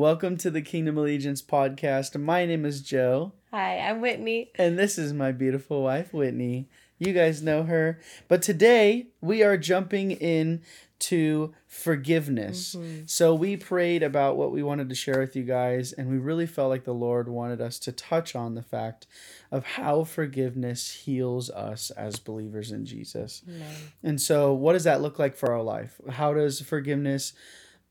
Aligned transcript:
Welcome 0.00 0.38
to 0.38 0.50
the 0.50 0.62
Kingdom 0.62 0.96
Allegiance 0.96 1.42
podcast. 1.42 2.18
My 2.18 2.46
name 2.46 2.64
is 2.64 2.80
Joe. 2.80 3.32
Hi, 3.50 3.80
I'm 3.80 4.00
Whitney. 4.00 4.50
And 4.54 4.78
this 4.78 4.96
is 4.96 5.12
my 5.12 5.30
beautiful 5.30 5.82
wife, 5.82 6.14
Whitney. 6.14 6.70
You 6.98 7.12
guys 7.12 7.42
know 7.42 7.64
her. 7.64 8.00
But 8.26 8.40
today 8.40 9.08
we 9.20 9.42
are 9.42 9.58
jumping 9.58 10.12
in 10.12 10.62
to 11.00 11.52
forgiveness. 11.66 12.76
Mm-hmm. 12.76 13.02
So 13.04 13.34
we 13.34 13.58
prayed 13.58 14.02
about 14.02 14.38
what 14.38 14.52
we 14.52 14.62
wanted 14.62 14.88
to 14.88 14.94
share 14.94 15.20
with 15.20 15.36
you 15.36 15.42
guys, 15.42 15.92
and 15.92 16.08
we 16.08 16.16
really 16.16 16.46
felt 16.46 16.70
like 16.70 16.84
the 16.84 16.94
Lord 16.94 17.28
wanted 17.28 17.60
us 17.60 17.78
to 17.80 17.92
touch 17.92 18.34
on 18.34 18.54
the 18.54 18.62
fact 18.62 19.06
of 19.50 19.66
how 19.66 20.04
forgiveness 20.04 20.90
heals 21.04 21.50
us 21.50 21.90
as 21.90 22.18
believers 22.18 22.72
in 22.72 22.86
Jesus. 22.86 23.42
Amen. 23.46 23.74
And 24.02 24.18
so, 24.18 24.54
what 24.54 24.72
does 24.72 24.84
that 24.84 25.02
look 25.02 25.18
like 25.18 25.36
for 25.36 25.52
our 25.52 25.62
life? 25.62 26.00
How 26.08 26.32
does 26.32 26.62
forgiveness 26.62 27.34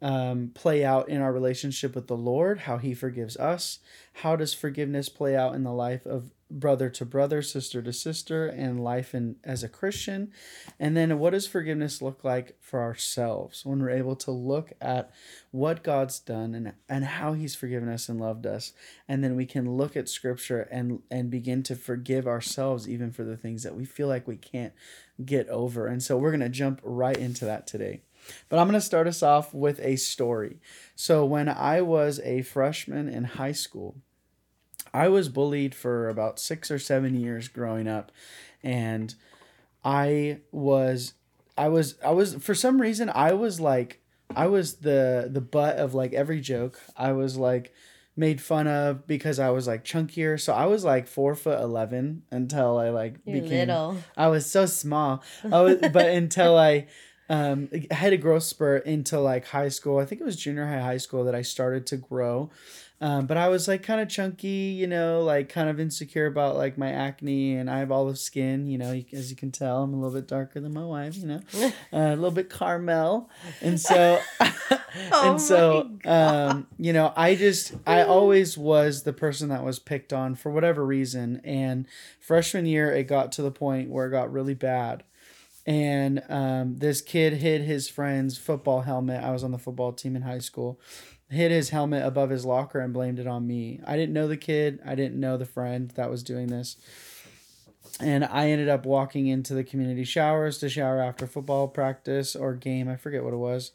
um, 0.02 0.52
play 0.54 0.84
out 0.84 1.10
in 1.10 1.22
our 1.22 1.34
relationship 1.34 1.96
with 1.96 2.08
the 2.08 2.18
Lord, 2.18 2.60
how 2.60 2.78
He 2.78 2.94
forgives 2.94 3.36
us. 3.38 3.80
How 4.14 4.36
does 4.36 4.54
forgiveness 4.54 5.10
play 5.10 5.36
out 5.36 5.56
in 5.56 5.64
the 5.64 5.74
life 5.74 6.06
of 6.06 6.32
brother 6.52 6.90
to 6.90 7.06
brother, 7.06 7.42
sister 7.42 7.82
to 7.82 7.94
sister, 7.94 8.48
and 8.48 8.84
life 8.84 9.14
in, 9.14 9.36
as 9.44 9.62
a 9.62 9.70
Christian? 9.70 10.32
And 10.80 10.96
then 10.96 11.20
what 11.20 11.32
does 11.32 11.48
forgiveness 11.48 12.02
look 12.02 12.24
like 12.24 12.58
for 12.62 12.82
ourselves 12.82 13.66
when 13.66 13.80
we're 13.82 13.90
able 13.90 14.16
to 14.18 14.32
look 14.32 14.72
at 14.80 15.12
what 15.52 15.84
God's 15.84 16.20
done 16.20 16.56
and, 16.56 16.74
and 16.88 17.04
how 17.04 17.34
He's 17.34 17.56
forgiven 17.56 17.90
us 17.90 18.08
and 18.08 18.22
loved 18.22 18.46
us? 18.46 18.72
And 19.08 19.22
then 19.22 19.36
we 19.36 19.46
can 19.46 19.76
look 19.76 19.98
at 19.98 20.08
Scripture 20.08 20.62
and, 20.72 21.02
and 21.12 21.30
begin 21.30 21.62
to 21.64 21.76
forgive 21.76 22.26
ourselves 22.26 22.88
even 22.88 23.12
for 23.12 23.26
the 23.26 23.38
things 23.38 23.64
that 23.64 23.76
we 23.76 23.84
feel 23.84 24.08
like 24.08 24.28
we 24.28 24.38
can't 24.38 24.74
get 25.26 25.50
over. 25.50 25.88
And 25.88 26.02
so 26.02 26.18
we're 26.18 26.32
going 26.32 26.40
to 26.40 26.50
jump 26.50 26.80
right 26.84 27.18
into 27.18 27.44
that 27.46 27.68
today. 27.68 28.02
But 28.48 28.60
I'm 28.60 28.68
going 28.68 28.80
to 28.80 28.86
start 28.86 29.08
us 29.08 29.24
off 29.24 29.54
with 29.54 29.80
a 29.82 29.96
story. 29.96 30.60
So, 30.96 31.26
when 31.26 31.50
I 31.50 31.82
was 31.82 32.20
a 32.22 32.42
freshman 32.42 33.10
in 33.10 33.24
high 33.24 33.52
school, 33.52 33.96
I 34.94 35.08
was 35.08 35.30
bullied 35.30 35.76
for 35.76 36.10
about 36.10 36.40
six 36.40 36.72
or 36.72 36.80
seven 36.80 37.20
years 37.20 37.48
growing 37.48 37.88
up. 37.88 38.12
And 38.64 39.14
I 39.84 40.40
was, 40.52 41.14
I 41.58 41.70
was, 41.70 41.96
I 42.04 42.12
was, 42.12 42.36
for 42.36 42.56
some 42.56 42.82
reason, 42.82 43.12
I 43.14 43.34
was 43.34 43.60
like, 43.60 44.02
I 44.36 44.48
was 44.48 44.76
the 44.76 45.30
the 45.32 45.42
butt 45.42 45.78
of 45.78 45.94
like 45.94 46.14
every 46.14 46.40
joke. 46.40 46.80
I 46.96 47.14
was 47.14 47.38
like 47.38 47.74
made 48.16 48.42
fun 48.42 48.68
of 48.68 49.08
because 49.08 49.40
I 49.40 49.50
was 49.50 49.66
like 49.66 49.84
chunkier. 49.84 50.40
So 50.40 50.54
I 50.54 50.66
was 50.66 50.84
like 50.84 51.08
four 51.08 51.36
foot 51.36 51.60
eleven 51.60 52.24
until 52.32 52.78
I 52.78 52.90
like 52.90 53.16
You're 53.26 53.42
became. 53.42 53.70
Little. 53.70 53.98
I 54.16 54.28
was 54.28 54.46
so 54.46 54.66
small. 54.66 55.24
I 55.44 55.62
was, 55.62 55.78
but 55.78 56.08
until 56.10 56.58
I 56.58 56.88
um, 57.30 57.70
I 57.92 57.94
had 57.94 58.12
a 58.12 58.18
growth 58.18 58.44
spurt 58.44 58.86
into 58.86 59.20
like 59.20 59.46
high 59.46 59.70
school. 59.70 60.00
I 60.00 60.06
think 60.06 60.20
it 60.20 60.24
was 60.24 60.36
junior 60.36 60.66
high, 60.66 60.82
high 60.82 60.98
school 60.98 61.24
that 61.26 61.36
I 61.36 61.44
started 61.44 61.86
to 61.88 61.98
grow. 61.98 62.50
Um, 63.02 63.28
but 63.28 63.38
I 63.38 63.48
was 63.48 63.68
like 63.68 63.82
kind 63.82 64.02
of 64.02 64.10
chunky, 64.10 64.76
you 64.78 64.86
know, 64.86 65.22
like 65.22 65.48
kind 65.48 65.70
of 65.70 65.80
insecure 65.80 66.26
about 66.26 66.58
like 66.58 66.78
my 66.78 66.92
acne, 66.92 67.56
and 67.56 67.70
I 67.70 67.80
have 67.80 67.92
olive 67.92 68.20
skin, 68.20 68.68
you 68.68 68.78
know, 68.78 68.92
as 69.14 69.30
you 69.30 69.38
can 69.38 69.52
tell, 69.52 69.84
I'm 69.84 69.94
a 69.94 69.96
little 69.96 70.20
bit 70.20 70.28
darker 70.28 70.60
than 70.60 70.74
my 70.74 70.84
wife, 70.84 71.16
you 71.16 71.28
know, 71.28 71.42
uh, 71.64 71.72
a 71.94 72.16
little 72.16 72.32
bit 72.32 72.50
caramel, 72.50 73.30
and 73.62 73.80
so, 73.80 74.20
oh 74.42 75.32
and 75.32 75.40
so, 75.40 75.92
um, 76.04 76.68
you 76.78 76.92
know, 76.92 77.14
I 77.16 77.36
just 77.36 77.74
I 77.88 78.04
always 78.04 78.58
was 78.58 79.04
the 79.04 79.14
person 79.14 79.48
that 79.48 79.64
was 79.64 79.80
picked 79.80 80.12
on 80.12 80.36
for 80.36 80.52
whatever 80.52 80.86
reason, 80.86 81.40
and 81.46 81.86
freshman 82.20 82.66
year 82.66 82.92
it 82.92 83.06
got 83.06 83.32
to 83.34 83.42
the 83.42 83.52
point 83.52 83.90
where 83.90 84.08
it 84.08 84.12
got 84.12 84.30
really 84.30 84.56
bad 84.56 85.06
and 85.70 86.24
um, 86.30 86.78
this 86.78 87.00
kid 87.00 87.34
hid 87.34 87.62
his 87.62 87.88
friend's 87.88 88.40
football 88.40 88.82
helmet. 88.82 89.24
I 89.24 89.30
was 89.30 89.44
on 89.44 89.52
the 89.52 89.60
football 89.60 89.94
team 89.94 90.16
in 90.16 90.24
high 90.24 90.40
school. 90.40 90.80
Hid 91.30 91.52
his 91.52 91.70
helmet 91.70 92.04
above 92.04 92.32
his 92.32 92.44
locker 92.44 92.80
and 92.80 92.92
blamed 92.92 93.20
it 93.20 93.28
on 93.28 93.46
me. 93.46 93.80
I 93.86 93.96
didn't 93.96 94.14
know 94.14 94.28
the 94.28 94.36
kid. 94.36 94.80
I 94.84 94.96
didn't 94.96 95.20
know 95.20 95.38
the 95.38 95.46
friend 95.46 95.92
that 95.92 96.10
was 96.10 96.24
doing 96.24 96.48
this. 96.48 96.78
And 98.00 98.26
I 98.26 98.50
ended 98.50 98.68
up 98.68 98.84
walking 98.84 99.28
into 99.28 99.54
the 99.54 99.64
community 99.64 100.06
showers 100.06 100.58
to 100.58 100.70
shower 100.70 101.04
after 101.04 101.28
football 101.28 101.68
practice 101.68 102.36
or 102.36 102.56
game. 102.56 102.90
I 102.90 102.96
forget 102.96 103.24
what 103.24 103.34
it 103.34 103.38
was. 103.38 103.72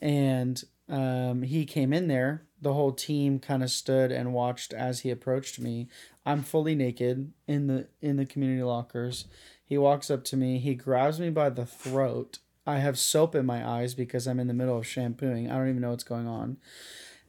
And 0.00 0.64
um, 0.88 1.42
he 1.42 1.66
came 1.66 1.92
in 1.92 2.08
there. 2.08 2.46
The 2.62 2.72
whole 2.72 2.92
team 2.92 3.40
kind 3.40 3.62
of 3.62 3.70
stood 3.70 4.10
and 4.10 4.32
watched 4.32 4.72
as 4.72 5.00
he 5.00 5.10
approached 5.10 5.60
me. 5.60 5.88
I'm 6.24 6.42
fully 6.42 6.74
naked 6.74 7.30
in 7.46 7.66
the 7.66 7.88
in 8.00 8.16
the 8.16 8.24
community 8.24 8.62
lockers 8.62 9.26
he 9.66 9.76
walks 9.76 10.10
up 10.10 10.22
to 10.24 10.36
me. 10.36 10.58
He 10.58 10.74
grabs 10.74 11.18
me 11.18 11.28
by 11.28 11.50
the 11.50 11.66
throat. 11.66 12.38
I 12.66 12.78
have 12.78 12.98
soap 12.98 13.34
in 13.34 13.44
my 13.44 13.66
eyes 13.68 13.94
because 13.94 14.26
I'm 14.26 14.38
in 14.38 14.46
the 14.46 14.54
middle 14.54 14.78
of 14.78 14.86
shampooing. 14.86 15.50
I 15.50 15.56
don't 15.56 15.68
even 15.68 15.82
know 15.82 15.90
what's 15.90 16.04
going 16.04 16.28
on. 16.28 16.58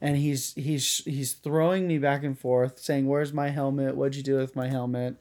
And 0.00 0.16
he's 0.16 0.54
he's 0.54 0.98
he's 1.04 1.32
throwing 1.32 1.88
me 1.88 1.98
back 1.98 2.22
and 2.22 2.38
forth, 2.38 2.78
saying, 2.78 3.08
"Where's 3.08 3.32
my 3.32 3.48
helmet? 3.48 3.96
What'd 3.96 4.14
you 4.14 4.22
do 4.22 4.36
with 4.36 4.54
my 4.54 4.68
helmet?" 4.68 5.16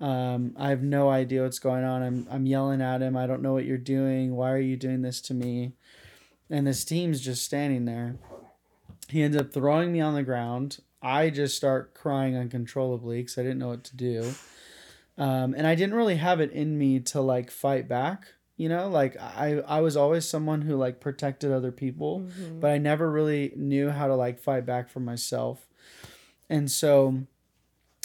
Um, 0.00 0.54
I 0.58 0.70
have 0.70 0.82
no 0.82 1.10
idea 1.10 1.42
what's 1.42 1.58
going 1.58 1.84
on. 1.84 2.02
I'm 2.02 2.26
I'm 2.30 2.46
yelling 2.46 2.80
at 2.80 3.02
him. 3.02 3.16
I 3.16 3.26
don't 3.26 3.42
know 3.42 3.52
what 3.52 3.66
you're 3.66 3.76
doing. 3.76 4.34
Why 4.34 4.52
are 4.52 4.58
you 4.58 4.78
doing 4.78 5.02
this 5.02 5.20
to 5.22 5.34
me? 5.34 5.72
And 6.48 6.66
this 6.66 6.84
team's 6.84 7.20
just 7.20 7.44
standing 7.44 7.84
there. 7.84 8.16
He 9.08 9.22
ends 9.22 9.36
up 9.36 9.52
throwing 9.52 9.92
me 9.92 10.00
on 10.00 10.14
the 10.14 10.22
ground. 10.22 10.78
I 11.02 11.28
just 11.28 11.54
start 11.54 11.92
crying 11.92 12.36
uncontrollably 12.36 13.18
because 13.18 13.36
I 13.36 13.42
didn't 13.42 13.58
know 13.58 13.68
what 13.68 13.84
to 13.84 13.96
do 13.96 14.34
um, 15.18 15.54
and 15.54 15.66
I 15.66 15.74
didn't 15.74 15.94
really 15.94 16.16
have 16.16 16.40
it 16.40 16.52
in 16.52 16.76
me 16.76 17.00
to 17.00 17.20
like 17.20 17.50
fight 17.50 17.88
back. 17.88 18.26
You 18.56 18.68
know, 18.68 18.88
like 18.88 19.16
I 19.20 19.62
I 19.66 19.80
was 19.80 19.96
always 19.96 20.26
someone 20.26 20.62
who 20.62 20.76
like 20.76 21.00
protected 21.00 21.52
other 21.52 21.72
people, 21.72 22.20
mm-hmm. 22.20 22.60
but 22.60 22.70
I 22.70 22.78
never 22.78 23.10
really 23.10 23.52
knew 23.56 23.90
how 23.90 24.06
to 24.06 24.14
like 24.14 24.38
fight 24.38 24.64
back 24.64 24.88
for 24.88 25.00
myself. 25.00 25.66
And 26.48 26.70
so, 26.70 27.22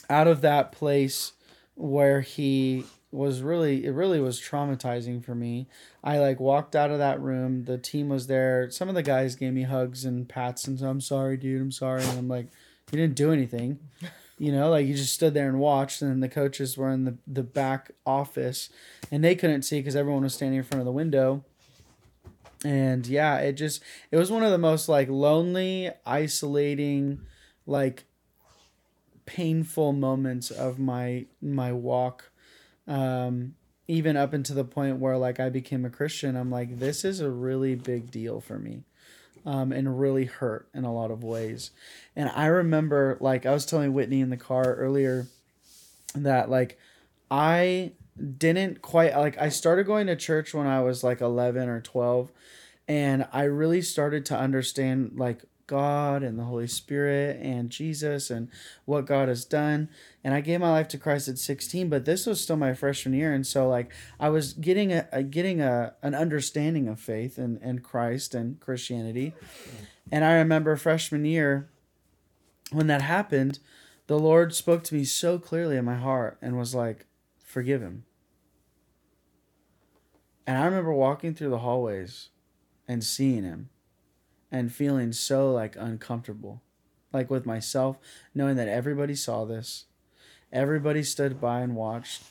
out 0.10 0.28
of 0.28 0.42
that 0.42 0.72
place 0.72 1.34
where 1.76 2.22
he 2.22 2.84
was 3.12 3.42
really 3.42 3.86
it 3.86 3.92
really 3.92 4.20
was 4.20 4.40
traumatizing 4.40 5.24
for 5.24 5.36
me. 5.36 5.68
I 6.04 6.20
like 6.20 6.40
walked 6.40 6.76
out 6.76 6.92
of 6.92 7.00
that 7.00 7.22
room. 7.22 7.66
The 7.66 7.78
team 7.78 8.10
was 8.10 8.28
there. 8.28 8.70
Some 8.72 8.90
of 8.90 8.96
the 8.96 9.04
guys 9.04 9.36
gave 9.36 9.54
me 9.54 9.64
hugs 9.64 10.06
and 10.06 10.28
pats 10.28 10.68
and 10.68 10.80
so 10.80 10.88
I'm 10.88 11.02
sorry, 11.02 11.38
dude. 11.38 11.62
I'm 11.62 11.72
sorry. 11.72 12.04
And 12.04 12.18
I'm 12.18 12.28
like, 12.28 12.48
you 12.92 12.98
didn't 12.98 13.16
do 13.16 13.32
anything. 13.32 13.80
You 14.42 14.52
know, 14.52 14.72
like 14.72 14.88
you 14.88 14.96
just 14.96 15.14
stood 15.14 15.36
there 15.36 15.48
and 15.48 15.60
watched, 15.60 16.02
and 16.02 16.24
the 16.24 16.28
coaches 16.28 16.76
were 16.76 16.90
in 16.90 17.06
the, 17.06 17.16
the 17.28 17.44
back 17.44 17.92
office, 18.08 18.72
and 19.12 19.24
they 19.24 19.36
couldn't 19.36 19.62
see 19.62 19.80
because 19.80 19.96
everyone 19.96 20.24
was 20.24 20.34
standing 20.34 20.58
in 20.58 20.64
front 20.64 20.80
of 20.80 20.86
the 20.88 20.92
window. 20.92 21.46
And 22.66 23.06
yeah, 23.06 23.38
it 23.38 23.54
just 23.54 23.84
it 24.10 24.18
was 24.18 24.32
one 24.32 24.42
of 24.42 24.50
the 24.50 24.58
most 24.58 24.90
like 24.90 25.10
lonely, 25.10 25.92
isolating, 26.08 27.22
like 27.68 28.06
painful 29.28 29.94
moments 29.94 30.50
of 30.50 30.80
my 30.80 31.28
my 31.40 31.72
walk. 31.72 32.32
Um, 32.88 33.54
even 33.88 34.18
up 34.18 34.34
into 34.34 34.56
the 34.56 34.64
point 34.64 34.98
where 34.98 35.18
like 35.18 35.40
I 35.40 35.50
became 35.50 35.86
a 35.86 35.92
Christian, 35.92 36.36
I'm 36.36 36.50
like, 36.50 36.80
this 36.80 37.06
is 37.06 37.20
a 37.20 37.30
really 37.30 37.76
big 37.76 38.10
deal 38.10 38.42
for 38.42 38.58
me 38.58 38.86
um, 39.46 39.72
and 39.72 40.00
really 40.00 40.26
hurt 40.26 40.68
in 40.74 40.84
a 40.84 40.94
lot 40.94 41.12
of 41.12 41.24
ways. 41.24 41.72
And 42.16 42.30
I 42.30 42.48
remember, 42.48 43.18
like, 43.20 43.46
I 43.46 43.52
was 43.52 43.66
telling 43.66 43.94
Whitney 43.94 44.22
in 44.22 44.30
the 44.30 44.38
car 44.38 44.76
earlier 44.76 45.28
that, 46.16 46.50
like, 46.50 46.78
I 47.30 47.94
didn't 48.38 48.82
quite, 48.82 49.16
like, 49.16 49.38
I 49.38 49.50
started 49.50 49.86
going 49.86 50.08
to 50.08 50.16
church 50.16 50.54
when 50.54 50.68
I 50.68 50.82
was 50.82 51.04
like 51.04 51.22
11 51.22 51.70
or 51.70 51.82
12. 51.82 52.32
And 52.88 53.26
I 53.32 53.44
really 53.44 53.82
started 53.82 54.26
to 54.28 54.38
understand, 54.38 55.14
like, 55.16 55.44
God 55.72 56.22
and 56.22 56.38
the 56.38 56.44
Holy 56.44 56.68
Spirit 56.68 57.40
and 57.42 57.70
Jesus 57.70 58.30
and 58.30 58.50
what 58.84 59.06
God 59.06 59.30
has 59.30 59.46
done. 59.46 59.88
And 60.22 60.34
I 60.34 60.42
gave 60.42 60.60
my 60.60 60.70
life 60.70 60.90
to 60.90 60.98
Christ 60.98 61.30
at 61.30 61.38
16, 61.38 61.88
but 61.88 62.04
this 62.04 62.26
was 62.26 62.42
still 62.42 62.58
my 62.58 62.74
freshman 62.74 63.14
year. 63.14 63.34
And 63.34 63.48
so 63.48 63.70
like 63.70 63.94
I 64.20 64.28
was 64.28 64.52
getting 64.52 64.92
a, 64.92 65.08
a 65.14 65.24
getting 65.24 65.62
a 65.62 65.94
an 66.04 66.14
understanding 66.14 66.90
of 66.90 67.00
faith 67.00 67.38
and, 67.38 67.58
and 67.62 67.82
Christ 67.82 68.36
and 68.36 68.60
Christianity. 68.60 69.34
And 70.12 70.26
I 70.26 70.34
remember 70.34 70.76
freshman 70.76 71.24
year 71.24 71.70
when 72.74 72.88
that 72.88 73.02
happened, 73.02 73.60
the 74.08 74.20
Lord 74.20 74.54
spoke 74.54 74.84
to 74.84 74.96
me 74.96 75.06
so 75.06 75.40
clearly 75.40 75.78
in 75.78 75.86
my 75.86 75.96
heart 75.96 76.38
and 76.42 76.58
was 76.58 76.76
like, 76.76 77.06
forgive 77.46 77.82
him. 77.82 78.04
And 80.46 80.58
I 80.58 80.66
remember 80.66 80.92
walking 80.92 81.34
through 81.34 81.52
the 81.52 81.60
hallways 81.60 82.28
and 82.90 83.06
seeing 83.06 83.44
him 83.44 83.70
and 84.52 84.74
feeling 84.74 85.14
so 85.14 85.52
like 85.52 85.76
uncomfortable. 85.76 86.62
Like 87.14 87.30
with 87.30 87.46
myself 87.46 87.98
knowing 88.34 88.56
that 88.56 88.68
everybody 88.68 89.16
saw 89.16 89.46
this 89.46 89.86
everybody 90.52 91.04
stood 91.04 91.40
by 91.40 91.62
and 91.62 91.76
watched 91.76 92.24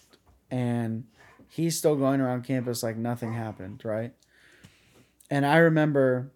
and 0.50 1.04
he's 1.48 1.76
still 1.76 1.96
going 1.96 2.20
around 2.20 2.44
campus 2.44 2.82
like 2.82 2.96
nothing 2.96 3.32
happened 3.32 3.82
right? 3.84 4.12
And 5.30 5.46
i 5.46 5.58
remember 5.58 6.30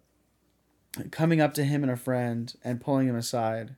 coming 1.11 1.41
up 1.41 1.53
to 1.55 1.63
him 1.63 1.83
and 1.83 1.91
a 1.91 1.97
friend 1.97 2.53
and 2.63 2.81
pulling 2.81 3.07
him 3.07 3.15
aside 3.15 3.75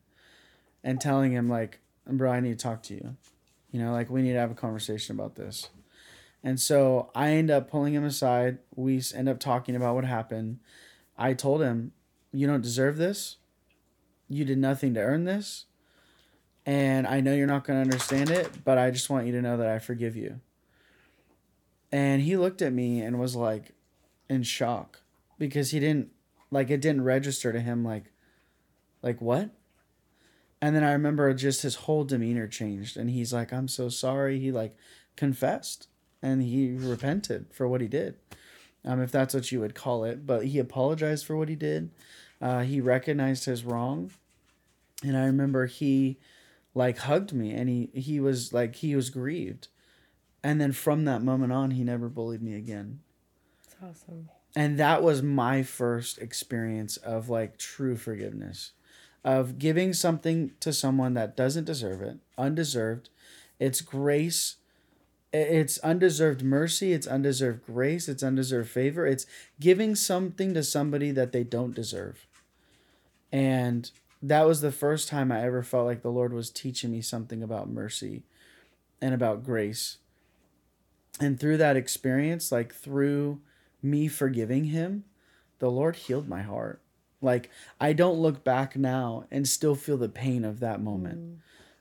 and 0.84 1.02
telling 1.02 1.32
him 1.32 1.50
like 1.50 1.80
bro 2.06 2.32
i 2.32 2.40
need 2.40 2.58
to 2.58 2.64
talk 2.64 2.84
to 2.84 2.94
you. 2.94 3.16
You 3.72 3.82
know 3.82 3.92
like 3.92 4.10
we 4.10 4.22
need 4.22 4.34
to 4.34 4.40
have 4.40 4.52
a 4.52 4.56
conversation 4.56 5.16
about 5.16 5.36
this. 5.36 5.70
And 6.44 6.60
so 6.60 7.10
i 7.16 7.32
end 7.32 7.52
up 7.52 7.70
pulling 7.70 7.94
him 7.94 8.06
aside. 8.06 8.60
We 8.76 9.02
end 9.14 9.28
up 9.28 9.40
talking 9.40 9.76
about 9.76 9.96
what 9.96 10.06
happened. 10.06 10.60
I 11.18 11.34
told 11.34 11.62
him 11.62 11.92
you 12.32 12.48
don't 12.48 12.62
deserve 12.62 12.98
this. 12.98 13.38
you 14.30 14.44
did 14.44 14.58
nothing 14.58 14.94
to 14.94 15.00
earn 15.00 15.24
this. 15.24 15.66
And 16.66 17.08
I 17.08 17.22
know 17.22 17.34
you're 17.34 17.48
not 17.48 17.64
going 17.64 17.78
to 17.78 17.84
understand 17.90 18.30
it, 18.30 18.66
but 18.66 18.78
I 18.78 18.92
just 18.92 19.10
want 19.10 19.26
you 19.26 19.32
to 19.32 19.42
know 19.42 19.56
that 19.56 19.70
I 19.70 19.80
forgive 19.80 20.18
you. 20.18 20.42
And 21.94 22.22
he 22.22 22.36
looked 22.36 22.62
at 22.62 22.74
me 22.74 23.00
and 23.02 23.18
was 23.20 23.36
like 23.38 23.72
in 24.30 24.44
shock 24.44 25.00
because 25.40 25.72
he 25.72 25.80
didn't 25.80 26.10
like 26.52 26.70
it 26.70 26.82
didn't 26.82 27.06
register 27.06 27.54
to 27.54 27.62
him 27.62 27.86
like 27.86 28.12
like 29.02 29.22
what? 29.22 29.52
And 30.62 30.76
then 30.76 30.84
I 30.84 30.92
remember 30.92 31.34
just 31.34 31.62
his 31.62 31.76
whole 31.76 32.04
demeanor 32.04 32.48
changed 32.48 32.98
and 32.98 33.10
he's 33.10 33.32
like 33.32 33.54
I'm 33.54 33.70
so 33.70 33.88
sorry. 33.88 34.38
He 34.40 34.52
like 34.52 34.76
confessed 35.16 35.88
and 36.22 36.42
he 36.44 36.74
repented 36.74 37.46
for 37.54 37.66
what 37.66 37.80
he 37.80 37.88
did. 37.88 38.16
Um 38.88 39.02
if 39.02 39.12
that's 39.12 39.34
what 39.36 39.52
you 39.52 39.60
would 39.60 39.76
call 39.76 40.04
it, 40.04 40.26
but 40.26 40.46
he 40.46 40.58
apologized 40.58 41.26
for 41.26 41.36
what 41.38 41.50
he 41.50 41.56
did. 41.56 41.92
Uh 42.42 42.62
he 42.62 42.82
recognized 42.82 43.46
his 43.46 43.64
wrong. 43.64 44.10
And 45.04 45.16
I 45.16 45.26
remember 45.26 45.68
he 45.68 46.18
like 46.74 47.00
hugged 47.00 47.34
me 47.34 47.52
and 47.54 47.70
he 47.70 47.90
he 47.94 48.20
was 48.20 48.54
like 48.54 48.76
he 48.78 48.96
was 48.96 49.10
grieved 49.10 49.68
and 50.44 50.62
then 50.62 50.72
from 50.72 51.06
that 51.06 51.24
moment 51.24 51.52
on 51.52 51.72
he 51.72 51.84
never 51.84 52.08
bullied 52.08 52.42
me 52.42 52.54
again 52.56 53.00
That's 53.82 54.04
awesome. 54.04 54.30
and 54.56 54.78
that 54.78 55.02
was 55.02 55.24
my 55.24 55.64
first 55.64 56.20
experience 56.20 56.98
of 56.98 57.30
like 57.30 57.58
true 57.58 57.96
forgiveness 57.98 58.74
of 59.24 59.58
giving 59.58 59.92
something 59.92 60.52
to 60.60 60.72
someone 60.72 61.16
that 61.16 61.36
doesn't 61.36 61.66
deserve 61.66 62.04
it 62.04 62.18
undeserved 62.38 63.10
it's 63.60 63.82
grace 63.82 64.58
it's 65.34 65.78
undeserved 65.80 66.42
mercy 66.42 66.94
it's 66.94 67.08
undeserved 67.08 67.66
grace 67.66 68.08
it's 68.08 68.24
undeserved 68.24 68.70
favor. 68.70 69.06
It's 69.06 69.26
giving 69.60 69.96
something 69.96 70.54
to 70.54 70.64
somebody 70.64 71.12
that 71.12 71.32
they 71.32 71.44
don't 71.44 71.76
deserve. 71.76 72.26
And 73.32 73.90
that 74.22 74.48
was 74.48 74.62
the 74.62 74.72
first 74.72 75.08
time 75.10 75.32
i 75.32 75.44
ever 75.44 75.62
felt 75.62 75.86
like 75.86 76.02
the 76.02 76.12
lord 76.12 76.34
was 76.34 76.50
teaching 76.50 76.92
me 76.92 77.02
something 77.02 77.44
about 77.44 77.70
mercy 77.70 78.24
and 79.02 79.14
about 79.14 79.44
grace. 79.44 79.98
And 81.20 81.40
through 81.40 81.58
that 81.58 81.78
experience 81.78 82.52
like 82.52 82.74
through 82.74 83.42
me 83.84 84.08
forgiving 84.08 84.66
him 84.66 85.04
the 85.60 85.70
lord 85.70 85.96
healed 85.98 86.30
my 86.30 86.42
heart. 86.42 86.82
Like 87.22 87.50
i 87.82 87.92
don't 87.92 88.20
look 88.20 88.44
back 88.44 88.78
now 88.78 89.26
and 89.30 89.48
still 89.48 89.76
feel 89.76 89.98
the 89.98 90.10
pain 90.10 90.46
of 90.46 90.62
that 90.62 90.82
moment. 90.82 91.20
Mm. 91.20 91.36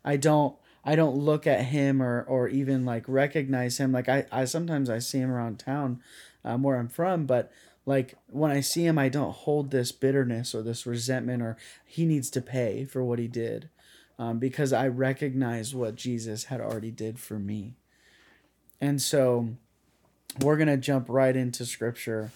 I 0.04 0.16
don't 0.16 0.56
i 0.86 0.96
don't 0.96 1.16
look 1.16 1.46
at 1.46 1.66
him 1.66 2.00
or 2.02 2.22
or 2.22 2.48
even 2.48 2.86
like 2.86 3.04
recognize 3.06 3.78
him. 3.78 3.92
Like 3.92 4.08
i 4.08 4.24
i 4.32 4.44
sometimes 4.46 4.88
i 4.88 4.98
see 4.98 5.18
him 5.18 5.30
around 5.30 5.58
town 5.58 6.00
um, 6.44 6.62
where 6.62 6.76
i'm 6.76 6.88
from 6.88 7.26
but 7.26 7.52
like 7.84 8.14
when 8.28 8.50
i 8.50 8.60
see 8.60 8.86
him 8.86 8.98
i 8.98 9.08
don't 9.10 9.34
hold 9.34 9.70
this 9.70 9.92
bitterness 9.92 10.54
or 10.54 10.62
this 10.62 10.86
resentment 10.86 11.42
or 11.42 11.56
he 11.84 12.06
needs 12.06 12.30
to 12.30 12.40
pay 12.40 12.84
for 12.84 13.04
what 13.04 13.18
he 13.18 13.28
did 13.28 13.68
um, 14.18 14.38
because 14.38 14.72
i 14.72 14.88
recognize 14.88 15.74
what 15.74 15.94
jesus 15.96 16.44
had 16.44 16.60
already 16.60 16.90
did 16.90 17.18
for 17.18 17.38
me. 17.38 17.74
And 18.80 19.00
so 19.00 19.48
we're 20.40 20.56
to 20.68 20.76
jump 20.76 21.06
right 21.08 21.34
into 21.34 21.64
scripture 21.64 22.30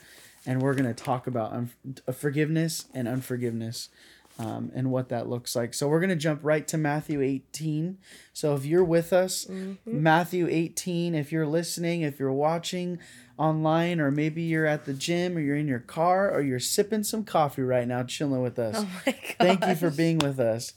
and 0.46 0.62
we're 0.62 0.74
to 0.86 0.94
talk 0.94 1.26
about 1.26 1.52
un- 1.52 1.70
forgiveness 2.12 2.86
and 2.94 3.06
unforgiveness 3.06 3.88
um, 4.38 4.70
and 4.74 4.90
what 4.90 5.10
that 5.10 5.28
looks 5.28 5.54
like. 5.54 5.74
So 5.74 5.88
we're 5.88 6.00
going 6.00 6.10
to 6.10 6.16
jump 6.16 6.40
right 6.42 6.66
to 6.68 6.78
Matthew 6.78 7.20
18. 7.20 7.98
So 8.32 8.54
if 8.54 8.64
you're 8.64 8.84
with 8.84 9.12
us, 9.12 9.46
Matthew 9.84 10.48
18, 10.48 11.14
if 11.14 11.30
you're 11.30 11.46
listening, 11.46 12.02
if 12.02 12.18
you're 12.18 12.32
watching 12.32 12.98
online, 13.36 14.00
or 14.00 14.10
maybe 14.10 14.42
you're 14.42 14.66
at 14.66 14.84
the 14.86 14.94
gym 14.94 15.36
or 15.36 15.40
you're 15.40 15.56
in 15.56 15.68
your 15.68 15.80
car 15.80 16.30
or 16.32 16.40
you're 16.40 16.58
sipping 16.58 17.02
some 17.02 17.24
coffee 17.24 17.62
right 17.62 17.86
now, 17.86 18.02
chilling 18.02 18.42
with 18.42 18.58
us. 18.58 18.76
Oh 18.78 18.88
my 19.06 19.12
god. 19.12 19.36
Thank 19.38 19.66
you 19.66 19.74
for 19.74 19.90
being 19.90 20.18
with 20.18 20.40
us. 20.40 20.72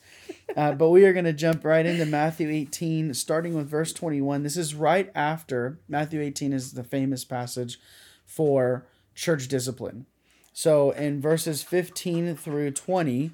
Uh, 0.56 0.74
but 0.74 0.90
we 0.90 1.06
are 1.06 1.14
going 1.14 1.26
to 1.26 1.34
jump 1.34 1.64
right 1.64 1.86
into 1.86 2.06
Matthew 2.06 2.50
18, 2.50 3.14
starting 3.14 3.54
with 3.54 3.70
verse 3.70 3.94
21. 3.94 4.44
This 4.44 4.58
is 4.58 4.76
right 4.76 5.10
after 5.16 5.80
Matthew 5.88 6.22
18 6.22 6.52
is 6.54 6.74
the 6.74 6.84
famous 6.84 7.24
passage 7.24 7.80
for 8.26 8.86
church 9.16 9.48
discipline. 9.48 10.06
So 10.54 10.92
in 10.92 11.20
verses 11.20 11.64
15 11.64 12.36
through 12.36 12.72
20, 12.72 13.32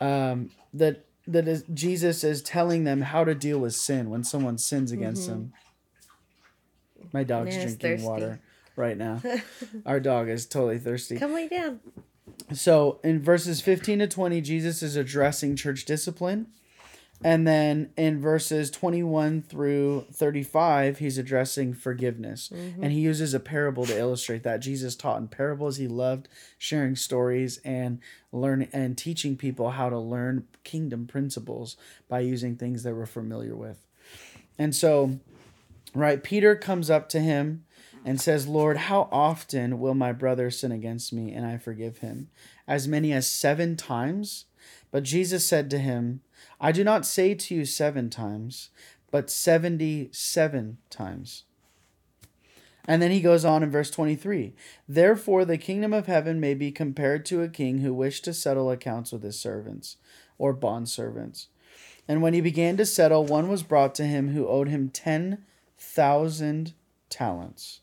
um, 0.00 0.50
that 0.74 1.04
that 1.26 1.48
is, 1.48 1.64
Jesus 1.74 2.22
is 2.22 2.42
telling 2.42 2.84
them 2.84 3.00
how 3.00 3.24
to 3.24 3.34
deal 3.34 3.58
with 3.58 3.74
sin 3.74 4.10
when 4.10 4.22
someone 4.22 4.58
sins 4.58 4.92
against 4.92 5.28
him. 5.28 5.52
My 7.12 7.24
dog's 7.24 7.56
Man 7.56 7.66
drinking 7.66 7.90
thirsty. 7.90 8.06
water 8.06 8.40
right 8.76 8.96
now. 8.96 9.20
Our 9.84 9.98
dog 10.00 10.28
is 10.28 10.46
totally 10.46 10.78
thirsty. 10.78 11.18
Come 11.18 11.34
lay 11.34 11.48
down. 11.48 11.80
So 12.52 13.00
in 13.02 13.22
verses 13.22 13.60
15 13.60 14.00
to 14.00 14.06
20, 14.06 14.40
Jesus 14.40 14.82
is 14.82 14.94
addressing 14.96 15.56
church 15.56 15.84
discipline. 15.84 16.48
And 17.24 17.46
then 17.46 17.90
in 17.96 18.20
verses 18.20 18.70
21 18.70 19.42
through 19.42 20.06
35, 20.12 20.98
he's 20.98 21.16
addressing 21.16 21.72
forgiveness. 21.72 22.50
Mm-hmm. 22.54 22.82
And 22.82 22.92
he 22.92 23.00
uses 23.00 23.32
a 23.32 23.40
parable 23.40 23.86
to 23.86 23.98
illustrate 23.98 24.42
that. 24.42 24.60
Jesus 24.60 24.94
taught 24.94 25.20
in 25.20 25.28
parables. 25.28 25.78
He 25.78 25.88
loved 25.88 26.28
sharing 26.58 26.94
stories 26.94 27.58
and 27.64 28.00
learn 28.32 28.68
and 28.72 28.98
teaching 28.98 29.36
people 29.36 29.70
how 29.70 29.88
to 29.88 29.98
learn 29.98 30.46
kingdom 30.62 31.06
principles 31.06 31.76
by 32.08 32.20
using 32.20 32.56
things 32.56 32.82
they 32.82 32.92
were 32.92 33.06
familiar 33.06 33.56
with. 33.56 33.80
And 34.58 34.74
so, 34.74 35.18
right, 35.94 36.22
Peter 36.22 36.54
comes 36.54 36.90
up 36.90 37.08
to 37.10 37.20
him 37.20 37.64
and 38.04 38.20
says, 38.20 38.46
Lord, 38.46 38.76
how 38.76 39.08
often 39.10 39.80
will 39.80 39.94
my 39.94 40.12
brother 40.12 40.50
sin 40.50 40.70
against 40.70 41.12
me 41.12 41.32
and 41.32 41.46
I 41.46 41.56
forgive 41.56 41.98
him? 41.98 42.28
As 42.68 42.86
many 42.86 43.12
as 43.12 43.28
seven 43.28 43.74
times? 43.74 44.44
But 44.90 45.02
Jesus 45.02 45.46
said 45.46 45.70
to 45.70 45.78
him, 45.78 46.20
I 46.60 46.72
do 46.72 46.84
not 46.84 47.06
say 47.06 47.34
to 47.34 47.54
you 47.54 47.64
seven 47.64 48.10
times, 48.10 48.70
but 49.10 49.30
77 49.30 50.78
times. 50.90 51.44
And 52.88 53.02
then 53.02 53.10
he 53.10 53.20
goes 53.20 53.44
on 53.44 53.62
in 53.62 53.70
verse 53.70 53.90
23 53.90 54.54
Therefore, 54.88 55.44
the 55.44 55.58
kingdom 55.58 55.92
of 55.92 56.06
heaven 56.06 56.38
may 56.40 56.54
be 56.54 56.70
compared 56.70 57.24
to 57.26 57.42
a 57.42 57.48
king 57.48 57.78
who 57.78 57.92
wished 57.92 58.24
to 58.24 58.32
settle 58.32 58.70
accounts 58.70 59.12
with 59.12 59.22
his 59.22 59.38
servants 59.38 59.96
or 60.38 60.54
bondservants. 60.54 61.46
And 62.08 62.22
when 62.22 62.34
he 62.34 62.40
began 62.40 62.76
to 62.76 62.86
settle, 62.86 63.24
one 63.24 63.48
was 63.48 63.64
brought 63.64 63.94
to 63.96 64.04
him 64.04 64.28
who 64.28 64.46
owed 64.46 64.68
him 64.68 64.90
10,000 64.90 66.74
talents. 67.10 67.80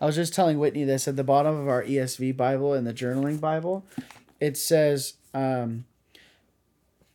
I 0.00 0.06
was 0.06 0.16
just 0.16 0.34
telling 0.34 0.58
Whitney 0.58 0.84
this 0.84 1.08
at 1.08 1.16
the 1.16 1.24
bottom 1.24 1.58
of 1.58 1.68
our 1.68 1.82
ESV 1.82 2.36
Bible 2.36 2.74
and 2.74 2.86
the 2.86 2.92
journaling 2.92 3.40
Bible. 3.40 3.84
It 4.38 4.56
says 4.56 5.14
um, 5.32 5.86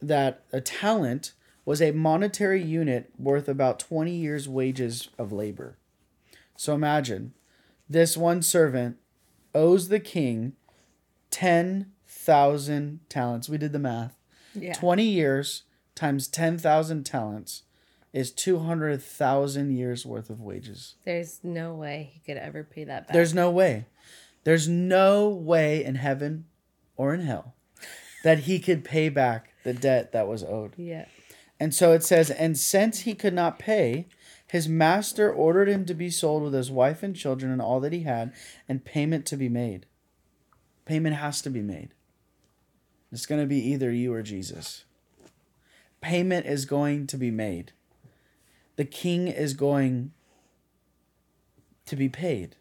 that 0.01 0.43
a 0.51 0.61
talent 0.61 1.33
was 1.65 1.81
a 1.81 1.91
monetary 1.91 2.63
unit 2.63 3.11
worth 3.17 3.49
about 3.49 3.79
20 3.79 4.11
years' 4.11 4.47
wages 4.47 5.09
of 5.17 5.31
labor. 5.31 5.77
So 6.55 6.73
imagine 6.73 7.33
this 7.89 8.15
one 8.15 8.41
servant 8.41 8.97
owes 9.53 9.89
the 9.89 9.99
king 9.99 10.53
10,000 11.31 12.99
talents. 13.09 13.49
We 13.49 13.57
did 13.57 13.73
the 13.73 13.79
math. 13.79 14.17
Yeah. 14.55 14.73
20 14.73 15.03
years 15.03 15.63
times 15.93 16.27
10,000 16.27 17.03
talents 17.05 17.63
is 18.13 18.31
200,000 18.31 19.75
years 19.75 20.05
worth 20.05 20.29
of 20.29 20.41
wages. 20.41 20.95
There's 21.03 21.39
no 21.43 21.75
way 21.75 22.11
he 22.13 22.19
could 22.21 22.37
ever 22.37 22.63
pay 22.63 22.85
that 22.85 23.07
back. 23.07 23.13
There's 23.13 23.33
no 23.33 23.51
way. 23.51 23.85
There's 24.45 24.67
no 24.67 25.27
way 25.27 25.83
in 25.83 25.95
heaven 25.95 26.45
or 26.95 27.13
in 27.13 27.21
hell 27.21 27.55
that 28.23 28.39
he 28.39 28.59
could 28.59 28.83
pay 28.83 29.09
back 29.09 29.53
the 29.63 29.73
debt 29.73 30.11
that 30.11 30.27
was 30.27 30.43
owed. 30.43 30.73
yeah. 30.77 31.05
And 31.59 31.73
so 31.73 31.91
it 31.91 32.03
says, 32.03 32.29
and 32.29 32.57
since 32.57 32.99
he 32.99 33.15
could 33.15 33.33
not 33.33 33.57
pay, 33.57 34.07
his 34.47 34.69
master 34.69 35.31
ordered 35.33 35.67
him 35.67 35.85
to 35.85 35.93
be 35.93 36.09
sold 36.09 36.43
with 36.43 36.53
his 36.53 36.69
wife 36.69 37.01
and 37.01 37.15
children 37.15 37.51
and 37.51 37.61
all 37.61 37.79
that 37.79 37.93
he 37.93 38.01
had, 38.01 38.31
and 38.69 38.85
payment 38.85 39.25
to 39.27 39.37
be 39.37 39.49
made. 39.49 39.87
Payment 40.85 41.15
has 41.15 41.41
to 41.41 41.49
be 41.49 41.61
made. 41.61 41.89
It's 43.11 43.25
going 43.25 43.41
to 43.41 43.47
be 43.47 43.59
either 43.59 43.91
you 43.91 44.13
or 44.13 44.21
Jesus. 44.21 44.85
Payment 45.99 46.45
is 46.45 46.65
going 46.65 47.07
to 47.07 47.17
be 47.17 47.31
made. 47.31 47.71
The 48.75 48.85
king 48.85 49.27
is 49.27 49.53
going 49.53 50.11
to 51.87 51.95
be 51.95 52.07
paid, 52.07 52.55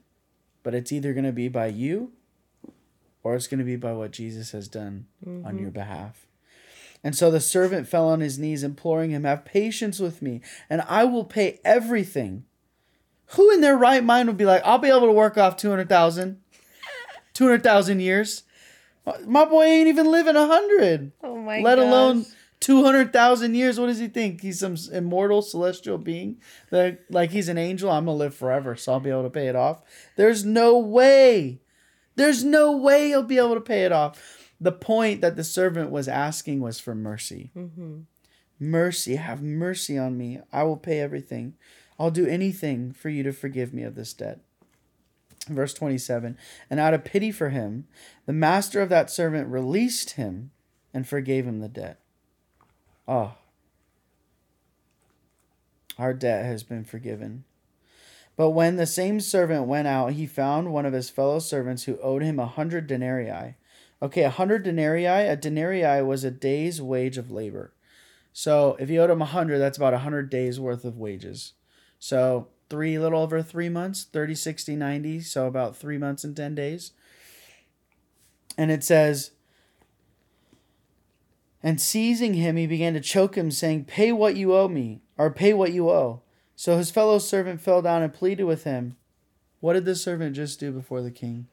but 0.63 0.75
it's 0.75 0.91
either 0.91 1.13
going 1.13 1.25
to 1.25 1.33
be 1.33 1.49
by 1.49 1.67
you 1.67 2.13
or 3.27 3.35
it's 3.35 3.49
going 3.49 3.59
to 3.59 3.65
be 3.65 3.75
by 3.75 3.93
what 3.93 4.13
Jesus 4.13 4.53
has 4.53 4.69
done 4.69 5.07
on 5.27 5.33
mm-hmm. 5.43 5.59
your 5.59 5.73
behalf. 5.73 6.29
And 7.03 7.17
so 7.17 7.29
the 7.29 7.41
servant 7.41 7.89
fell 7.89 8.09
on 8.09 8.21
his 8.21 8.39
knees, 8.39 8.63
imploring 8.63 9.11
him, 9.11 9.25
Have 9.25 9.45
patience 9.45 9.99
with 9.99 10.23
me, 10.23 10.43
and 10.71 10.81
I 10.89 11.03
will 11.05 11.25
pay 11.25 11.59
everything. 11.65 12.45
Who 13.31 13.53
in 13.53 13.63
their 13.63 13.77
right 13.77 14.05
mind 14.05 14.29
would 14.29 14.37
be 14.37 14.45
like, 14.45 14.63
I'll 14.65 14.79
be 14.79 14.91
able 14.91 15.09
to 15.09 15.13
work 15.13 15.37
off 15.37 15.57
200,000? 15.57 16.41
200,000 17.33 17.99
years? 18.01 18.45
My 19.27 19.45
boy 19.45 19.65
ain't 19.65 19.89
even 19.89 20.09
living 20.09 20.37
100, 20.37 21.11
Oh 21.25 21.37
my 21.37 21.61
let 21.61 21.81
alone 21.81 22.23
gosh. 22.23 22.33
200,000 22.61 23.55
years. 23.57 23.81
What 23.81 23.87
does 23.87 23.99
he 23.99 24.07
think? 24.07 24.41
He's 24.41 24.61
some 24.61 24.77
immortal 24.93 25.43
celestial 25.43 25.99
being? 25.99 26.41
That, 26.71 27.01
like 27.11 27.31
he's 27.31 27.49
an 27.49 27.59
angel? 27.59 27.91
I'm 27.91 28.05
going 28.05 28.15
to 28.17 28.25
live 28.25 28.37
forever, 28.37 28.77
so 28.77 28.93
I'll 28.93 29.01
be 29.01 29.11
able 29.11 29.25
to 29.25 29.31
pay 29.31 29.49
it 29.49 29.57
off. 29.57 29.83
There's 30.15 30.45
no 30.45 30.79
way. 30.79 31.61
There's 32.17 32.43
no 32.45 32.73
way 32.73 33.09
he'll 33.09 33.23
be 33.23 33.39
able 33.39 33.55
to 33.55 33.61
pay 33.61 33.85
it 33.85 33.93
off. 33.93 34.43
the 34.59 34.73
point 34.73 35.21
that 35.21 35.37
the 35.37 35.45
servant 35.45 35.91
was 35.91 36.09
asking 36.09 36.61
was 36.61 36.81
for 36.81 36.95
mercy. 36.95 37.51
Mm-hmm. 37.55 38.01
Mercy, 38.59 39.17
have 39.17 39.43
mercy 39.43 39.99
on 39.99 40.17
me. 40.17 40.41
I 40.51 40.63
will 40.63 40.79
pay 40.79 41.01
everything. 41.01 41.55
I'll 41.99 42.11
do 42.11 42.27
anything 42.27 42.93
for 42.93 43.11
you 43.11 43.23
to 43.23 43.33
forgive 43.33 43.75
me 43.75 43.83
of 43.83 43.95
this 43.95 44.15
debt. 44.15 44.41
Verse 45.49 45.75
27 45.75 46.39
And 46.71 46.81
out 46.81 46.95
of 46.95 47.05
pity 47.05 47.31
for 47.31 47.51
him, 47.51 47.87
the 48.25 48.33
master 48.33 48.81
of 48.81 48.89
that 48.89 49.11
servant 49.11 49.49
released 49.49 50.13
him 50.13 50.53
and 50.95 51.07
forgave 51.07 51.47
him 51.47 51.61
the 51.61 51.69
debt. 51.69 52.01
Oh, 53.07 53.35
our 55.99 56.13
debt 56.13 56.45
has 56.45 56.63
been 56.63 56.85
forgiven. 56.85 57.45
But 58.37 58.51
when 58.51 58.77
the 58.77 58.87
same 58.87 59.21
servant 59.21 59.67
went 59.67 59.89
out, 59.89 60.13
he 60.13 60.27
found 60.27 60.73
one 60.73 60.85
of 60.85 60.93
his 60.93 61.09
fellow 61.09 61.39
servants 61.39 61.85
who 61.85 61.99
owed 62.01 62.23
him 62.23 62.39
a 62.39 62.47
hundred 62.47 62.87
denarii. 62.87 63.55
Okay, 64.03 64.23
a 64.23 64.31
hundred 64.31 64.63
denarii. 64.63 65.07
A 65.07 65.37
denarii 65.37 66.03
was 66.03 66.23
a 66.23 66.31
day's 66.31 66.83
wage 66.83 67.17
of 67.17 67.31
labor. 67.31 67.73
So 68.33 68.77
if 68.79 68.91
you 68.91 69.01
owed 69.01 69.11
him 69.11 69.23
a 69.23 69.27
hundred, 69.27 69.59
that's 69.59 69.79
about 69.79 69.95
a 69.95 69.99
hundred 69.99 70.29
days 70.29 70.61
worth 70.61 70.85
of 70.85 70.99
wages. 70.99 71.55
So 71.99 72.49
three, 72.69 72.99
little 72.99 73.21
over 73.21 73.43
three 73.43 73.71
months, 73.71 74.05
30, 74.05 74.35
60, 74.35 74.77
90. 74.77 75.21
So 75.21 75.47
about 75.47 75.77
three 75.77 75.97
months 75.97 76.23
and 76.23 76.37
10 76.37 76.55
days. 76.55 76.93
And 78.59 78.71
it 78.71 78.85
says, 78.85 79.31
and 81.63 81.81
seizing 81.81 82.35
him, 82.35 82.57
he 82.57 82.67
began 82.67 82.95
to 82.95 83.01
choke 83.01 83.35
him, 83.35 83.51
saying, 83.51 83.87
Pay 83.87 84.13
what 84.13 84.37
you 84.37 84.55
owe 84.55 84.69
me, 84.69 85.01
or 85.19 85.33
pay 85.33 85.53
what 85.53 85.73
you 85.73 85.91
owe. 85.91 86.23
So 86.57 86.79
his 86.79 86.91
fellow 86.91 87.19
servant 87.19 87.61
fell 87.61 87.83
down 87.83 88.03
and 88.03 88.13
pleaded 88.13 88.45
with 88.45 88.65
him. 88.65 88.97
What 89.61 89.75
did 89.75 89.85
the 89.85 89.95
servant 89.95 90.35
just 90.35 90.59
do 90.59 90.73
before 90.73 91.03
the 91.03 91.11
king? 91.11 91.49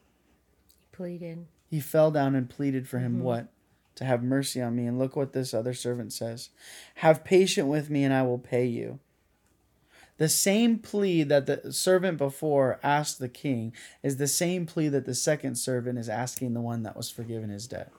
He 0.79 0.85
pleaded. 0.93 1.45
He 1.69 1.81
fell 1.81 2.09
down 2.09 2.35
and 2.35 2.49
pleaded 2.49 2.87
for 2.87 2.99
him 2.99 3.15
mm-hmm. 3.15 3.23
what? 3.23 3.47
To 3.95 4.05
have 4.05 4.23
mercy 4.23 4.61
on 4.61 4.75
me. 4.75 4.87
And 4.87 4.97
look 4.97 5.15
what 5.15 5.33
this 5.33 5.53
other 5.53 5.73
servant 5.73 6.13
says 6.13 6.49
Have 6.95 7.25
patience 7.25 7.67
with 7.67 7.89
me, 7.89 8.03
and 8.05 8.13
I 8.13 8.23
will 8.23 8.39
pay 8.39 8.65
you. 8.65 8.99
The 10.17 10.29
same 10.29 10.79
plea 10.79 11.23
that 11.23 11.47
the 11.47 11.73
servant 11.73 12.17
before 12.17 12.79
asked 12.81 13.19
the 13.19 13.27
king 13.27 13.73
is 14.03 14.17
the 14.17 14.27
same 14.27 14.65
plea 14.65 14.87
that 14.89 15.05
the 15.05 15.15
second 15.15 15.55
servant 15.55 15.97
is 15.97 16.07
asking 16.07 16.53
the 16.53 16.61
one 16.61 16.83
that 16.83 16.95
was 16.95 17.09
forgiven 17.09 17.49
his 17.49 17.67
debt. 17.67 17.91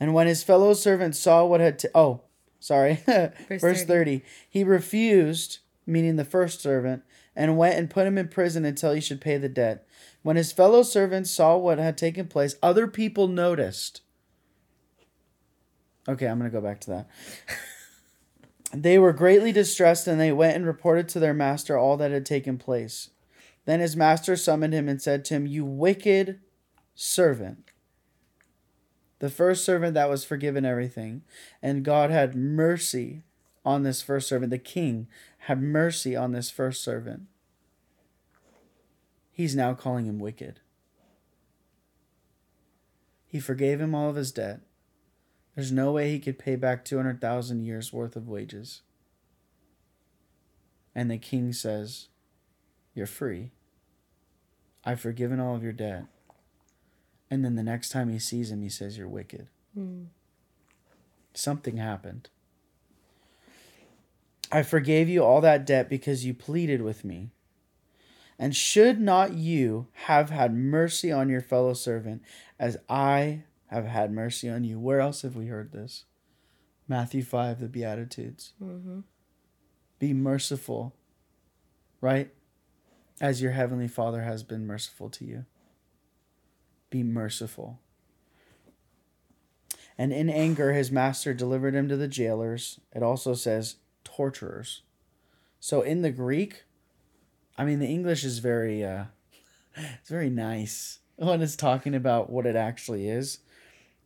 And 0.00 0.12
when 0.12 0.26
his 0.26 0.42
fellow 0.42 0.74
servants 0.74 1.18
saw 1.18 1.44
what 1.44 1.60
had, 1.60 1.78
t- 1.78 1.88
oh, 1.94 2.22
sorry, 2.64 2.94
verse, 3.06 3.84
30. 3.84 3.84
30. 3.84 4.22
he 4.48 4.64
refused, 4.64 5.58
meaning 5.86 6.16
the 6.16 6.24
first 6.24 6.60
servant, 6.60 7.02
and 7.36 7.58
went 7.58 7.76
and 7.78 7.90
put 7.90 8.06
him 8.06 8.16
in 8.16 8.28
prison 8.28 8.64
until 8.64 8.92
he 8.92 9.00
should 9.00 9.20
pay 9.20 9.36
the 9.36 9.48
debt. 9.48 9.86
When 10.22 10.36
his 10.36 10.52
fellow 10.52 10.82
servants 10.82 11.30
saw 11.30 11.56
what 11.56 11.78
had 11.78 11.98
taken 11.98 12.26
place, 12.26 12.56
other 12.62 12.86
people 12.86 13.28
noticed. 13.28 14.00
Okay, 16.08 16.26
I'm 16.26 16.38
going 16.38 16.50
to 16.50 16.54
go 16.54 16.64
back 16.64 16.80
to 16.82 16.90
that. 16.90 17.10
They 18.74 18.98
were 18.98 19.12
greatly 19.12 19.52
distressed, 19.52 20.08
and 20.08 20.20
they 20.20 20.32
went 20.32 20.56
and 20.56 20.66
reported 20.66 21.08
to 21.10 21.20
their 21.20 21.32
master 21.32 21.78
all 21.78 21.96
that 21.98 22.10
had 22.10 22.26
taken 22.26 22.58
place. 22.58 23.10
Then 23.66 23.78
his 23.78 23.94
master 23.94 24.34
summoned 24.34 24.74
him 24.74 24.88
and 24.88 25.00
said 25.00 25.24
to 25.26 25.34
him, 25.34 25.46
You 25.46 25.64
wicked 25.64 26.40
servant. 26.92 27.70
The 29.24 29.30
first 29.30 29.64
servant 29.64 29.94
that 29.94 30.10
was 30.10 30.22
forgiven 30.22 30.66
everything, 30.66 31.22
and 31.62 31.82
God 31.82 32.10
had 32.10 32.34
mercy 32.36 33.22
on 33.64 33.82
this 33.82 34.02
first 34.02 34.28
servant. 34.28 34.50
The 34.50 34.58
king 34.58 35.08
had 35.38 35.62
mercy 35.62 36.14
on 36.14 36.32
this 36.32 36.50
first 36.50 36.84
servant. 36.84 37.22
He's 39.32 39.56
now 39.56 39.72
calling 39.72 40.04
him 40.04 40.18
wicked. 40.18 40.60
He 43.26 43.40
forgave 43.40 43.80
him 43.80 43.94
all 43.94 44.10
of 44.10 44.16
his 44.16 44.30
debt. 44.30 44.60
There's 45.54 45.72
no 45.72 45.90
way 45.92 46.10
he 46.10 46.20
could 46.20 46.38
pay 46.38 46.54
back 46.54 46.84
200,000 46.84 47.64
years 47.64 47.94
worth 47.94 48.16
of 48.16 48.28
wages. 48.28 48.82
And 50.94 51.10
the 51.10 51.16
king 51.16 51.54
says, 51.54 52.08
You're 52.94 53.06
free. 53.06 53.52
I've 54.84 55.00
forgiven 55.00 55.40
all 55.40 55.56
of 55.56 55.62
your 55.62 55.72
debt. 55.72 56.08
And 57.34 57.44
then 57.44 57.56
the 57.56 57.64
next 57.64 57.88
time 57.88 58.10
he 58.10 58.20
sees 58.20 58.52
him, 58.52 58.62
he 58.62 58.68
says, 58.68 58.96
You're 58.96 59.08
wicked. 59.08 59.48
Mm. 59.76 60.06
Something 61.34 61.78
happened. 61.78 62.28
I 64.52 64.62
forgave 64.62 65.08
you 65.08 65.24
all 65.24 65.40
that 65.40 65.66
debt 65.66 65.88
because 65.88 66.24
you 66.24 66.32
pleaded 66.32 66.80
with 66.80 67.04
me. 67.04 67.30
And 68.38 68.54
should 68.54 69.00
not 69.00 69.34
you 69.34 69.88
have 70.04 70.30
had 70.30 70.54
mercy 70.54 71.10
on 71.10 71.28
your 71.28 71.40
fellow 71.40 71.74
servant 71.74 72.22
as 72.56 72.76
I 72.88 73.42
have 73.66 73.86
had 73.86 74.12
mercy 74.12 74.48
on 74.48 74.62
you? 74.62 74.78
Where 74.78 75.00
else 75.00 75.22
have 75.22 75.34
we 75.34 75.46
heard 75.46 75.72
this? 75.72 76.04
Matthew 76.86 77.24
5, 77.24 77.58
the 77.58 77.66
Beatitudes. 77.66 78.52
Mm-hmm. 78.62 79.00
Be 79.98 80.12
merciful, 80.12 80.94
right? 82.00 82.30
As 83.20 83.42
your 83.42 83.52
heavenly 83.52 83.88
Father 83.88 84.22
has 84.22 84.44
been 84.44 84.68
merciful 84.68 85.10
to 85.10 85.24
you. 85.24 85.46
Be 86.94 87.02
merciful. 87.02 87.80
And 89.98 90.12
in 90.12 90.30
anger, 90.30 90.72
his 90.72 90.92
master 90.92 91.34
delivered 91.34 91.74
him 91.74 91.88
to 91.88 91.96
the 91.96 92.06
jailers. 92.06 92.78
It 92.94 93.02
also 93.02 93.34
says 93.34 93.78
torturers. 94.04 94.82
So 95.58 95.82
in 95.82 96.02
the 96.02 96.12
Greek, 96.12 96.62
I 97.58 97.64
mean, 97.64 97.80
the 97.80 97.88
English 97.88 98.22
is 98.22 98.38
very, 98.38 98.84
uh, 98.84 99.06
it's 99.74 100.08
very 100.08 100.30
nice 100.30 101.00
when 101.16 101.42
it's 101.42 101.56
talking 101.56 101.96
about 101.96 102.30
what 102.30 102.46
it 102.46 102.54
actually 102.54 103.08
is. 103.08 103.40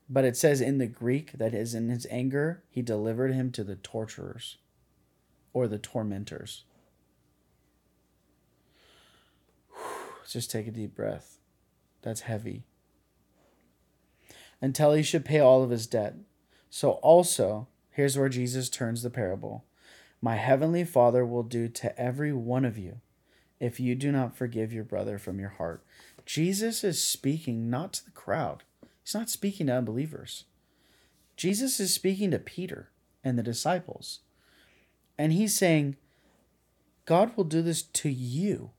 But 0.08 0.24
it 0.24 0.34
says 0.34 0.62
in 0.62 0.78
the 0.78 0.86
Greek 0.86 1.32
that 1.32 1.52
is 1.52 1.74
in 1.74 1.90
his 1.90 2.06
anger, 2.08 2.62
he 2.70 2.80
delivered 2.80 3.34
him 3.34 3.52
to 3.52 3.64
the 3.64 3.76
torturers 3.76 4.56
or 5.52 5.68
the 5.68 5.76
tormentors. 5.76 6.64
Just 10.26 10.50
take 10.50 10.66
a 10.66 10.70
deep 10.70 10.96
breath. 10.96 11.36
That's 12.00 12.22
heavy. 12.22 12.64
Until 14.60 14.92
he 14.92 15.02
should 15.02 15.24
pay 15.24 15.40
all 15.40 15.62
of 15.62 15.70
his 15.70 15.86
debt. 15.86 16.14
So 16.70 16.92
also, 16.92 17.68
here's 17.90 18.18
where 18.18 18.28
Jesus 18.28 18.68
turns 18.68 19.02
the 19.02 19.10
parable. 19.10 19.64
My 20.20 20.36
heavenly 20.36 20.84
Father 20.84 21.24
will 21.24 21.44
do 21.44 21.68
to 21.68 21.98
every 22.00 22.32
one 22.32 22.64
of 22.64 22.76
you 22.76 23.00
if 23.60 23.80
you 23.80 23.94
do 23.94 24.12
not 24.12 24.36
forgive 24.36 24.72
your 24.72 24.84
brother 24.84 25.18
from 25.18 25.38
your 25.38 25.50
heart. 25.50 25.84
Jesus 26.26 26.84
is 26.84 27.02
speaking 27.02 27.70
not 27.70 27.94
to 27.94 28.04
the 28.04 28.10
crowd. 28.10 28.62
He's 29.02 29.14
not 29.14 29.30
speaking 29.30 29.66
to 29.68 29.74
unbelievers. 29.74 30.44
Jesus 31.36 31.80
is 31.80 31.94
speaking 31.94 32.30
to 32.32 32.38
Peter 32.38 32.90
and 33.24 33.38
the 33.38 33.42
disciples. 33.42 34.20
And 35.16 35.32
he's 35.32 35.56
saying, 35.56 35.96
God 37.04 37.36
will 37.36 37.44
do 37.44 37.62
this 37.62 37.82
to 37.82 38.08
you. 38.08 38.70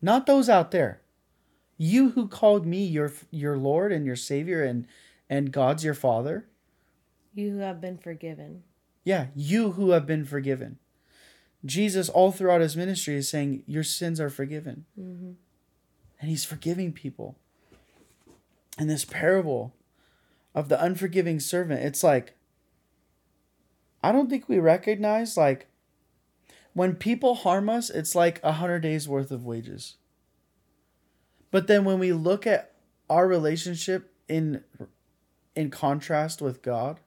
Not 0.00 0.26
those 0.26 0.48
out 0.48 0.70
there. 0.70 1.01
You 1.82 2.10
who 2.10 2.28
called 2.28 2.64
me 2.64 2.84
your 2.84 3.12
your 3.32 3.58
Lord 3.58 3.90
and 3.90 4.06
your 4.06 4.14
Savior 4.14 4.62
and 4.62 4.86
and 5.28 5.50
God's 5.50 5.82
your 5.82 5.94
Father. 5.94 6.46
You 7.34 7.50
who 7.50 7.58
have 7.58 7.80
been 7.80 7.98
forgiven. 7.98 8.62
Yeah, 9.02 9.26
you 9.34 9.72
who 9.72 9.90
have 9.90 10.06
been 10.06 10.24
forgiven. 10.24 10.78
Jesus, 11.64 12.08
all 12.08 12.30
throughout 12.30 12.60
his 12.60 12.76
ministry, 12.76 13.16
is 13.16 13.28
saying, 13.28 13.64
Your 13.66 13.82
sins 13.82 14.20
are 14.20 14.30
forgiven. 14.30 14.84
Mm-hmm. 14.96 15.32
And 16.20 16.30
he's 16.30 16.44
forgiving 16.44 16.92
people. 16.92 17.36
In 18.78 18.86
this 18.86 19.04
parable 19.04 19.74
of 20.54 20.68
the 20.68 20.80
unforgiving 20.80 21.40
servant, 21.40 21.82
it's 21.82 22.04
like, 22.04 22.36
I 24.04 24.12
don't 24.12 24.30
think 24.30 24.48
we 24.48 24.60
recognize, 24.60 25.36
like, 25.36 25.66
when 26.74 26.94
people 26.94 27.34
harm 27.34 27.68
us, 27.68 27.90
it's 27.90 28.14
like 28.14 28.38
a 28.44 28.52
hundred 28.52 28.82
days 28.82 29.08
worth 29.08 29.32
of 29.32 29.44
wages. 29.44 29.96
But 31.52 31.68
then 31.68 31.84
when 31.84 32.00
we 32.00 32.12
look 32.12 32.46
at 32.48 32.72
our 33.08 33.28
relationship 33.28 34.12
in 34.26 34.64
in 35.54 35.70
contrast 35.70 36.42
with 36.42 36.62
God, 36.62 36.98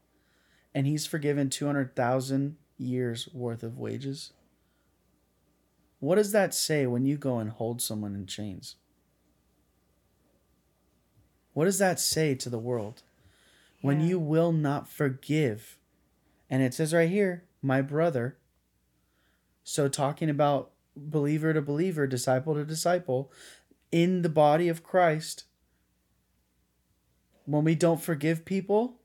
and 0.74 0.88
He's 0.88 1.06
forgiven 1.06 1.50
two 1.50 1.66
hundred 1.66 1.96
thousand 1.96 2.56
years 2.78 3.28
worth 3.34 3.64
of 3.64 3.78
wages. 3.78 4.32
What 6.00 6.16
does 6.16 6.32
that 6.34 6.54
say 6.54 6.86
when 6.86 7.06
you 7.06 7.18
go 7.18 7.40
and 7.40 7.50
hold 7.50 7.82
someone 7.82 8.14
in 8.14 8.28
chains? 8.28 8.75
What 11.54 11.66
does 11.66 11.80
that 11.80 12.00
say 12.00 12.36
to 12.36 12.50
the 12.50 12.60
world? 12.60 13.02
When 13.82 14.00
Yeah. 14.02 14.08
you 14.08 14.20
will 14.20 14.52
not 14.52 14.88
forgive. 14.88 15.80
And 16.50 16.62
it 16.62 16.74
says 16.74 16.94
right 16.94 17.10
here, 17.10 17.46
my 17.62 17.82
brother. 17.82 18.38
So, 19.64 19.88
talking 19.88 20.30
about 20.30 20.72
believer 20.96 21.54
to 21.54 21.62
believer, 21.62 22.06
disciple 22.08 22.54
to 22.54 22.66
disciple, 22.66 23.32
in 23.96 24.24
the 24.24 24.30
body 24.30 24.68
of 24.68 24.84
Christ, 24.84 25.46
when 27.46 27.64
we 27.64 27.75
don't 27.75 28.02
forgive 28.02 28.44
people, 28.44 29.00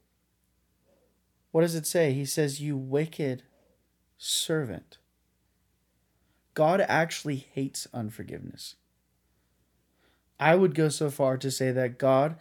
what 1.53 1.61
does 1.61 1.77
it 1.77 1.87
say? 1.87 2.13
He 2.13 2.25
says, 2.25 2.61
You 2.61 2.77
wicked 2.77 3.45
servant. 4.19 4.99
God 6.55 6.85
actually 6.89 7.37
hates 7.37 7.87
unforgiveness. 7.95 8.75
I 10.41 10.57
would 10.57 10.75
go 10.75 10.89
so 10.89 11.09
far 11.09 11.37
to 11.37 11.53
say 11.53 11.71
that 11.71 11.97
God 11.97 12.35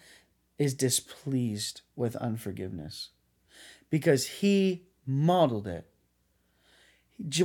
is 0.57 0.73
displeased 0.73 1.81
with 1.95 2.15
unforgiveness 2.15 3.09
because 3.91 4.25
he 4.25 4.87
modeled 5.05 5.67
it. 5.67 5.85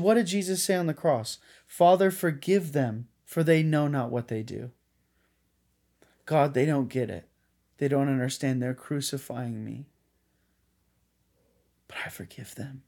What 0.00 0.14
did 0.14 0.28
Jesus 0.28 0.62
say 0.62 0.76
on 0.76 0.86
the 0.86 0.94
cross? 0.94 1.36
Father, 1.66 2.10
forgive 2.10 2.72
them, 2.72 3.08
for 3.26 3.44
they 3.44 3.62
know 3.62 3.86
not 3.86 4.10
what 4.10 4.28
they 4.28 4.42
do. 4.42 4.70
God, 6.26 6.54
they 6.54 6.64
don't 6.64 6.88
get 6.88 7.10
it. 7.10 7.28
They 7.78 7.88
don't 7.88 8.08
understand. 8.08 8.62
They're 8.62 8.74
crucifying 8.74 9.64
me. 9.64 9.86
But 11.88 11.98
I 12.06 12.08
forgive 12.08 12.54
them. 12.54 12.82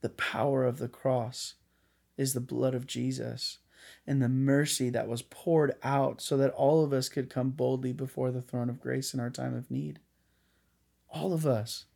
The 0.00 0.10
power 0.10 0.64
of 0.64 0.78
the 0.78 0.88
cross 0.88 1.54
is 2.16 2.34
the 2.34 2.40
blood 2.40 2.74
of 2.74 2.86
Jesus 2.86 3.58
and 4.06 4.20
the 4.20 4.28
mercy 4.28 4.90
that 4.90 5.08
was 5.08 5.22
poured 5.22 5.74
out 5.82 6.20
so 6.20 6.36
that 6.36 6.52
all 6.52 6.84
of 6.84 6.92
us 6.92 7.08
could 7.08 7.30
come 7.30 7.50
boldly 7.50 7.92
before 7.92 8.30
the 8.30 8.42
throne 8.42 8.68
of 8.68 8.80
grace 8.80 9.14
in 9.14 9.20
our 9.20 9.30
time 9.30 9.54
of 9.54 9.70
need. 9.70 10.00
All 11.08 11.32
of 11.32 11.46
us. 11.46 11.86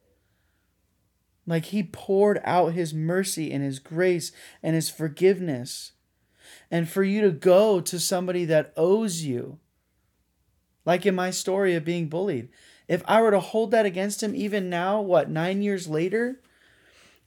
Like 1.46 1.66
he 1.66 1.82
poured 1.82 2.40
out 2.44 2.74
his 2.74 2.92
mercy 2.92 3.52
and 3.52 3.62
his 3.62 3.78
grace 3.78 4.32
and 4.62 4.74
his 4.74 4.90
forgiveness. 4.90 5.92
And 6.70 6.88
for 6.88 7.02
you 7.02 7.20
to 7.22 7.30
go 7.30 7.80
to 7.80 7.98
somebody 7.98 8.44
that 8.46 8.72
owes 8.76 9.22
you, 9.22 9.58
like 10.88 11.06
in 11.06 11.14
my 11.14 11.30
story 11.30 11.74
of 11.74 11.84
being 11.84 12.08
bullied, 12.08 12.48
if 12.88 13.02
I 13.06 13.20
were 13.20 13.30
to 13.30 13.40
hold 13.40 13.70
that 13.70 13.86
against 13.86 14.22
him 14.22 14.34
even 14.34 14.70
now, 14.70 15.00
what, 15.00 15.28
nine 15.28 15.60
years 15.62 15.86
later, 15.86 16.40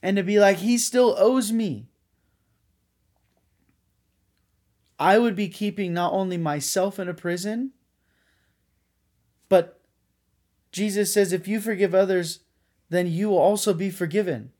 and 0.02 0.16
to 0.16 0.22
be 0.22 0.40
like, 0.40 0.58
he 0.58 0.76
still 0.76 1.14
owes 1.16 1.52
me 1.52 1.86
I 5.02 5.18
would 5.18 5.34
be 5.34 5.48
keeping 5.48 5.92
not 5.92 6.12
only 6.12 6.36
myself 6.36 7.00
in 7.00 7.08
a 7.08 7.14
prison, 7.14 7.72
but 9.48 9.80
Jesus 10.70 11.12
says, 11.12 11.32
if 11.32 11.48
you 11.48 11.60
forgive 11.60 11.92
others, 11.92 12.40
then 12.88 13.08
you 13.08 13.28
will 13.30 13.38
also 13.38 13.74
be 13.74 13.90
forgiven. 13.90 14.52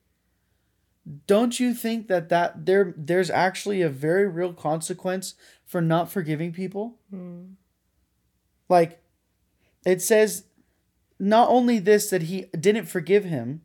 Don't 1.29 1.61
you 1.61 1.75
think 1.75 2.09
that, 2.09 2.29
that 2.31 2.67
there 2.67 2.93
there's 2.97 3.31
actually 3.31 3.83
a 3.83 3.89
very 3.89 4.27
real 4.27 4.53
consequence 4.53 5.35
for 5.65 5.81
not 5.81 6.11
forgiving 6.11 6.53
people? 6.53 6.99
Mm. 7.15 7.55
Like 8.69 9.03
it 9.85 10.03
says 10.03 10.45
not 11.19 11.49
only 11.49 11.79
this 11.79 12.11
that 12.11 12.23
he 12.23 12.47
didn't 12.59 12.87
forgive 12.87 13.25
him, 13.25 13.63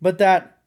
but 0.00 0.18
that 0.18 0.58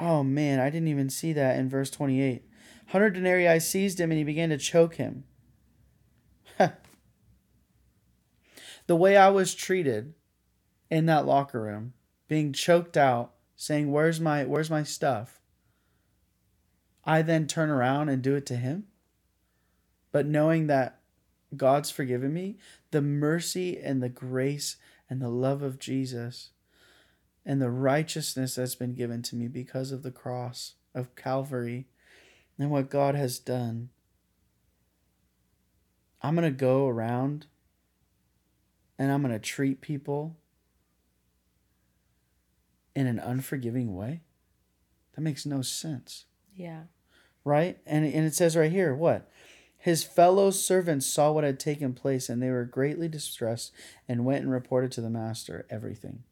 oh 0.00 0.22
man, 0.22 0.58
I 0.58 0.70
didn't 0.70 0.88
even 0.88 1.10
see 1.10 1.32
that 1.32 1.58
in 1.58 1.68
verse 1.68 1.90
28. 1.90 2.42
100 2.86 3.10
denarii 3.10 3.60
seized 3.60 4.00
him 4.00 4.10
and 4.10 4.18
he 4.18 4.24
began 4.24 4.48
to 4.50 4.58
choke 4.58 4.96
him. 4.96 5.24
the 8.86 8.96
way 8.96 9.16
I 9.16 9.30
was 9.30 9.54
treated 9.54 10.14
in 10.90 11.06
that 11.06 11.24
locker 11.24 11.62
room, 11.62 11.94
being 12.28 12.52
choked 12.52 12.96
out, 12.96 13.32
saying, 13.56 13.90
Where's 13.90 14.20
my 14.20 14.44
where's 14.44 14.70
my 14.70 14.82
stuff? 14.82 15.40
I 17.04 17.22
then 17.22 17.46
turn 17.46 17.70
around 17.70 18.08
and 18.08 18.22
do 18.22 18.34
it 18.34 18.46
to 18.46 18.56
him. 18.56 18.84
But 20.10 20.26
knowing 20.26 20.66
that 20.66 21.00
God's 21.56 21.90
forgiven 21.90 22.32
me, 22.32 22.56
the 22.90 23.02
mercy 23.02 23.78
and 23.78 24.02
the 24.02 24.08
grace 24.08 24.76
and 25.08 25.20
the 25.20 25.28
love 25.28 25.62
of 25.62 25.78
Jesus 25.78 26.50
and 27.44 27.60
the 27.60 27.70
righteousness 27.70 28.54
that's 28.54 28.74
been 28.74 28.94
given 28.94 29.22
to 29.22 29.36
me 29.36 29.48
because 29.48 29.92
of 29.92 30.02
the 30.02 30.10
cross 30.10 30.74
of 30.94 31.14
Calvary 31.16 31.86
and 32.58 32.70
what 32.70 32.90
God 32.90 33.14
has 33.14 33.38
done, 33.38 33.90
I'm 36.22 36.36
going 36.36 36.50
to 36.50 36.56
go 36.56 36.86
around 36.86 37.46
and 38.98 39.10
I'm 39.10 39.22
going 39.22 39.32
to 39.32 39.40
treat 39.40 39.80
people 39.80 40.36
in 42.94 43.06
an 43.06 43.18
unforgiving 43.18 43.94
way? 43.94 44.20
That 45.14 45.22
makes 45.22 45.46
no 45.46 45.62
sense. 45.62 46.26
Yeah. 46.54 46.84
Right? 47.44 47.78
And, 47.86 48.04
and 48.04 48.24
it 48.24 48.34
says 48.34 48.56
right 48.56 48.70
here, 48.70 48.94
what? 48.94 49.28
His 49.82 50.04
fellow 50.04 50.52
servants 50.52 51.06
saw 51.06 51.32
what 51.32 51.42
had 51.42 51.58
taken 51.58 51.92
place 51.92 52.28
and 52.28 52.40
they 52.40 52.50
were 52.50 52.64
greatly 52.64 53.08
distressed 53.08 53.72
and 54.08 54.24
went 54.24 54.42
and 54.42 54.52
reported 54.52 54.92
to 54.92 55.00
the 55.00 55.10
master 55.10 55.66
everything. 55.68 56.22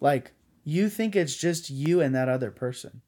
Like, 0.00 0.32
you 0.64 0.88
think 0.88 1.14
it's 1.14 1.36
just 1.36 1.70
you 1.70 2.00
and 2.00 2.12
that 2.12 2.28
other 2.28 2.50
person. 2.50 3.02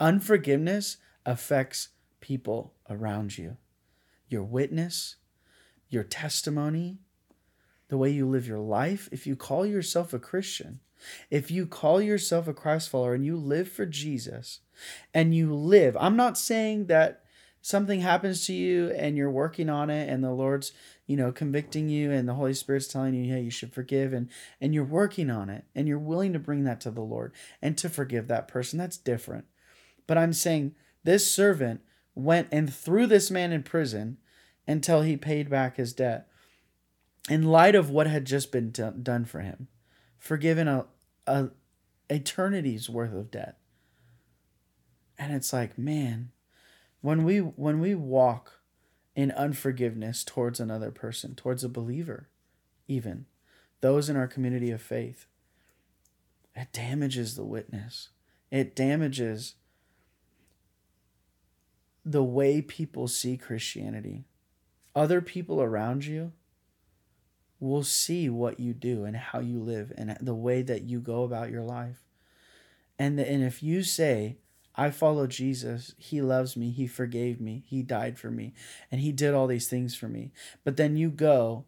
Unforgiveness 0.00 0.96
affects 1.24 1.90
people 2.20 2.74
around 2.90 3.38
you. 3.38 3.58
Your 4.28 4.42
witness, 4.42 5.14
your 5.88 6.02
testimony, 6.02 6.98
the 7.86 7.96
way 7.96 8.10
you 8.10 8.26
live 8.26 8.48
your 8.48 8.58
life. 8.58 9.08
If 9.12 9.24
you 9.24 9.36
call 9.36 9.64
yourself 9.64 10.12
a 10.12 10.18
Christian, 10.18 10.80
if 11.30 11.48
you 11.48 11.64
call 11.64 12.02
yourself 12.02 12.48
a 12.48 12.54
Christ 12.54 12.88
follower 12.88 13.14
and 13.14 13.24
you 13.24 13.36
live 13.36 13.68
for 13.68 13.86
Jesus 13.86 14.60
and 15.12 15.34
you 15.34 15.54
live, 15.54 15.96
I'm 15.98 16.16
not 16.16 16.38
saying 16.38 16.86
that 16.86 17.22
something 17.60 18.00
happens 18.00 18.46
to 18.46 18.52
you 18.52 18.90
and 18.90 19.16
you're 19.16 19.30
working 19.30 19.70
on 19.70 19.88
it 19.88 20.08
and 20.08 20.22
the 20.22 20.32
Lord's, 20.32 20.72
you 21.06 21.16
know, 21.16 21.32
convicting 21.32 21.88
you 21.88 22.10
and 22.10 22.28
the 22.28 22.34
Holy 22.34 22.54
Spirit's 22.54 22.88
telling 22.88 23.14
you, 23.14 23.32
hey, 23.32 23.40
you 23.40 23.50
should 23.50 23.72
forgive 23.72 24.12
and 24.12 24.28
and 24.60 24.74
you're 24.74 24.84
working 24.84 25.30
on 25.30 25.48
it 25.48 25.64
and 25.74 25.88
you're 25.88 25.98
willing 25.98 26.32
to 26.32 26.38
bring 26.38 26.64
that 26.64 26.80
to 26.82 26.90
the 26.90 27.00
Lord 27.00 27.32
and 27.62 27.78
to 27.78 27.88
forgive 27.88 28.28
that 28.28 28.48
person. 28.48 28.78
That's 28.78 28.96
different. 28.96 29.46
But 30.06 30.18
I'm 30.18 30.32
saying 30.32 30.74
this 31.04 31.32
servant 31.32 31.80
went 32.14 32.48
and 32.52 32.72
threw 32.72 33.06
this 33.06 33.30
man 33.30 33.52
in 33.52 33.62
prison 33.62 34.18
until 34.66 35.02
he 35.02 35.16
paid 35.16 35.48
back 35.48 35.76
his 35.76 35.92
debt. 35.92 36.28
In 37.28 37.44
light 37.44 37.76
of 37.76 37.88
what 37.88 38.08
had 38.08 38.24
just 38.24 38.50
been 38.50 38.70
do- 38.70 38.90
done 38.90 39.24
for 39.24 39.40
him, 39.40 39.68
forgiven 40.18 40.66
a, 40.66 40.86
a 41.26 41.50
eternity's 42.10 42.90
worth 42.90 43.14
of 43.14 43.30
debt. 43.30 43.58
And 45.22 45.32
it's 45.32 45.52
like, 45.52 45.78
man, 45.78 46.32
when 47.00 47.22
we 47.22 47.38
when 47.38 47.78
we 47.78 47.94
walk 47.94 48.58
in 49.14 49.30
unforgiveness 49.30 50.24
towards 50.24 50.58
another 50.58 50.90
person, 50.90 51.36
towards 51.36 51.62
a 51.62 51.68
believer, 51.68 52.28
even 52.88 53.26
those 53.82 54.08
in 54.08 54.16
our 54.16 54.26
community 54.26 54.72
of 54.72 54.82
faith, 54.82 55.26
it 56.56 56.72
damages 56.72 57.36
the 57.36 57.44
witness. 57.44 58.08
It 58.50 58.74
damages 58.74 59.54
the 62.04 62.24
way 62.24 62.60
people 62.60 63.06
see 63.06 63.36
Christianity. 63.36 64.24
Other 64.92 65.20
people 65.20 65.62
around 65.62 66.04
you 66.04 66.32
will 67.60 67.84
see 67.84 68.28
what 68.28 68.58
you 68.58 68.72
do 68.74 69.04
and 69.04 69.16
how 69.16 69.38
you 69.38 69.60
live 69.60 69.92
and 69.96 70.16
the 70.20 70.34
way 70.34 70.62
that 70.62 70.82
you 70.82 70.98
go 70.98 71.22
about 71.22 71.52
your 71.52 71.62
life. 71.62 72.02
And, 72.98 73.16
the, 73.16 73.30
and 73.30 73.44
if 73.44 73.62
you 73.62 73.84
say, 73.84 74.38
I 74.74 74.90
follow 74.90 75.26
Jesus, 75.26 75.94
he 75.98 76.22
loves 76.22 76.56
me, 76.56 76.70
he 76.70 76.86
forgave 76.86 77.40
me, 77.40 77.62
he 77.66 77.82
died 77.82 78.18
for 78.18 78.30
me, 78.30 78.54
and 78.90 79.00
he 79.00 79.12
did 79.12 79.34
all 79.34 79.46
these 79.46 79.68
things 79.68 79.94
for 79.94 80.08
me. 80.08 80.32
But 80.64 80.76
then 80.76 80.96
you 80.96 81.10
go 81.10 81.64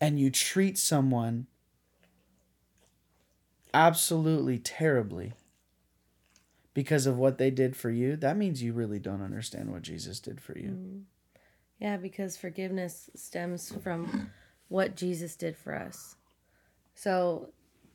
and 0.00 0.18
you 0.18 0.30
treat 0.30 0.78
someone 0.78 1.46
absolutely 3.74 4.58
terribly 4.58 5.34
because 6.74 7.06
of 7.06 7.16
what 7.16 7.38
they 7.38 7.50
did 7.50 7.76
for 7.76 7.90
you, 7.90 8.16
that 8.16 8.36
means 8.36 8.62
you 8.62 8.72
really 8.72 8.98
don't 8.98 9.22
understand 9.22 9.70
what 9.70 9.82
Jesus 9.82 10.18
did 10.18 10.40
for 10.40 10.58
you. 10.58 10.70
Mm. 10.70 11.02
Yeah, 11.78 11.96
because 11.96 12.36
forgiveness 12.36 13.10
stems 13.14 13.72
from 13.82 14.30
what 14.68 14.96
Jesus 14.96 15.36
did 15.36 15.56
for 15.56 15.74
us. 15.74 16.16
So, 16.94 17.48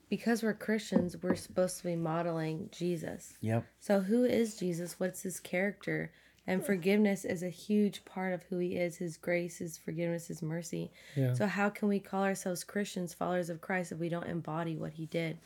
because 0.10 0.42
we're 0.44 0.54
Christians, 0.54 1.16
we're 1.22 1.36
supposed 1.36 1.78
to 1.78 1.84
be 1.84 1.96
modeling 1.96 2.70
Jesus. 2.72 3.34
Yep. 3.42 3.66
So, 3.80 4.02
who 4.02 4.26
is 4.26 4.56
Jesus? 4.56 5.00
What's 5.00 5.22
his 5.22 5.40
character? 5.40 6.12
And 6.48 6.66
forgiveness 6.66 7.26
is 7.26 7.44
a 7.44 7.50
huge 7.50 8.04
part 8.06 8.34
of 8.34 8.42
who 8.44 8.58
he 8.58 8.76
is 8.76 8.98
his 8.98 9.18
grace, 9.18 9.60
his 9.60 9.78
forgiveness, 9.78 10.30
his 10.30 10.42
mercy. 10.42 10.92
Yeah. 11.16 11.34
So, 11.34 11.46
how 11.46 11.70
can 11.70 11.88
we 11.88 12.00
call 12.00 12.24
ourselves 12.24 12.64
Christians, 12.64 13.14
followers 13.14 13.52
of 13.52 13.62
Christ, 13.62 13.92
if 13.92 14.00
we 14.00 14.10
don't 14.10 14.26
embody 14.26 14.76
what 14.76 14.94
he 14.94 15.06
did? 15.06 15.38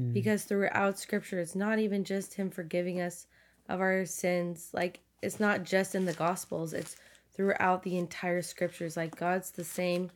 Mm. 0.00 0.12
Because 0.12 0.44
throughout 0.44 1.00
scripture, 1.00 1.40
it's 1.40 1.56
not 1.56 1.80
even 1.80 2.04
just 2.04 2.34
him 2.34 2.48
forgiving 2.48 3.00
us 3.00 3.26
of 3.68 3.80
our 3.80 4.06
sins. 4.06 4.70
Like, 4.72 5.00
it's 5.20 5.40
not 5.40 5.64
just 5.64 5.96
in 5.96 6.04
the 6.04 6.12
gospels, 6.12 6.72
it's 6.72 6.94
throughout 7.34 7.82
the 7.82 7.98
entire 7.98 8.42
scriptures. 8.42 8.96
Like, 8.96 9.16
God's 9.16 9.50
the 9.50 9.64
same 9.64 10.12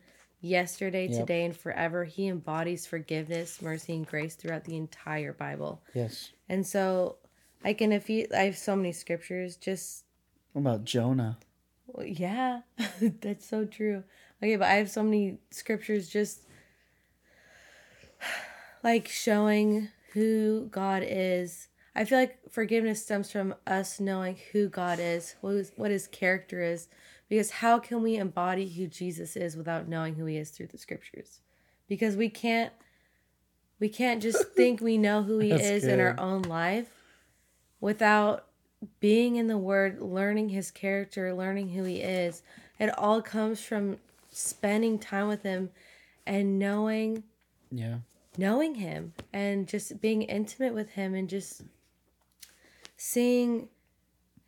yesterday, 0.47 1.07
yep. 1.07 1.19
today, 1.19 1.45
and 1.45 1.55
forever. 1.55 2.03
He 2.03 2.27
embodies 2.27 2.85
forgiveness, 2.85 3.61
mercy, 3.61 3.93
and 3.93 4.07
grace 4.07 4.35
throughout 4.35 4.63
the 4.63 4.77
entire 4.77 5.33
Bible. 5.33 5.81
Yes. 5.93 6.31
And 6.49 6.65
so, 6.65 7.17
I 7.63 7.73
can, 7.73 7.91
if 7.91 8.09
you, 8.09 8.27
I 8.35 8.43
have 8.43 8.57
so 8.57 8.75
many 8.75 8.91
scriptures, 8.91 9.57
just. 9.57 10.03
What 10.53 10.61
about 10.61 10.85
Jonah? 10.85 11.37
Well, 11.87 12.05
yeah, 12.05 12.61
that's 13.21 13.47
so 13.47 13.65
true. 13.65 14.03
Okay, 14.41 14.55
but 14.55 14.67
I 14.67 14.75
have 14.75 14.89
so 14.89 15.03
many 15.03 15.39
scriptures 15.51 16.09
just 16.09 16.41
like 18.83 19.07
showing 19.07 19.89
who 20.13 20.67
God 20.71 21.03
is. 21.05 21.67
I 21.95 22.05
feel 22.05 22.19
like 22.19 22.37
forgiveness 22.51 23.03
stems 23.03 23.31
from 23.31 23.55
us 23.65 23.99
knowing 23.99 24.37
who 24.51 24.69
God 24.69 24.99
is, 24.99 25.35
what 25.41 25.55
his, 25.55 25.71
what 25.75 25.91
his 25.91 26.07
character 26.07 26.61
is, 26.61 26.87
because 27.29 27.51
how 27.51 27.79
can 27.79 28.01
we 28.01 28.15
embody 28.15 28.67
who 28.67 28.87
Jesus 28.87 29.35
is 29.35 29.57
without 29.57 29.87
knowing 29.87 30.15
who 30.15 30.25
he 30.25 30.37
is 30.37 30.49
through 30.49 30.67
the 30.67 30.77
scriptures? 30.77 31.41
Because 31.87 32.15
we 32.15 32.29
can't 32.29 32.71
we 33.79 33.89
can't 33.89 34.21
just 34.21 34.49
think 34.55 34.81
we 34.81 34.97
know 34.97 35.23
who 35.23 35.39
he 35.39 35.51
is 35.51 35.83
good. 35.83 35.93
in 35.93 35.99
our 35.99 36.19
own 36.19 36.43
life 36.43 36.89
without 37.79 38.45
being 38.99 39.35
in 39.35 39.47
the 39.47 39.57
word, 39.57 40.01
learning 40.01 40.49
his 40.49 40.71
character, 40.71 41.33
learning 41.33 41.69
who 41.69 41.83
he 41.83 41.97
is. 41.97 42.43
It 42.79 42.95
all 42.97 43.21
comes 43.21 43.61
from 43.61 43.97
spending 44.29 44.99
time 44.99 45.27
with 45.27 45.43
him 45.43 45.69
and 46.27 46.59
knowing 46.59 47.23
yeah 47.71 47.95
knowing 48.37 48.75
him 48.75 49.13
and 49.33 49.67
just 49.67 49.99
being 49.99 50.21
intimate 50.21 50.73
with 50.73 50.91
him 50.91 51.15
and 51.15 51.27
just 51.27 51.63
seeing 52.95 53.67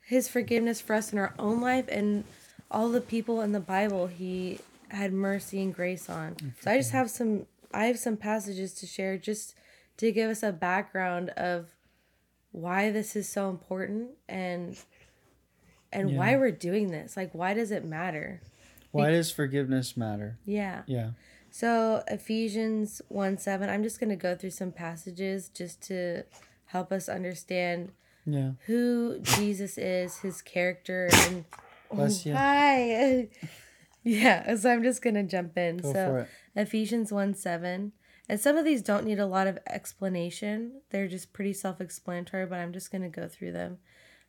his 0.02 0.28
forgiveness 0.28 0.80
for 0.80 0.94
us 0.94 1.12
in 1.12 1.18
our 1.18 1.34
own 1.40 1.60
life 1.60 1.86
and 1.90 2.24
all 2.72 2.90
the 2.90 3.02
people 3.02 3.42
in 3.42 3.52
the 3.52 3.60
Bible 3.60 4.08
he 4.08 4.60
had 4.90 5.14
mercy 5.14 5.62
and 5.62 5.74
grace 5.74 6.10
on. 6.10 6.36
So 6.62 6.72
I 6.72 6.78
just 6.78 6.90
mm-hmm. 6.90 6.98
have 6.98 7.10
some 7.10 7.46
I 7.74 7.86
have 7.86 8.00
some 8.00 8.18
passages 8.18 8.74
to 8.76 8.86
share 8.86 9.18
just 9.18 9.56
to 9.98 10.12
give 10.12 10.30
us 10.30 10.44
a 10.44 10.52
background 10.52 11.30
of 11.32 11.68
why 12.52 12.92
this 12.92 13.16
is 13.16 13.30
so 13.30 13.50
important 13.50 14.12
and 14.28 14.78
and 15.92 16.12
yeah. 16.12 16.18
why 16.18 16.36
we're 16.36 16.52
doing 16.52 16.92
this. 16.92 17.16
Like 17.18 17.34
why 17.34 17.54
does 17.54 17.72
it 17.72 17.86
matter? 17.86 18.42
Why 18.92 19.08
Be- 19.08 19.14
does 19.14 19.32
forgiveness 19.32 19.96
matter? 19.96 20.38
Yeah. 20.46 20.84
Yeah. 20.88 21.12
So 21.52 22.04
Ephesians 22.08 23.02
1 23.10 23.38
7, 23.38 23.70
I'm 23.70 23.84
just 23.84 24.00
gonna 24.00 24.16
go 24.16 24.36
through 24.36 24.52
some 24.52 24.72
passages 24.72 25.50
just 25.50 25.82
to 25.84 26.24
help 26.66 26.92
us 26.92 27.10
understand 27.10 27.92
yeah. 28.26 28.52
who 28.68 29.20
Jesus 29.22 29.78
is, 29.78 30.20
his 30.20 30.42
character 30.42 31.10
and 31.14 31.46
Bless 31.92 32.26
you. 32.26 32.34
Hi. 32.36 33.30
yeah, 34.04 34.56
so 34.56 34.72
I'm 34.72 34.84
just 34.84 35.02
gonna 35.02 35.24
jump 35.24 35.58
in. 35.58 35.78
Go 35.78 35.94
so 35.94 36.26
Ephesians 36.56 37.12
1 37.12 37.36
7. 37.36 37.92
And 38.28 38.40
some 38.40 38.58
of 38.58 38.66
these 38.66 38.84
don't 38.84 39.06
need 39.06 39.20
a 39.20 39.26
lot 39.26 39.48
of 39.48 39.58
explanation. 39.68 40.82
They're 40.92 41.08
just 41.08 41.34
pretty 41.34 41.54
self 41.54 41.82
explanatory, 41.82 42.46
but 42.46 42.60
I'm 42.60 42.74
just 42.74 42.92
gonna 42.92 43.10
go 43.10 43.28
through 43.28 43.54
them. 43.54 43.80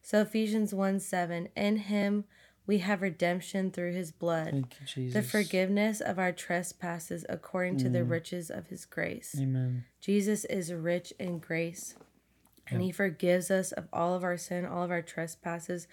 So 0.02 0.22
Ephesians 0.22 0.72
1 0.72 1.00
7. 1.00 1.48
In 1.54 1.76
him 1.76 2.24
we 2.70 2.78
have 2.78 3.02
redemption 3.02 3.72
through 3.72 3.92
his 3.92 4.12
blood, 4.12 4.64
you, 4.94 5.10
the 5.10 5.24
forgiveness 5.24 6.00
of 6.00 6.20
our 6.20 6.30
trespasses 6.30 7.26
according 7.28 7.78
to 7.78 7.88
the 7.88 7.98
mm. 7.98 8.10
riches 8.10 8.48
of 8.48 8.68
his 8.68 8.84
grace. 8.84 9.34
Amen. 9.36 9.84
Jesus 10.00 10.44
is 10.44 10.72
rich 10.72 11.12
in 11.18 11.40
grace, 11.40 11.96
and 12.68 12.80
he 12.80 12.92
forgives 12.92 13.50
us 13.50 13.72
of 13.72 13.88
all 13.92 14.14
of 14.14 14.22
our 14.22 14.36
sin, 14.36 14.64
all 14.64 14.84
of 14.84 14.92
our 14.92 15.02
trespasses, 15.02 15.88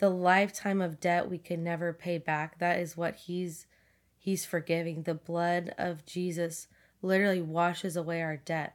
the 0.00 0.10
lifetime 0.10 0.80
of 0.80 0.98
debt 0.98 1.30
we 1.30 1.38
could 1.38 1.58
never 1.58 1.92
pay 1.92 2.16
back. 2.16 2.58
That 2.58 2.80
is 2.80 2.96
what 2.96 3.16
he's 3.16 3.66
he's 4.18 4.44
forgiving. 4.44 5.02
The 5.02 5.14
blood 5.14 5.74
of 5.78 6.04
Jesus 6.06 6.68
literally 7.02 7.42
washes 7.42 7.96
away 7.96 8.22
our 8.22 8.38
debt. 8.38 8.74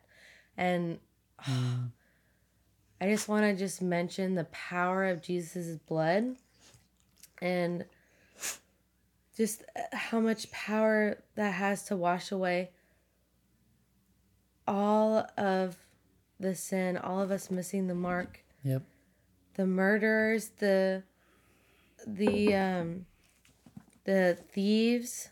And 0.56 1.00
mm. 1.44 1.90
I 3.02 3.10
just 3.10 3.28
want 3.28 3.44
to 3.44 3.56
just 3.56 3.82
mention 3.82 4.36
the 4.36 4.46
power 4.46 5.06
of 5.06 5.22
Jesus' 5.22 5.78
blood 5.78 6.38
and 7.42 7.84
just 9.36 9.64
how 9.92 10.22
much 10.22 10.50
power 10.52 11.22
that 11.36 11.52
has 11.52 11.84
to 11.84 11.96
wash 11.98 12.32
away 12.32 12.70
all 14.66 15.28
of 15.38 15.76
the 16.40 16.56
sin, 16.56 16.98
all 16.98 17.20
of 17.20 17.32
us 17.32 17.52
missing 17.52 17.88
the 17.88 17.96
mark. 17.96 18.44
Yep. 18.64 18.84
The 19.56 19.66
murderers, 19.66 20.52
the 20.58 21.04
the 22.06 22.56
um 22.56 23.06
the 24.04 24.38
thieves, 24.52 25.30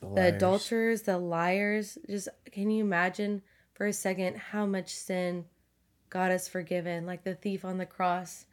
the, 0.00 0.06
the 0.06 0.36
adulterers, 0.36 1.02
the 1.02 1.18
liars. 1.18 1.98
Just 2.08 2.28
can 2.52 2.70
you 2.70 2.84
imagine 2.84 3.42
for 3.74 3.86
a 3.86 3.92
second 3.92 4.36
how 4.36 4.66
much 4.66 4.94
sin 4.94 5.46
God 6.10 6.30
has 6.30 6.48
forgiven? 6.48 7.06
Like 7.06 7.24
the 7.24 7.34
thief 7.34 7.64
on 7.64 7.78
the 7.78 7.86
cross 7.86 8.46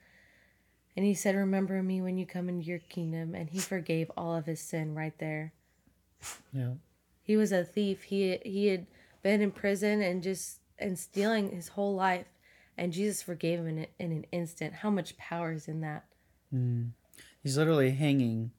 and 0.97 1.05
he 1.05 1.13
said, 1.13 1.35
Remember 1.35 1.83
me 1.83 2.01
when 2.01 2.17
you 2.17 2.25
come 2.25 2.49
into 2.49 2.65
your 2.65 2.79
kingdom. 2.79 3.35
And 3.35 3.47
he 3.51 3.59
forgave 3.59 4.11
all 4.17 4.35
of 4.35 4.47
his 4.47 4.59
sin 4.59 4.95
right 4.95 5.17
there. 5.19 5.53
Yeah. 6.51 6.73
He 7.21 7.37
was 7.37 7.51
a 7.51 7.63
thief. 7.63 8.03
He 8.03 8.39
he 8.43 8.67
had 8.67 8.87
been 9.21 9.41
in 9.41 9.51
prison 9.51 10.01
and 10.01 10.23
just 10.23 10.59
and 10.79 10.97
stealing 10.97 11.51
his 11.51 11.67
whole 11.69 11.93
life. 11.93 12.25
And 12.79 12.91
Jesus 12.91 13.21
forgave 13.21 13.59
him 13.59 13.67
in, 13.67 13.87
in 13.99 14.11
an 14.11 14.25
instant. 14.31 14.73
How 14.73 14.89
much 14.89 15.17
power 15.17 15.51
is 15.51 15.67
in 15.67 15.81
that? 15.81 16.05
Mm. 16.53 16.89
He's 17.41 17.57
literally 17.57 17.91
hanging. 17.91 18.51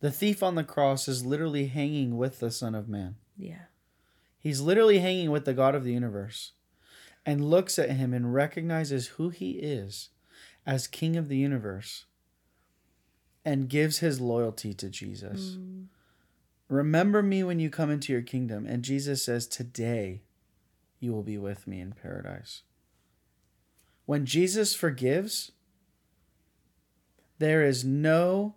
The 0.00 0.10
thief 0.10 0.42
on 0.42 0.54
the 0.54 0.64
cross 0.64 1.08
is 1.08 1.24
literally 1.24 1.66
hanging 1.66 2.16
with 2.16 2.38
the 2.38 2.50
Son 2.50 2.74
of 2.74 2.88
Man. 2.88 3.16
Yeah. 3.36 3.66
He's 4.38 4.60
literally 4.60 5.00
hanging 5.00 5.30
with 5.30 5.44
the 5.44 5.54
God 5.54 5.74
of 5.74 5.84
the 5.84 5.92
universe 5.92 6.52
and 7.24 7.50
looks 7.50 7.78
at 7.78 7.90
him 7.90 8.14
and 8.14 8.32
recognizes 8.32 9.08
who 9.08 9.30
he 9.30 9.52
is 9.52 10.10
as 10.64 10.86
king 10.86 11.16
of 11.16 11.28
the 11.28 11.36
universe 11.36 12.04
and 13.44 13.68
gives 13.68 13.98
his 13.98 14.20
loyalty 14.20 14.74
to 14.74 14.88
Jesus. 14.88 15.56
Mm. 15.58 15.86
Remember 16.68 17.22
me 17.22 17.44
when 17.44 17.60
you 17.60 17.70
come 17.70 17.90
into 17.90 18.12
your 18.12 18.22
kingdom. 18.22 18.66
And 18.66 18.82
Jesus 18.82 19.24
says, 19.24 19.46
Today 19.46 20.22
you 20.98 21.12
will 21.12 21.22
be 21.22 21.38
with 21.38 21.66
me 21.66 21.80
in 21.80 21.92
paradise. 21.92 22.62
When 24.04 24.26
Jesus 24.26 24.74
forgives, 24.74 25.52
there 27.38 27.64
is 27.64 27.84
no 27.84 28.54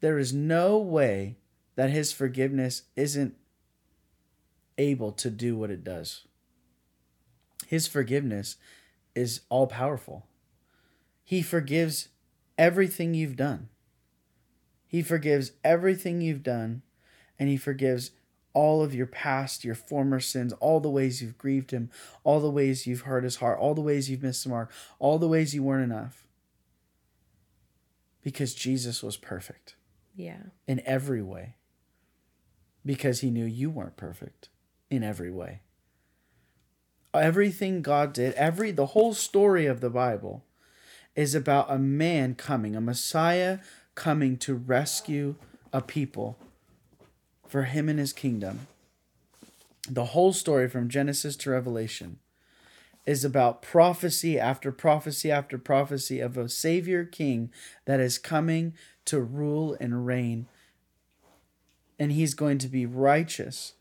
there 0.00 0.18
is 0.18 0.32
no 0.32 0.78
way 0.78 1.36
that 1.74 1.90
his 1.90 2.12
forgiveness 2.12 2.82
isn't 2.94 3.34
able 4.78 5.10
to 5.10 5.30
do 5.30 5.56
what 5.56 5.70
it 5.70 5.82
does. 5.82 6.26
His 7.66 7.86
forgiveness 7.86 8.56
is 9.14 9.40
all 9.48 9.66
powerful. 9.66 10.26
He 11.24 11.42
forgives 11.42 12.08
everything 12.58 13.14
you've 13.14 13.36
done. 13.36 13.68
He 14.86 15.02
forgives 15.02 15.52
everything 15.64 16.20
you've 16.20 16.42
done, 16.42 16.82
and 17.38 17.48
He 17.48 17.56
forgives 17.56 18.12
all 18.52 18.82
of 18.82 18.94
your 18.94 19.06
past, 19.06 19.64
your 19.64 19.74
former 19.74 20.20
sins, 20.20 20.52
all 20.54 20.80
the 20.80 20.88
ways 20.88 21.20
you've 21.20 21.36
grieved 21.36 21.72
Him, 21.72 21.90
all 22.24 22.40
the 22.40 22.50
ways 22.50 22.86
you've 22.86 23.02
hurt 23.02 23.24
His 23.24 23.36
heart, 23.36 23.58
all 23.58 23.74
the 23.74 23.80
ways 23.80 24.08
you've 24.08 24.22
missed 24.22 24.44
the 24.44 24.50
mark, 24.50 24.70
all 24.98 25.18
the 25.18 25.28
ways 25.28 25.54
you 25.54 25.62
weren't 25.62 25.84
enough. 25.84 26.25
Because 28.26 28.54
Jesus 28.54 29.04
was 29.04 29.16
perfect. 29.16 29.76
Yeah. 30.16 30.46
In 30.66 30.82
every 30.84 31.22
way. 31.22 31.54
Because 32.84 33.20
He 33.20 33.30
knew 33.30 33.44
you 33.44 33.70
weren't 33.70 33.96
perfect 33.96 34.48
in 34.90 35.04
every 35.04 35.30
way. 35.30 35.60
Everything 37.14 37.82
God 37.82 38.12
did, 38.12 38.34
every 38.34 38.72
the 38.72 38.86
whole 38.86 39.14
story 39.14 39.66
of 39.66 39.80
the 39.80 39.90
Bible 39.90 40.44
is 41.14 41.36
about 41.36 41.70
a 41.70 41.78
man 41.78 42.34
coming, 42.34 42.74
a 42.74 42.80
Messiah 42.80 43.60
coming 43.94 44.36
to 44.38 44.56
rescue 44.56 45.36
a 45.72 45.80
people 45.80 46.36
for 47.46 47.62
him 47.62 47.88
and 47.88 48.00
his 48.00 48.12
kingdom. 48.12 48.66
The 49.88 50.06
whole 50.06 50.32
story 50.32 50.68
from 50.68 50.88
Genesis 50.88 51.36
to 51.36 51.50
Revelation 51.50 52.18
is 53.06 53.24
about 53.24 53.62
prophecy 53.62 54.38
after 54.38 54.72
prophecy 54.72 55.30
after 55.30 55.56
prophecy 55.56 56.20
of 56.20 56.36
a 56.36 56.48
Savior 56.48 57.04
King 57.04 57.50
that 57.84 58.00
is 58.00 58.18
coming 58.18 58.74
to 59.06 59.20
rule 59.20 59.76
and 59.80 60.06
reign. 60.06 60.46
And 61.98 62.12
he's 62.12 62.34
going 62.34 62.58
to 62.58 62.68
be 62.68 62.84
righteous 62.84 63.74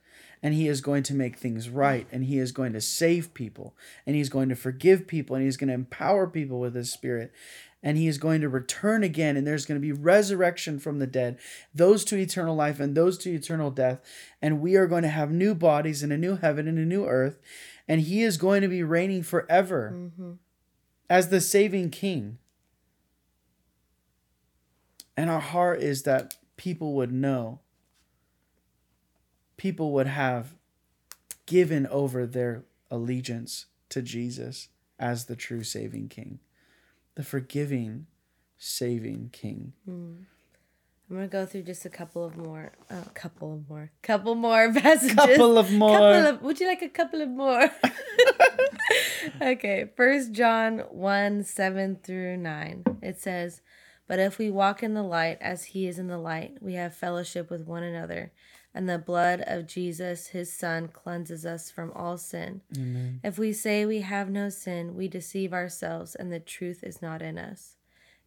and 0.46 0.54
he 0.54 0.68
is 0.68 0.80
going 0.80 1.02
to 1.02 1.16
make 1.16 1.38
things 1.38 1.70
right 1.70 2.08
and 2.12 2.26
he 2.26 2.38
is 2.38 2.52
going 2.52 2.72
to 2.72 2.80
save 2.80 3.34
people 3.34 3.76
and 4.06 4.16
he's 4.16 4.30
going 4.30 4.48
to 4.48 4.56
forgive 4.56 5.08
people 5.08 5.36
and 5.36 5.44
he's 5.44 5.58
going 5.58 5.70
to 5.70 5.74
empower 5.74 6.28
people 6.28 6.60
with 6.60 6.76
his 6.76 6.92
spirit 6.92 7.34
and 7.82 7.98
he 7.98 8.08
is 8.08 8.20
going 8.20 8.42
to 8.42 8.48
return 8.48 9.04
again 9.04 9.38
and 9.38 9.48
there's 9.48 9.66
going 9.66 9.80
to 9.80 9.82
be 9.82 9.92
resurrection 9.92 10.78
from 10.78 11.00
the 11.00 11.08
dead 11.08 11.40
those 11.74 12.06
to 12.06 12.16
eternal 12.16 12.56
life 12.56 12.80
and 12.80 12.96
those 12.96 13.18
to 13.18 13.34
eternal 13.34 13.72
death 13.72 14.00
and 14.40 14.62
we 14.62 14.76
are 14.76 14.86
going 14.86 15.02
to 15.02 15.10
have 15.10 15.32
new 15.32 15.56
bodies 15.56 16.04
and 16.04 16.14
a 16.14 16.18
new 16.18 16.36
heaven 16.36 16.68
and 16.68 16.78
a 16.78 16.86
new 16.86 17.06
earth 17.06 17.40
and 17.88 18.02
he 18.02 18.24
is 18.24 18.38
going 18.38 18.62
to 18.62 18.68
be 18.68 18.84
reigning 18.84 19.24
forever 19.24 19.94
mm-hmm. 19.94 20.32
as 21.10 21.30
the 21.30 21.42
saving 21.42 21.90
king 21.90 22.38
and 25.18 25.30
our 25.30 25.40
heart 25.40 25.82
is 25.82 26.04
that 26.04 26.36
people 26.58 26.94
would 26.94 27.12
know 27.12 27.60
people 29.58 29.92
would 29.92 30.08
have 30.08 30.56
given 31.46 31.88
over 31.88 32.26
their 32.26 32.64
allegiance 32.90 33.66
to 33.90 34.02
Jesus 34.02 34.70
as 35.00 35.26
the 35.26 35.36
true 35.36 35.64
saving 35.64 36.10
king, 36.10 36.40
the 37.16 37.24
forgiving, 37.24 38.08
saving 38.58 39.30
king. 39.32 39.74
Mm. 39.90 40.26
I'm 41.10 41.18
gonna 41.18 41.28
go 41.28 41.46
through 41.46 41.64
just 41.64 41.86
a 41.86 41.90
couple 41.90 42.26
of 42.26 42.36
more, 42.36 42.72
a 42.90 42.96
uh, 42.96 43.04
couple 43.14 43.54
of 43.54 43.70
more, 43.70 43.92
couple 44.02 44.34
more 44.34 44.74
passages. 44.74 45.16
Couple 45.16 45.58
of 45.58 45.72
more. 45.72 46.00
Couple 46.00 46.28
of, 46.28 46.42
would 46.42 46.60
you 46.60 46.68
like 46.68 46.82
a 46.82 46.90
couple 46.90 47.22
of 47.22 47.30
more? 47.30 47.70
okay, 49.42 49.92
First 49.96 50.32
John 50.32 50.80
1 50.90 51.44
7 51.44 52.00
through 52.04 52.38
9. 52.38 52.84
It 53.04 53.20
says, 53.20 53.62
But 54.08 54.18
if 54.18 54.40
we 54.40 54.50
walk 54.50 54.82
in 54.82 54.96
the 54.96 55.04
light 55.04 55.38
as 55.42 55.66
he 55.66 55.88
is 55.88 56.00
in 56.00 56.08
the 56.08 56.18
light, 56.18 56.58
we 56.60 56.74
have 56.74 56.96
fellowship 56.96 57.52
with 57.52 57.68
one 57.68 57.84
another, 57.84 58.32
and 58.74 58.90
the 58.90 58.98
blood 58.98 59.44
of 59.46 59.68
Jesus, 59.68 60.28
his 60.28 60.52
Son, 60.52 60.88
cleanses 60.88 61.46
us 61.46 61.70
from 61.70 61.92
all 61.92 62.18
sin. 62.18 62.62
Amen. 62.76 63.20
If 63.24 63.38
we 63.38 63.54
say 63.54 63.86
we 63.86 64.02
have 64.02 64.32
no 64.32 64.50
sin, 64.50 64.96
we 64.96 65.08
deceive 65.08 65.54
ourselves, 65.54 66.16
and 66.16 66.34
the 66.34 66.40
truth 66.40 66.84
is 66.84 67.00
not 67.00 67.22
in 67.22 67.38
us. 67.38 67.76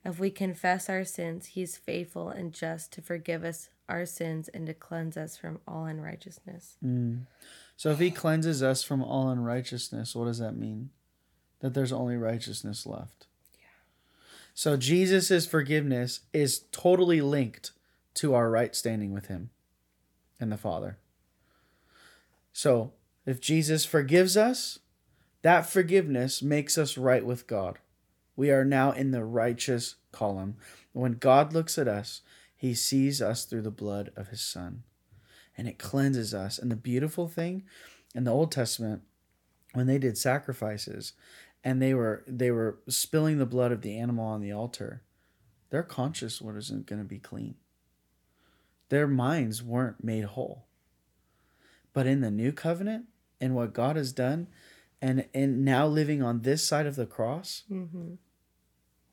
If 0.05 0.19
we 0.19 0.31
confess 0.31 0.89
our 0.89 1.05
sins, 1.05 1.47
he 1.47 1.63
is 1.63 1.77
faithful 1.77 2.29
and 2.29 2.53
just 2.53 2.93
to 2.93 3.03
forgive 3.03 3.45
us 3.45 3.69
our 3.89 4.07
sins 4.07 4.49
and 4.49 4.67
to 4.67 4.75
cleanse 4.75 5.17
us 5.17 5.37
from 5.37 5.61
all 5.67 5.87
unrighteousness. 5.87 6.77
Mm. 6.85 7.27
So 7.77 7.91
if 7.91 7.99
he 7.99 8.11
cleanses 8.11 8.63
us 8.63 8.83
from 8.83 9.03
all 9.03 9.29
unrighteousness, 9.29 10.15
what 10.15 10.27
does 10.27 10.39
that 10.39 10.57
mean? 10.57 10.91
That 11.61 11.75
there's 11.75 11.93
only 11.93 12.17
righteousness 12.17 12.87
left. 12.87 13.27
Yeah. 13.59 13.67
So 14.55 14.77
Jesus' 14.77 15.47
forgiveness 15.47 16.21
is 16.33 16.65
totally 16.71 17.21
linked 17.21 17.73
to 18.15 18.35
our 18.35 18.51
right 18.51 18.75
standing 18.75 19.13
with 19.13 19.27
him 19.27 19.51
and 20.41 20.53
the 20.53 20.57
Father. 20.57 20.99
So 22.53 22.93
if 23.27 23.41
Jesus 23.41 23.85
forgives 23.85 24.37
us, 24.37 24.79
that 25.43 25.67
forgiveness 25.67 26.43
makes 26.43 26.77
us 26.77 26.99
right 26.99 27.25
with 27.25 27.47
God. 27.47 27.79
We 28.38 28.53
are 28.53 28.64
now 28.64 28.92
in 28.92 29.11
the 29.11 29.24
righteous 29.24 29.96
column. 30.12 30.59
When 30.92 31.14
God 31.14 31.53
looks 31.53 31.77
at 31.77 31.88
us, 31.88 32.20
he 32.57 32.72
sees 32.72 33.20
us 33.20 33.44
through 33.44 33.62
the 33.62 33.72
blood 33.72 34.12
of 34.14 34.29
his 34.29 34.40
son 34.40 34.85
and 35.57 35.66
it 35.66 35.77
cleanses 35.77 36.33
us. 36.33 36.57
And 36.57 36.70
the 36.70 36.77
beautiful 36.77 37.27
thing 37.27 37.64
in 38.14 38.22
the 38.22 38.31
Old 38.31 38.53
Testament, 38.53 39.03
when 39.74 39.88
they 39.88 39.98
did 39.98 40.16
sacrifices 40.16 41.14
and 41.64 41.83
they 41.83 41.92
were 41.92 42.22
they 42.29 42.53
were 42.53 42.79
spilling 42.88 43.38
the 43.38 43.44
blood 43.44 43.72
of 43.72 43.83
the 43.83 43.98
animal 43.98 44.24
on 44.24 44.40
the 44.40 44.53
altar, 44.53 45.03
their 45.70 45.83
conscience 45.83 46.40
wasn't 46.40 46.87
going 46.87 47.03
to 47.03 47.09
be 47.09 47.18
clean. 47.18 47.57
Their 48.88 49.09
minds 49.09 49.64
weren't 49.64 50.05
made 50.05 50.24
whole. 50.24 50.66
But 51.92 52.07
in 52.07 52.20
the 52.20 52.31
new 52.31 52.53
covenant 52.53 53.07
and 53.40 53.57
what 53.57 53.74
God 53.74 53.96
has 53.96 54.12
done, 54.12 54.46
and 55.03 55.27
and 55.35 55.64
now 55.64 55.88
living 55.88 56.22
on 56.22 56.42
this 56.42 56.64
side 56.64 56.87
of 56.87 56.94
the 56.94 57.05
cross, 57.05 57.64
mm-hmm. 57.68 58.14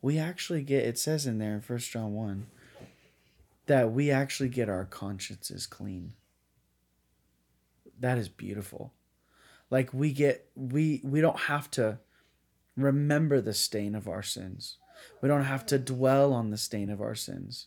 We 0.05 0.19
actually 0.19 0.61
get. 0.61 0.85
It 0.85 0.99
says 0.99 1.25
in 1.25 1.39
there 1.39 1.55
in 1.55 1.61
First 1.61 1.89
John 1.89 2.13
one 2.13 2.45
that 3.65 3.91
we 3.91 4.11
actually 4.11 4.49
get 4.49 4.69
our 4.69 4.85
consciences 4.85 5.65
clean 5.65 6.13
that 7.99 8.19
is 8.19 8.29
beautiful. 8.29 8.93
Like 9.71 9.93
we 9.93 10.11
get 10.11 10.47
we 10.55 11.01
we 11.03 11.21
don't 11.21 11.39
have 11.39 11.71
to 11.71 11.97
remember 12.77 13.41
the 13.41 13.53
stain 13.53 13.95
of 13.95 14.07
our 14.07 14.21
sins. 14.21 14.77
We 15.21 15.27
don't 15.27 15.43
have 15.43 15.65
to 15.67 15.79
dwell 15.79 16.33
on 16.33 16.51
the 16.51 16.57
stain 16.57 16.91
of 16.91 17.01
our 17.01 17.15
sins. 17.15 17.65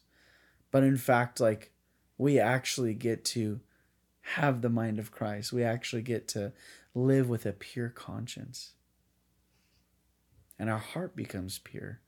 But 0.71 0.85
in 0.85 0.97
fact, 0.97 1.41
like 1.41 1.73
we 2.19 2.39
actually 2.39 2.95
get 2.95 3.25
to 3.27 3.59
have 4.21 4.61
the 4.61 4.69
mind 4.69 5.01
of 5.01 5.11
Christ. 5.11 5.53
We 5.53 5.65
actually 5.65 6.03
get 6.03 6.29
to 6.29 6.53
live 6.95 7.29
with 7.29 7.47
a 7.47 7.53
pure 7.53 7.89
conscience. 7.89 8.75
And 10.57 10.71
our 10.71 10.79
heart 10.79 11.17
becomes 11.17 11.59
pure 11.59 12.01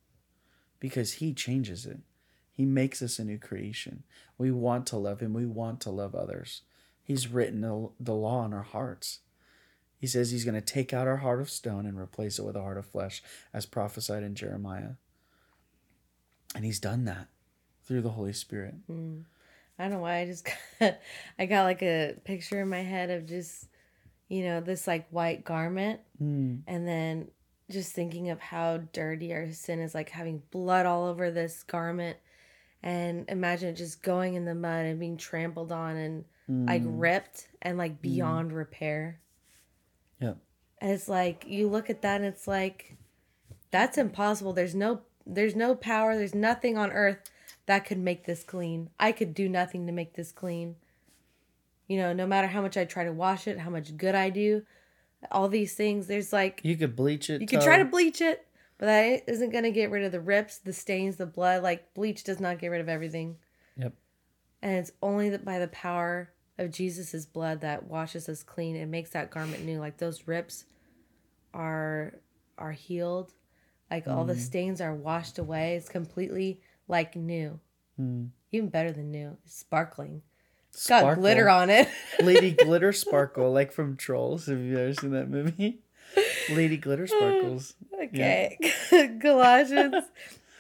because 0.81 1.15
He 1.15 1.33
changes 1.33 1.87
it. 1.87 1.99
He 2.51 2.65
makes 2.65 3.01
us 3.01 3.19
a 3.19 3.25
new 3.25 3.39
creation. 3.39 4.03
We 4.37 4.51
want 4.51 4.87
to 4.89 4.97
love 4.97 5.21
Him. 5.21 5.33
We 5.33 5.47
want 5.47 5.81
to 5.83 5.91
love 5.91 6.15
others. 6.15 6.63
He's 7.03 7.27
written 7.27 7.61
the, 7.61 8.13
law 8.13 8.45
in 8.45 8.53
our 8.53 8.63
hearts. 8.63 9.19
He 9.99 10.07
says 10.07 10.31
he's 10.31 10.45
going 10.45 10.55
to 10.55 10.61
take 10.61 10.95
out 10.95 11.09
our 11.09 11.17
heart 11.17 11.41
of 11.41 11.51
stone 11.51 11.85
and 11.85 11.99
replace 11.99 12.39
it 12.39 12.45
with 12.45 12.55
a 12.55 12.61
heart 12.61 12.79
of 12.79 12.87
flesh, 12.87 13.21
as 13.53 13.67
prophesied 13.67 14.23
in 14.23 14.37
Jeremiah. 14.37 14.93
And 16.55 16.65
he's 16.65 16.79
done 16.79 17.05
that 17.07 17.27
through 17.85 18.03
the 18.03 18.11
Holy 18.11 18.33
Spirit. 18.33 18.75
Mm. 18.89 19.25
I 19.77 19.83
don't 19.83 19.93
know 19.93 19.99
why 19.99 20.19
I 20.19 20.27
just 20.27 20.47
got, 20.81 20.99
I 21.37 21.47
got 21.47 21.65
like 21.65 21.83
a 21.83 22.15
picture 22.25 22.61
in 22.61 22.69
my 22.69 22.83
head 22.83 23.11
of 23.11 23.27
just, 23.27 23.67
you 24.29 24.45
know, 24.45 24.61
this 24.61 24.87
like 24.87 25.09
white 25.11 25.45
garment. 25.45 26.01
Mm. 26.23 26.61
And 26.69 26.87
then 26.87 27.29
just 27.71 27.93
thinking 27.93 28.31
of 28.31 28.41
how 28.41 28.79
dirty 28.93 29.33
our 29.33 29.51
sin 29.53 29.81
is, 29.81 29.95
like 29.95 30.11
having 30.11 30.43
blood 30.51 30.87
all 30.87 31.07
over 31.07 31.31
this 31.31 31.63
garment. 31.63 32.17
And 32.83 33.29
imagine 33.29 33.71
it 33.71 33.75
just 33.75 34.03
going 34.03 34.35
in 34.35 34.45
the 34.45 34.55
mud 34.55 34.87
and 34.87 34.99
being 34.99 35.17
trampled 35.17 35.71
on 35.71 35.97
and 35.97 36.25
mm. 36.51 36.67
like 36.67 36.83
ripped 36.85 37.49
and 37.61 37.77
like 37.79 37.99
mm. 37.99 38.03
beyond 38.03 38.53
mm. 38.53 38.57
repair. 38.57 39.21
Yeah. 40.21 40.35
And 40.79 40.93
it's 40.93 41.09
like 41.09 41.45
you 41.47 41.69
look 41.69 41.91
at 41.91 42.03
that 42.03 42.17
and 42.21 42.25
it's 42.25 42.49
like 42.49 42.97
that's 43.71 43.99
impossible. 43.99 44.53
There's 44.53 44.75
no 44.75 45.03
there's 45.27 45.55
no 45.55 45.75
power, 45.75 46.17
there's 46.17 46.35
nothing 46.35 46.77
on 46.77 46.91
earth 46.91 47.31
that 47.67 47.85
could 47.85 47.99
make 47.99 48.25
this 48.25 48.43
clean. 48.43 48.91
I 48.99 49.13
could 49.13 49.35
do 49.35 49.49
nothing 49.49 49.87
to 49.87 49.93
make 49.93 50.15
this 50.15 50.33
clean. 50.33 50.77
You 51.87 51.99
know, 51.99 52.13
no 52.13 52.27
matter 52.27 52.49
how 52.49 52.63
much 52.63 52.77
I 52.77 52.85
try 52.85 53.05
to 53.05 53.13
wash 53.13 53.47
it, 53.47 53.59
how 53.59 53.71
much 53.71 53.97
good 53.97 54.15
I 54.15 54.31
do, 54.31 54.63
all 55.31 55.49
these 55.49 55.75
things, 55.75 56.07
there's 56.07 56.33
like 56.33 56.61
You 56.63 56.77
could 56.77 56.97
bleach 56.97 57.31
it. 57.31 57.41
You 57.41 57.47
could 57.47 57.61
try 57.61 57.79
to 57.79 57.85
bleach 57.85 58.21
it, 58.21 58.47
but 58.79 58.87
that 58.87 59.25
isn't 59.27 59.51
going 59.51 59.65
to 59.65 59.71
get 59.71 59.91
rid 59.91 60.05
of 60.05 60.13
the 60.13 60.21
rips, 60.21 60.59
the 60.59 60.73
stains, 60.73 61.17
the 61.17 61.27
blood. 61.27 61.63
Like 61.63 61.93
bleach 61.95 62.25
does 62.25 62.41
not 62.41 62.59
get 62.59 62.69
rid 62.69 62.81
of 62.81 62.89
everything. 62.89 63.37
Yep. 63.77 63.93
And 64.63 64.77
it's 64.77 64.93
only 65.03 65.31
that 65.31 65.45
by 65.45 65.59
the 65.59 65.69
power 65.69 66.31
of 66.59 66.71
Jesus's 66.71 67.27
blood 67.27 67.63
that 67.63 67.85
washes 67.85 68.29
us 68.29 68.43
clean 68.43 68.77
and 68.77 68.91
makes 68.91 69.11
that 69.11 69.31
garment 69.31 69.65
new. 69.65 69.81
Like 69.81 69.97
those 69.97 70.27
rips 70.27 70.65
are 71.55 72.15
are 72.59 72.73
healed. 72.73 73.33
Like 73.91 74.07
mm. 74.07 74.15
all 74.15 74.25
the 74.25 74.35
mm. 74.35 74.41
stains 74.41 74.81
are 74.81 74.95
washed 74.95 75.39
away. 75.39 75.75
It's 75.77 75.89
completely 75.89 76.61
like 76.87 77.17
new. 77.17 77.59
Mm. 78.01 78.31
Even 78.53 78.69
better 78.69 78.93
than 78.93 79.11
new. 79.11 79.37
It's 79.45 79.57
sparkling. 79.57 80.23
It's 80.73 80.87
got 80.87 81.17
glitter 81.17 81.49
on 81.49 81.71
it. 81.71 81.89
Lady 82.23 82.53
Glitter 82.53 82.93
Sparkle, 82.93 83.53
like 83.53 83.73
from 83.73 83.97
Trolls. 83.97 84.47
Have 84.47 84.61
you 84.61 84.79
ever 84.79 84.95
seen 84.95 85.11
that 85.13 85.29
movie? 85.29 85.81
Lady 86.51 86.77
Glitter 86.77 87.05
uh, 87.05 87.07
Sparkles. 87.07 87.75
Okay. 87.95 88.59
Yeah. 88.93 89.07
Colossians 89.21 90.05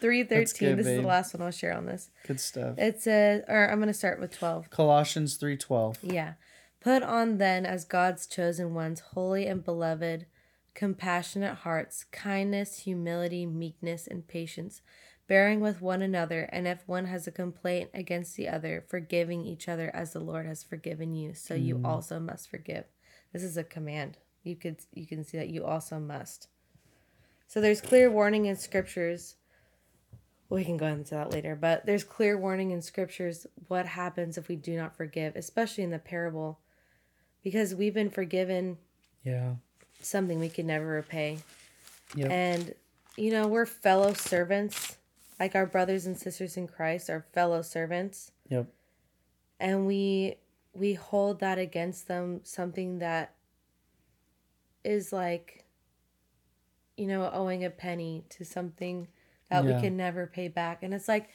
313. 0.00 0.76
This 0.76 0.86
babe. 0.86 0.96
is 0.96 1.02
the 1.02 1.06
last 1.06 1.34
one 1.34 1.42
I'll 1.42 1.50
share 1.50 1.76
on 1.76 1.86
this. 1.86 2.10
Good 2.26 2.40
stuff. 2.40 2.78
It 2.78 3.00
says, 3.00 3.42
or 3.48 3.70
I'm 3.70 3.78
going 3.78 3.88
to 3.88 3.94
start 3.94 4.20
with 4.20 4.36
12. 4.36 4.70
Colossians 4.70 5.38
3:12. 5.38 5.98
Yeah. 6.02 6.34
Put 6.80 7.02
on 7.02 7.38
then 7.38 7.66
as 7.66 7.84
God's 7.84 8.26
chosen 8.26 8.72
ones, 8.74 9.00
holy 9.00 9.46
and 9.46 9.64
beloved, 9.64 10.26
compassionate 10.74 11.58
hearts, 11.58 12.04
kindness, 12.10 12.80
humility, 12.80 13.44
meekness, 13.44 14.06
and 14.06 14.26
patience, 14.26 14.80
bearing 15.30 15.60
with 15.60 15.80
one 15.80 16.02
another, 16.02 16.48
and 16.50 16.66
if 16.66 16.82
one 16.88 17.04
has 17.04 17.28
a 17.28 17.30
complaint 17.30 17.88
against 17.94 18.34
the 18.34 18.48
other, 18.48 18.84
forgiving 18.88 19.46
each 19.46 19.68
other 19.68 19.88
as 19.94 20.12
the 20.12 20.18
Lord 20.18 20.44
has 20.44 20.64
forgiven 20.64 21.14
you, 21.14 21.34
so 21.34 21.54
mm. 21.54 21.64
you 21.64 21.80
also 21.84 22.18
must 22.18 22.50
forgive. 22.50 22.84
This 23.32 23.44
is 23.44 23.56
a 23.56 23.62
command. 23.62 24.18
You 24.42 24.56
could 24.56 24.78
you 24.92 25.06
can 25.06 25.22
see 25.22 25.38
that 25.38 25.48
you 25.48 25.64
also 25.64 26.00
must. 26.00 26.48
So 27.46 27.60
there's 27.60 27.80
clear 27.80 28.10
warning 28.10 28.46
in 28.46 28.56
scriptures 28.56 29.36
we 30.48 30.64
can 30.64 30.76
go 30.76 30.86
into 30.86 31.14
that 31.14 31.30
later, 31.30 31.54
but 31.54 31.86
there's 31.86 32.02
clear 32.02 32.36
warning 32.36 32.72
in 32.72 32.82
scriptures 32.82 33.46
what 33.68 33.86
happens 33.86 34.36
if 34.36 34.48
we 34.48 34.56
do 34.56 34.76
not 34.76 34.96
forgive, 34.96 35.36
especially 35.36 35.84
in 35.84 35.90
the 35.90 36.00
parable, 36.00 36.58
because 37.44 37.72
we've 37.72 37.94
been 37.94 38.10
forgiven. 38.10 38.78
Yeah. 39.22 39.54
Something 40.02 40.40
we 40.40 40.48
could 40.48 40.64
never 40.64 40.86
repay. 40.86 41.38
Yep. 42.16 42.30
And, 42.30 42.74
you 43.16 43.30
know, 43.30 43.46
we're 43.46 43.66
fellow 43.66 44.12
servants, 44.12 44.96
like 45.40 45.54
our 45.54 45.64
brothers 45.64 46.04
and 46.04 46.18
sisters 46.18 46.58
in 46.58 46.68
Christ 46.68 47.08
our 47.08 47.24
fellow 47.32 47.62
servants. 47.62 48.30
Yep. 48.50 48.66
And 49.58 49.86
we 49.86 50.36
we 50.74 50.94
hold 50.94 51.40
that 51.40 51.58
against 51.58 52.06
them, 52.06 52.40
something 52.44 52.98
that 52.98 53.34
is 54.84 55.12
like, 55.12 55.64
you 56.96 57.06
know, 57.06 57.28
owing 57.32 57.64
a 57.64 57.70
penny 57.70 58.24
to 58.30 58.44
something 58.44 59.08
that 59.50 59.64
yeah. 59.64 59.74
we 59.74 59.80
can 59.80 59.96
never 59.96 60.26
pay 60.26 60.48
back. 60.48 60.82
And 60.82 60.94
it's 60.94 61.08
like, 61.08 61.28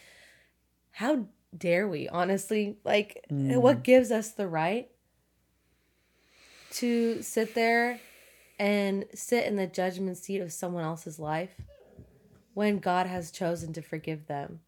how 0.91 1.25
dare 1.55 1.87
we, 1.87 2.07
honestly? 2.07 2.77
Like, 2.85 3.25
mm. 3.29 3.57
what 3.57 3.83
gives 3.83 4.09
us 4.09 4.31
the 4.31 4.47
right 4.47 4.89
to 6.73 7.21
sit 7.21 7.55
there 7.55 7.99
and 8.57 9.05
sit 9.13 9.45
in 9.45 9.57
the 9.57 9.67
judgment 9.67 10.17
seat 10.17 10.39
of 10.39 10.53
someone 10.53 10.85
else's 10.85 11.19
life 11.19 11.51
when 12.55 12.79
God 12.79 13.05
has 13.05 13.29
chosen 13.29 13.71
to 13.73 13.83
forgive 13.83 14.25
them? 14.25 14.61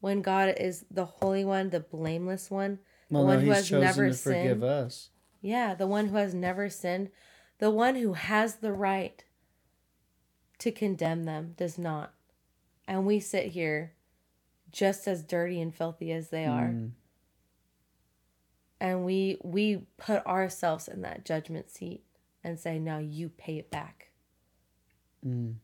When 0.00 0.20
God 0.20 0.54
is 0.58 0.84
the 0.90 1.06
Holy 1.06 1.46
One, 1.46 1.70
the 1.70 1.80
blameless 1.80 2.50
one, 2.50 2.80
well, 3.08 3.22
the 3.22 3.28
one 3.28 3.38
no, 3.38 3.44
who 3.46 3.50
has 3.52 3.72
never 3.72 4.12
sinned. 4.12 4.62
Us. 4.62 5.08
Yeah, 5.40 5.74
the 5.74 5.86
one 5.86 6.08
who 6.08 6.16
has 6.16 6.34
never 6.34 6.68
sinned, 6.68 7.08
the 7.58 7.70
one 7.70 7.94
who 7.94 8.12
has 8.12 8.56
the 8.56 8.72
right 8.72 9.24
to 10.58 10.70
condemn 10.70 11.24
them 11.24 11.54
does 11.56 11.78
not 11.78 12.12
and 12.88 13.04
we 13.04 13.20
sit 13.20 13.52
here 13.52 13.92
just 14.72 15.06
as 15.06 15.22
dirty 15.22 15.60
and 15.60 15.72
filthy 15.74 16.10
as 16.10 16.30
they 16.30 16.46
are. 16.46 16.68
Mm. 16.68 16.92
And 18.80 19.04
we 19.04 19.38
we 19.44 19.86
put 19.98 20.26
ourselves 20.26 20.88
in 20.88 21.02
that 21.02 21.24
judgment 21.24 21.70
seat 21.70 22.04
and 22.42 22.58
say, 22.58 22.78
"Now 22.78 22.98
you 22.98 23.28
pay 23.28 23.58
it 23.58 23.70
back." 23.70 24.10
Mm. 25.24 25.56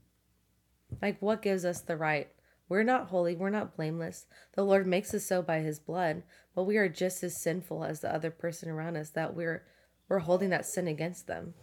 Like, 1.03 1.21
what 1.21 1.43
gives 1.43 1.65
us 1.65 1.81
the 1.81 1.97
right? 1.97 2.29
We're 2.69 2.83
not 2.83 3.09
holy, 3.09 3.37
we're 3.37 3.51
not 3.51 3.77
blameless. 3.77 4.27
The 4.55 4.65
Lord 4.65 4.87
makes 4.87 5.13
us 5.13 5.27
so 5.27 5.43
by 5.43 5.61
his 5.61 5.79
blood, 5.79 6.23
but 6.55 6.65
we 6.65 6.77
are 6.77 6.89
just 6.89 7.23
as 7.23 7.43
sinful 7.43 7.85
as 7.85 8.01
the 8.01 8.13
other 8.15 8.31
person 8.31 8.71
around 8.71 8.97
us 8.97 9.11
that 9.11 9.35
we're 9.35 9.65
we're 10.09 10.21
holding 10.21 10.51
that 10.51 10.67
sin 10.67 10.87
against 10.87 11.27
them. 11.27 11.55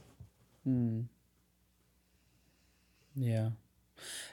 Mm. 0.67 1.05
Yeah. 3.15 3.49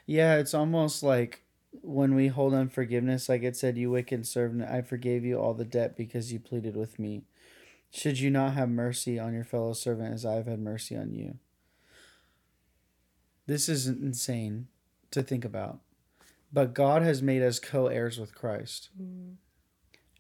Yeah, 0.07 0.37
it's 0.37 0.55
almost 0.55 1.03
like 1.03 1.42
when 1.83 2.14
we 2.14 2.29
hold 2.29 2.55
unforgiveness, 2.55 3.29
like 3.29 3.42
it 3.42 3.57
said, 3.57 3.77
you 3.77 3.90
wicked 3.90 4.27
servant, 4.27 4.62
I 4.62 4.83
forgave 4.83 5.24
you 5.24 5.38
all 5.38 5.55
the 5.55 5.64
debt 5.64 5.96
because 5.96 6.33
you 6.33 6.40
pleaded 6.40 6.77
with 6.77 6.98
me. 6.98 7.22
Should 7.90 8.18
you 8.18 8.31
not 8.31 8.55
have 8.55 8.68
mercy 8.68 9.18
on 9.18 9.35
your 9.35 9.44
fellow 9.44 9.72
servant 9.72 10.14
as 10.14 10.24
I 10.24 10.35
have 10.35 10.46
had 10.46 10.61
mercy 10.61 10.96
on 10.96 11.12
you? 11.12 11.38
This 13.46 13.68
is 13.68 13.87
insane 13.87 14.68
to 15.11 15.23
think 15.23 15.44
about. 15.44 15.81
But 16.53 16.75
God 16.75 17.03
has 17.03 17.23
made 17.23 17.42
us 17.42 17.59
co-heirs 17.59 18.18
with 18.18 18.35
Christ. 18.35 18.90
Mm. 19.01 19.35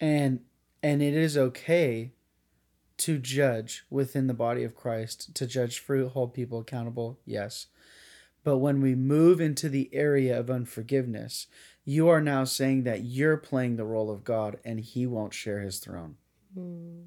And 0.00 0.40
and 0.82 1.02
it 1.02 1.14
is 1.14 1.36
okay 1.36 2.12
to 2.98 3.18
judge 3.18 3.84
within 3.90 4.26
the 4.26 4.34
body 4.34 4.64
of 4.64 4.74
Christ, 4.74 5.34
to 5.34 5.46
judge 5.46 5.78
fruit, 5.78 6.08
hold 6.08 6.34
people 6.34 6.60
accountable, 6.60 7.18
yes. 7.24 7.66
But 8.44 8.58
when 8.58 8.80
we 8.80 8.94
move 8.94 9.40
into 9.40 9.68
the 9.68 9.90
area 9.92 10.38
of 10.38 10.50
unforgiveness, 10.50 11.46
you 11.84 12.08
are 12.08 12.20
now 12.20 12.44
saying 12.44 12.84
that 12.84 13.02
you're 13.02 13.36
playing 13.36 13.76
the 13.76 13.84
role 13.84 14.10
of 14.10 14.24
God 14.24 14.58
and 14.64 14.80
he 14.80 15.06
won't 15.06 15.34
share 15.34 15.60
his 15.60 15.78
throne. 15.78 16.16
Mm. 16.56 17.06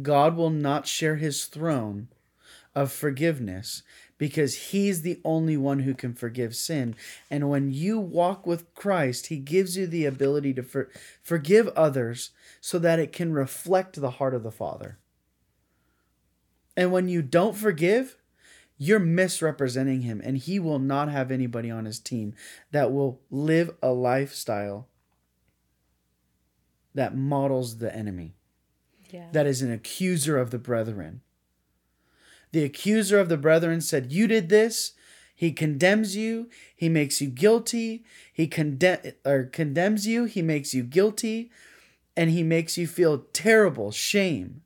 God 0.00 0.36
will 0.36 0.50
not 0.50 0.86
share 0.86 1.16
his 1.16 1.44
throne 1.46 2.08
of 2.74 2.90
forgiveness 2.92 3.82
because 4.24 4.70
he's 4.70 5.02
the 5.02 5.20
only 5.22 5.54
one 5.54 5.80
who 5.80 5.92
can 5.92 6.14
forgive 6.14 6.56
sin. 6.56 6.94
And 7.30 7.50
when 7.50 7.70
you 7.70 7.98
walk 7.98 8.46
with 8.46 8.72
Christ, 8.72 9.26
he 9.26 9.36
gives 9.36 9.76
you 9.76 9.86
the 9.86 10.06
ability 10.06 10.54
to 10.54 10.62
for, 10.62 10.88
forgive 11.22 11.68
others 11.76 12.30
so 12.58 12.78
that 12.78 12.98
it 12.98 13.12
can 13.12 13.34
reflect 13.34 14.00
the 14.00 14.12
heart 14.12 14.32
of 14.32 14.42
the 14.42 14.50
Father. 14.50 14.96
And 16.74 16.90
when 16.90 17.06
you 17.06 17.20
don't 17.20 17.54
forgive, 17.54 18.16
you're 18.78 18.98
misrepresenting 18.98 20.00
him, 20.00 20.22
and 20.24 20.38
he 20.38 20.58
will 20.58 20.78
not 20.78 21.10
have 21.10 21.30
anybody 21.30 21.70
on 21.70 21.84
his 21.84 21.98
team 21.98 22.32
that 22.70 22.90
will 22.90 23.20
live 23.30 23.72
a 23.82 23.92
lifestyle 23.92 24.88
that 26.94 27.14
models 27.14 27.76
the 27.76 27.94
enemy, 27.94 28.36
yeah. 29.10 29.26
that 29.32 29.46
is 29.46 29.60
an 29.60 29.70
accuser 29.70 30.38
of 30.38 30.50
the 30.50 30.58
brethren 30.58 31.20
the 32.54 32.62
accuser 32.62 33.18
of 33.18 33.28
the 33.28 33.36
brethren 33.36 33.80
said, 33.80 34.12
You 34.12 34.28
did 34.28 34.48
this. 34.48 34.92
He 35.34 35.50
condemns 35.50 36.14
you. 36.14 36.48
He 36.76 36.88
makes 36.88 37.20
you 37.20 37.28
guilty. 37.28 38.04
He 38.32 38.46
condemn 38.46 39.00
or 39.24 39.42
condemns 39.42 40.06
you. 40.06 40.26
He 40.26 40.40
makes 40.40 40.72
you 40.72 40.84
guilty. 40.84 41.50
And 42.16 42.30
he 42.30 42.44
makes 42.44 42.78
you 42.78 42.86
feel 42.86 43.26
terrible 43.32 43.90
shame. 43.90 44.62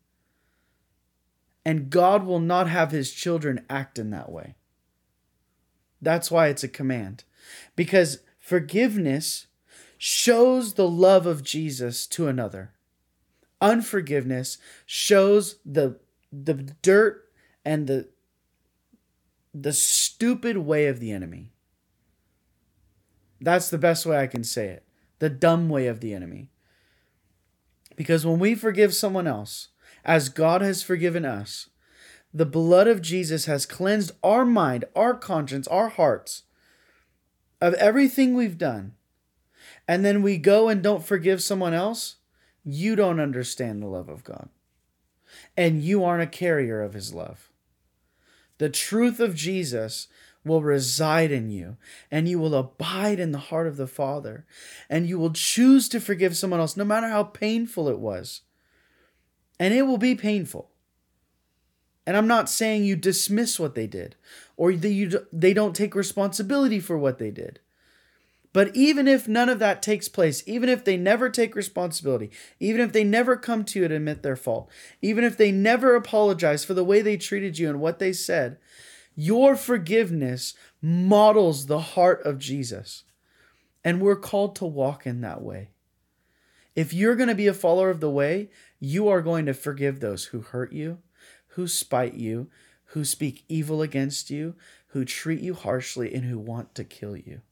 And 1.65 1.89
God 1.89 2.27
will 2.27 2.41
not 2.41 2.69
have 2.69 2.91
his 2.91 3.11
children 3.11 3.65
act 3.71 3.99
in 3.99 4.11
that 4.11 4.31
way. 4.31 4.57
That's 6.03 6.31
why 6.31 6.49
it's 6.49 6.63
a 6.63 6.69
command. 6.69 7.25
Because 7.75 8.19
forgiveness 8.39 9.47
shows 9.97 10.75
the 10.75 10.89
love 10.89 11.25
of 11.25 11.43
Jesus 11.43 12.07
to 12.09 12.29
another. 12.29 12.75
Unforgiveness 13.63 14.59
shows 14.85 15.57
the 15.65 15.99
the 16.31 16.53
dirt 16.83 17.28
and 17.69 17.87
the 17.87 18.09
the 19.53 19.75
stupid 19.75 20.57
way 20.57 20.87
of 20.87 21.01
the 21.01 21.13
enemy. 21.13 21.53
That's 23.43 23.69
the 23.69 23.77
best 23.77 24.07
way 24.07 24.19
I 24.19 24.27
can 24.27 24.43
say 24.43 24.69
it. 24.69 24.85
The 25.19 25.29
dumb 25.29 25.69
way 25.69 25.87
of 25.87 26.01
the 26.01 26.15
enemy. 26.15 26.49
Because 27.95 28.25
when 28.25 28.39
we 28.39 28.55
forgive 28.55 28.95
someone 28.95 29.27
else, 29.27 29.69
as 30.03 30.31
God 30.31 30.63
has 30.63 30.83
forgiven 30.83 31.27
us, 31.27 31.69
the 32.33 32.47
blood 32.47 32.89
of 32.89 33.03
Jesus 33.03 33.45
has 33.45 33.67
cleansed 33.67 34.13
our 34.23 34.47
mind, 34.47 34.87
our 34.97 35.15
conscience, 35.15 35.69
our 35.69 35.89
hearts 35.89 36.45
of 37.61 37.75
everything 37.75 38.33
we've 38.33 38.59
done. 38.59 38.95
And 39.87 40.05
then 40.05 40.23
we 40.23 40.39
go 40.39 40.69
and 40.69 40.83
don't 40.83 41.05
forgive 41.05 41.43
someone 41.43 41.75
else, 41.75 42.17
you 42.65 42.97
don't 42.97 43.21
understand 43.21 43.83
the 43.83 43.89
love 43.89 44.09
of 44.09 44.25
God. 44.25 44.49
And 45.57 45.83
you 45.83 46.05
aren't 46.05 46.23
a 46.23 46.27
carrier 46.27 46.83
of 46.83 46.95
his 46.95 47.13
love. 47.13 47.48
The 48.59 48.69
truth 48.69 49.21
of 49.21 49.35
Jesus 49.35 50.09
will 50.45 50.63
reside 50.63 51.31
in 51.31 51.51
you, 51.51 51.77
and 52.11 52.29
you 52.29 52.39
will 52.39 52.55
abide 52.55 53.21
in 53.21 53.33
the 53.33 53.39
heart 53.39 53.67
of 53.67 53.77
the 53.77 53.87
Father, 53.87 54.47
and 54.89 55.09
you 55.09 55.19
will 55.19 55.33
choose 55.33 55.89
to 55.89 56.01
forgive 56.01 56.37
someone 56.37 56.61
else, 56.61 56.77
no 56.77 56.85
matter 56.85 57.09
how 57.09 57.25
painful 57.25 57.89
it 57.89 57.99
was. 57.99 58.43
And 59.61 59.75
it 59.75 59.83
will 59.83 59.99
be 59.99 60.15
painful. 60.15 60.71
And 62.07 62.17
I'm 62.17 62.27
not 62.27 62.49
saying 62.49 62.85
you 62.85 62.97
dismiss 62.97 63.61
what 63.61 63.75
they 63.75 63.87
did, 63.87 64.17
or 64.57 64.73
that 64.73 64.89
you 64.89 65.27
they 65.33 65.53
don't 65.53 65.77
take 65.77 65.95
responsibility 65.95 66.81
for 66.81 66.97
what 66.97 67.19
they 67.19 67.31
did. 67.31 67.61
But 68.53 68.75
even 68.75 69.07
if 69.07 69.29
none 69.29 69.49
of 69.49 69.59
that 69.59 69.83
takes 69.83 70.09
place, 70.09 70.43
even 70.47 70.69
if 70.69 70.85
they 70.85 70.97
never 70.97 71.29
take 71.29 71.55
responsibility, 71.55 72.31
even 72.59 72.81
if 72.81 72.93
they 72.93 73.05
never 73.05 73.37
come 73.37 73.65
to 73.65 73.81
you 73.81 73.89
to 73.89 73.95
admit 73.95 74.23
their 74.23 74.37
fault, 74.37 74.71
even 75.03 75.23
if 75.23 75.37
they 75.37 75.53
never 75.53 75.95
apologize 75.95 76.65
for 76.65 76.75
the 76.75 76.85
way 76.85 77.03
they 77.03 77.17
treated 77.17 77.59
you 77.59 77.69
and 77.69 77.81
what 77.81 77.99
they 77.99 78.13
said, 78.13 78.59
your 79.15 79.55
forgiveness 79.55 80.55
models 80.81 81.67
the 81.67 81.81
heart 81.81 82.25
of 82.25 82.39
Jesus. 82.39 83.05
And 83.85 84.01
we're 84.01 84.17
called 84.17 84.57
to 84.57 84.65
walk 84.65 85.07
in 85.07 85.21
that 85.21 85.43
way. 85.43 85.71
If 86.75 86.93
you're 86.93 87.17
going 87.17 87.29
to 87.29 87.35
be 87.35 87.49
a 87.49 87.55
follower 87.55 87.91
of 87.91 88.01
the 88.01 88.11
way, 88.11 88.51
you 88.79 89.09
are 89.09 89.21
going 89.21 89.47
to 89.47 89.55
forgive 89.55 90.01
those 90.01 90.27
who 90.27 90.41
hurt 90.41 90.73
you, 90.73 90.99
who 91.49 91.67
spite 91.67 92.15
you, 92.15 92.49
who 92.93 93.05
speak 93.05 93.45
evil 93.49 93.83
against 93.83 94.31
you, 94.31 94.55
who 94.89 95.05
treat 95.05 95.41
you 95.41 95.55
harshly, 95.55 96.15
and 96.15 96.25
who 96.25 96.39
want 96.39 96.75
to 96.77 96.85
kill 96.85 97.17
you 97.17 97.43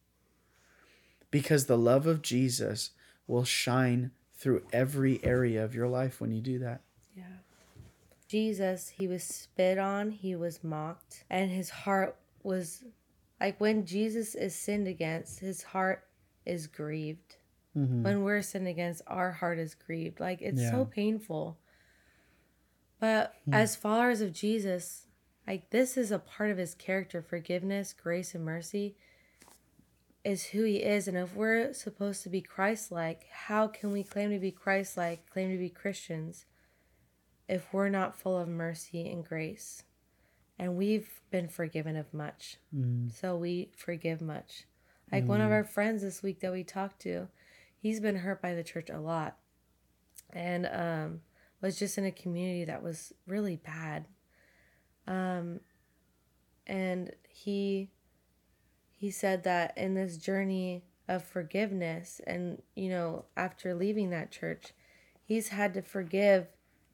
because 1.31 1.67
the 1.67 1.79
love 1.79 2.07
of 2.07 2.23
Jesus 2.23 2.91
will 3.27 3.45
shine 3.45 4.11
through 4.35 4.63
every 4.73 5.23
area 5.25 5.65
of 5.65 5.75
your 5.75 5.89
life 5.89 6.21
when 6.21 6.31
you 6.31 6.41
do 6.41 6.59
that. 6.59 6.83
Yeah. 7.17 7.25
Jesus, 8.29 8.89
he 8.89 9.09
was 9.09 9.23
spit 9.23 9.79
on, 9.79 10.11
he 10.11 10.37
was 10.37 10.63
mocked, 10.63 11.25
and 11.31 11.51
his 11.51 11.71
heart 11.71 12.17
was 12.43 12.85
like 13.41 13.61
when 13.61 13.87
Jesus 13.87 14.35
is 14.35 14.55
sinned 14.55 14.89
against, 14.89 15.41
his 15.41 15.63
heart 15.63 16.05
is 16.45 16.67
grieved. 16.67 17.37
Mm-hmm. 17.77 18.03
When 18.03 18.23
we're 18.23 18.43
sinned 18.43 18.69
against, 18.69 19.03
our 19.07 19.33
heart 19.33 19.59
is 19.59 19.75
grieved. 19.75 20.21
Like 20.21 20.41
it's 20.41 20.63
yeah. 20.63 20.71
so 20.71 20.85
painful. 20.85 21.59
But 22.99 23.35
mm. 23.49 23.55
as 23.55 23.77
followers 23.77 24.23
of 24.23 24.33
Jesus, 24.33 25.07
like 25.47 25.71
this 25.71 25.97
is 25.97 26.11
a 26.11 26.19
part 26.19 26.51
of 26.51 26.57
his 26.57 26.75
character 26.75 27.21
forgiveness, 27.21 27.93
grace, 27.93 28.35
and 28.35 28.45
mercy 28.45 28.97
is 30.27 30.47
who 30.47 30.65
he 30.65 30.83
is. 30.83 31.07
And 31.07 31.17
if 31.17 31.37
we're 31.37 31.73
supposed 31.73 32.25
to 32.25 32.29
be 32.29 32.41
Christ 32.41 32.91
like, 32.91 33.27
how 33.31 33.69
can 33.69 33.93
we 33.93 34.03
claim 34.03 34.31
to 34.33 34.41
be 34.41 34.51
Christ 34.51 34.97
like, 34.97 35.31
claim 35.31 35.53
to 35.53 35.57
be 35.57 35.69
Christians, 35.69 36.47
if 37.49 37.73
we're 37.73 37.89
not 37.89 38.19
full 38.19 38.37
of 38.37 38.49
mercy 38.49 39.09
and 39.09 39.25
grace? 39.25 39.85
And 40.59 40.77
we've 40.77 41.21
been 41.31 41.49
forgiven 41.49 41.95
of 41.95 42.13
much. 42.13 42.57
Mm. 42.75 43.13
So 43.13 43.37
we 43.37 43.71
forgive 43.77 44.21
much. 44.21 44.65
Like 45.13 45.25
mm. 45.25 45.29
one 45.29 45.41
of 45.41 45.51
mm. 45.51 45.53
our 45.53 45.65
friends 45.65 46.03
this 46.03 46.25
week 46.25 46.41
that 46.41 46.53
we 46.53 46.65
talked 46.65 47.01
to, 47.03 47.29
he's 47.79 48.01
been 48.01 48.17
hurt 48.17 48.43
by 48.43 48.55
the 48.55 48.65
church 48.65 48.91
a 48.91 48.99
lot. 48.99 49.37
And 50.33 50.67
um, 50.67 51.21
was 51.63 51.79
just 51.79 51.99
in 51.99 52.05
a 52.05 52.11
community 52.11 52.65
that 52.65 52.83
was 52.83 53.13
really 53.29 53.57
bad. 53.57 54.07
Um, 55.07 55.61
and 56.67 57.13
he 57.29 57.91
he 58.97 59.11
said 59.11 59.45
that 59.45 59.77
in 59.77 59.95
this 59.95 60.17
journey 60.17 60.83
of 61.09 61.23
forgiveness 61.23 62.21
and 62.27 62.61
you 62.75 62.89
know 62.89 63.25
after 63.37 63.75
leaving 63.75 64.11
that 64.11 64.33
church 64.33 64.73
he's 65.27 65.49
had 65.49 65.75
to 65.75 65.83
forgive 65.83 66.47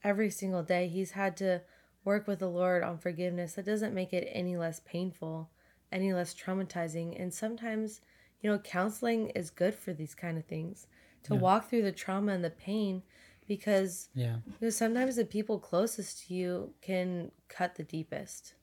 every 0.03 0.31
single 0.31 0.63
day. 0.63 0.89
He's 0.89 1.13
had 1.13 1.37
to 1.37 1.63
work 2.05 2.27
with 2.27 2.41
the 2.41 2.49
lord 2.49 2.83
on 2.83 2.99
forgiveness. 2.99 3.55
That 3.55 3.67
doesn't 3.67 3.95
make 3.95 4.13
it 4.13 4.29
any 4.33 4.57
less 4.57 4.81
painful 4.81 5.51
any 5.93 6.15
less 6.15 6.35
traumatizing. 6.35 7.21
And 7.21 7.33
sometimes 7.33 8.01
you 8.41 8.51
know 8.51 8.59
counseling 8.59 9.29
is 9.31 9.51
good 9.51 9.75
for 9.75 9.93
these 9.93 10.15
kind 10.15 10.39
of 10.39 10.45
things 10.47 10.87
to 11.25 11.35
yeah. 11.35 11.41
walk 11.41 11.69
through 11.69 11.83
the 11.83 11.93
trauma 11.93 12.33
and 12.33 12.43
the 12.43 12.51
pain 12.51 13.03
because 13.47 14.09
yeah. 14.15 14.37
you 14.61 14.67
know, 14.67 14.71
sometimes 14.71 15.17
the 15.17 15.25
people 15.25 15.59
closest 15.59 16.27
to 16.27 16.35
you 16.35 16.75
can 16.81 17.31
cut 17.49 17.75
the 17.75 17.85
deepest 17.85 18.55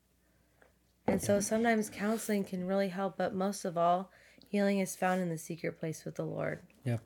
and 1.10 1.22
so 1.22 1.40
sometimes 1.40 1.90
counseling 1.90 2.44
can 2.44 2.66
really 2.66 2.90
help, 2.90 3.18
but 3.18 3.34
most 3.34 3.66
of 3.66 3.78
all, 3.78 4.12
healing 4.48 4.80
is 4.80 4.96
found 4.96 5.22
in 5.22 5.30
the 5.30 5.38
secret 5.38 5.80
place 5.80 6.06
with 6.06 6.16
the 6.16 6.26
Lord. 6.26 6.62
Yeah. 6.84 6.98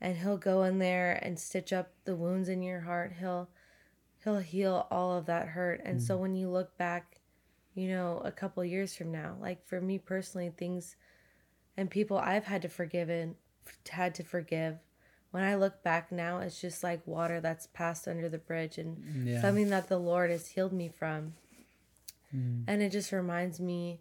And 0.00 0.16
he'll 0.16 0.36
go 0.36 0.64
in 0.64 0.78
there 0.78 1.18
and 1.22 1.38
stitch 1.38 1.72
up 1.72 1.92
the 2.04 2.16
wounds 2.16 2.48
in 2.48 2.62
your 2.62 2.80
heart. 2.80 3.14
He'll 3.18 3.48
he'll 4.22 4.38
heal 4.38 4.86
all 4.90 5.16
of 5.16 5.26
that 5.26 5.48
hurt. 5.48 5.82
And 5.84 6.00
mm. 6.00 6.02
so 6.02 6.16
when 6.16 6.34
you 6.34 6.48
look 6.48 6.76
back 6.78 7.20
you 7.74 7.88
know, 7.88 8.22
a 8.24 8.30
couple 8.30 8.64
years 8.64 8.94
from 8.94 9.10
now. 9.10 9.36
Like 9.40 9.66
for 9.66 9.80
me 9.80 9.98
personally, 9.98 10.50
things 10.56 10.96
and 11.76 11.90
people 11.90 12.18
I've 12.18 12.44
had 12.44 12.62
to 12.62 12.68
forgive 12.68 13.08
and 13.08 13.34
had 13.88 14.14
to 14.16 14.22
forgive. 14.22 14.78
When 15.32 15.42
I 15.42 15.56
look 15.56 15.82
back 15.82 16.12
now, 16.12 16.38
it's 16.38 16.60
just 16.60 16.84
like 16.84 17.04
water 17.06 17.40
that's 17.40 17.66
passed 17.66 18.06
under 18.06 18.28
the 18.28 18.38
bridge 18.38 18.78
and 18.78 19.26
yeah. 19.26 19.40
something 19.40 19.70
that 19.70 19.88
the 19.88 19.98
Lord 19.98 20.30
has 20.30 20.48
healed 20.48 20.72
me 20.72 20.88
from. 20.88 21.34
Mm. 22.34 22.64
And 22.66 22.82
it 22.82 22.90
just 22.90 23.12
reminds 23.12 23.60
me 23.60 24.00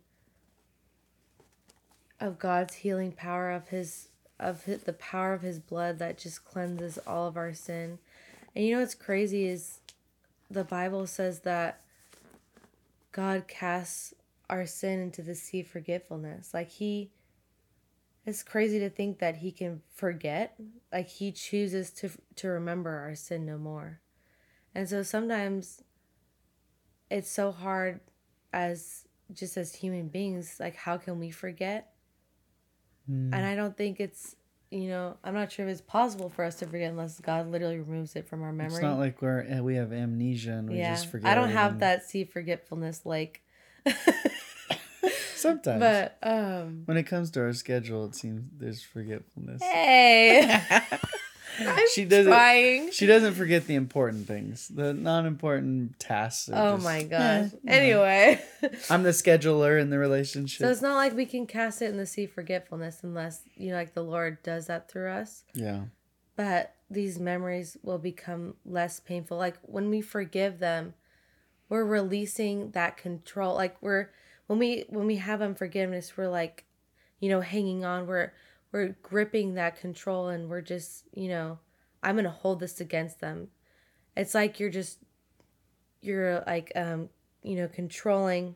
of 2.20 2.40
God's 2.40 2.76
healing 2.76 3.12
power 3.12 3.52
of 3.52 3.70
his 3.70 4.08
of 4.40 4.64
his, 4.66 4.84
the 4.84 4.94
power 4.94 5.34
of 5.34 5.42
his 5.42 5.60
blood 5.60 6.00
that 6.00 6.18
just 6.18 6.44
cleanses 6.44 6.98
all 7.06 7.28
of 7.28 7.38
our 7.38 7.54
sin. 7.54 8.00
And 8.56 8.66
you 8.66 8.74
know 8.74 8.82
what's 8.82 8.96
crazy 8.96 9.46
is 9.48 9.80
the 10.50 10.64
Bible 10.64 11.08
says 11.08 11.42
that 11.42 11.82
God 13.12 13.48
casts 13.48 14.14
our 14.50 14.66
sin 14.66 15.00
into 15.00 15.22
the 15.22 15.36
sea 15.36 15.62
of 15.62 15.68
forgetfulness. 15.68 16.54
Like 16.54 16.70
he 16.70 17.12
it's 18.26 18.44
crazy 18.44 18.80
to 18.80 18.90
think 18.90 19.20
that 19.20 19.38
he 19.38 19.52
can 19.52 19.82
forget. 19.94 20.56
Like 20.92 21.10
he 21.10 21.32
chooses 21.32 21.92
to 21.92 22.10
to 22.36 22.48
remember 22.48 22.92
our 22.92 23.16
sin 23.16 23.46
no 23.46 23.58
more. 23.58 24.00
And 24.74 24.90
so 24.90 25.04
sometimes 25.04 25.84
it's 27.10 27.30
so 27.30 27.52
hard 27.52 28.00
as 28.54 29.06
just 29.34 29.58
as 29.58 29.74
human 29.74 30.08
beings, 30.08 30.58
like 30.60 30.76
how 30.76 30.98
can 30.98 31.20
we 31.20 31.32
forget? 31.32 31.94
Mm. 33.10 33.34
And 33.34 33.46
I 33.46 33.56
don't 33.56 33.76
think 33.76 34.00
it's 34.00 34.36
you 34.74 34.88
know, 34.88 35.18
I'm 35.24 35.36
not 35.36 35.52
sure 35.52 35.68
if 35.68 35.72
it's 35.72 35.82
possible 35.82 36.30
for 36.30 36.44
us 36.44 36.56
to 36.56 36.66
forget 36.66 36.90
unless 36.90 37.20
God 37.20 37.52
literally 37.52 37.78
removes 37.78 38.16
it 38.16 38.28
from 38.28 38.42
our 38.42 38.52
memory. 38.52 38.74
It's 38.74 38.82
not 38.82 38.98
like 38.98 39.22
we're 39.22 39.46
eh, 39.48 39.60
we 39.60 39.76
have 39.76 39.94
amnesia 39.94 40.54
and 40.54 40.68
we 40.68 40.78
yeah. 40.78 40.96
just 40.96 41.12
forget. 41.12 41.30
I 41.30 41.36
don't 41.36 41.52
have 41.52 41.80
that 41.80 42.10
sea 42.10 42.24
forgetfulness 42.24 43.06
like. 43.06 43.44
Sometimes, 45.36 45.80
but 45.80 46.18
um, 46.24 46.84
when 46.86 46.98
it 46.98 47.04
comes 47.04 47.30
to 47.32 47.42
our 47.42 47.54
schedule, 47.54 48.06
it 48.06 48.16
seems 48.16 48.44
there's 48.58 48.82
forgetfulness. 48.82 49.62
Hey. 49.62 50.60
I'm 51.60 51.88
she 51.94 52.06
doesn't. 52.06 52.32
Trying. 52.32 52.92
She 52.92 53.06
doesn't 53.06 53.34
forget 53.34 53.68
the 53.68 53.76
important 53.76 54.28
things. 54.28 54.68
The 54.68 54.94
non-important 54.94 56.00
tasks. 56.00 56.50
oh 56.52 56.76
just, 56.76 56.84
my 56.84 57.04
gosh. 57.04 57.52
Eh, 57.54 57.58
anyway, 57.68 58.42
I'm 58.90 59.04
the 59.04 59.10
scheduler 59.10 59.80
in 59.80 59.90
the 59.90 60.00
relationship. 60.00 60.60
So 60.60 60.70
it's 60.70 60.82
not 60.82 60.96
like 60.96 61.16
we 61.16 61.26
can 61.26 61.46
cast 61.48 61.82
it 61.82 61.86
in 61.86 61.98
the 61.98 62.06
sea 62.06 62.26
forgetfulness 62.26 63.04
unless 63.04 63.42
you 63.56 63.72
know, 63.72 63.76
like 63.76 63.94
the 63.94 64.04
Lord 64.04 64.42
does 64.44 64.68
that 64.68 64.90
through 64.90 65.12
us. 65.12 65.44
Yeah. 65.54 65.82
But 66.36 66.74
these 66.90 67.20
memories 67.20 67.78
will 67.84 68.00
become 68.00 68.56
less 68.66 69.00
painful. 69.00 69.38
Like 69.38 69.58
when 69.62 69.90
we 69.90 70.02
forgive 70.02 70.60
them, 70.60 70.94
we're 71.70 71.86
releasing 71.86 72.72
that 72.72 72.98
control. 72.98 73.56
Like 73.56 73.78
we're 73.82 74.10
when 74.48 74.60
we 74.60 74.86
when 74.90 75.08
we 75.08 75.18
have 75.18 75.42
unforgiveness, 75.42 76.18
we're 76.18 76.30
like, 76.30 76.66
you 77.20 77.30
know, 77.30 77.42
hanging 77.42 77.86
on. 77.86 78.08
We're 78.08 78.32
we're 78.74 78.98
gripping 79.02 79.54
that 79.54 79.80
control 79.80 80.28
and 80.28 80.50
we're 80.50 80.62
just, 80.62 81.06
you 81.14 81.30
know, 81.30 81.60
I'm 82.02 82.16
going 82.16 82.26
to 82.26 82.32
hold 82.32 82.60
this 82.60 82.82
against 82.82 83.22
them. 83.22 83.48
It's 84.18 84.36
like 84.36 84.60
you're 84.60 84.70
just 84.70 85.00
you're 86.02 86.44
like 86.46 86.74
um, 86.76 87.10
you 87.42 87.56
know, 87.56 87.70
controlling 87.70 88.56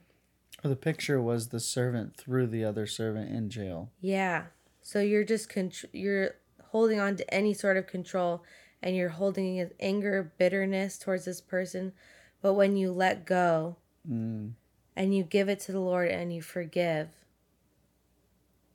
the 0.64 0.76
picture 0.76 1.22
was 1.22 1.48
the 1.48 1.60
servant 1.60 2.18
threw 2.18 2.48
the 2.48 2.66
other 2.66 2.88
servant 2.88 3.30
in 3.32 3.50
jail. 3.50 3.92
Yeah. 4.02 4.46
So 4.82 5.00
you're 5.00 5.24
just 5.24 5.50
contr- 5.50 5.86
you're 5.94 6.36
holding 6.72 7.00
on 7.00 7.16
to 7.18 7.34
any 7.34 7.54
sort 7.54 7.78
of 7.78 7.88
control 7.88 8.44
and 8.82 8.96
you're 8.96 9.10
holding 9.10 9.70
anger, 9.80 10.32
bitterness 10.38 10.98
towards 10.98 11.26
this 11.26 11.42
person. 11.42 11.94
But 12.42 12.54
when 12.54 12.76
you 12.76 12.92
let 12.92 13.26
go 13.26 13.78
mm. 14.10 14.52
and 14.96 15.16
you 15.16 15.24
give 15.24 15.50
it 15.50 15.60
to 15.62 15.72
the 15.72 15.80
Lord 15.80 16.10
and 16.10 16.34
you 16.34 16.42
forgive, 16.42 17.10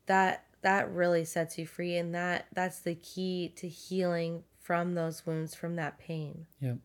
that 0.06 0.44
that 0.62 0.90
really 0.90 1.24
sets 1.24 1.58
you 1.58 1.66
free 1.66 1.96
and 1.96 2.14
that 2.14 2.46
that's 2.52 2.80
the 2.80 2.94
key 2.94 3.52
to 3.56 3.68
healing 3.68 4.44
from 4.60 4.94
those 4.94 5.26
wounds 5.26 5.54
from 5.54 5.76
that 5.76 5.98
pain. 5.98 6.46
Yep. 6.60 6.78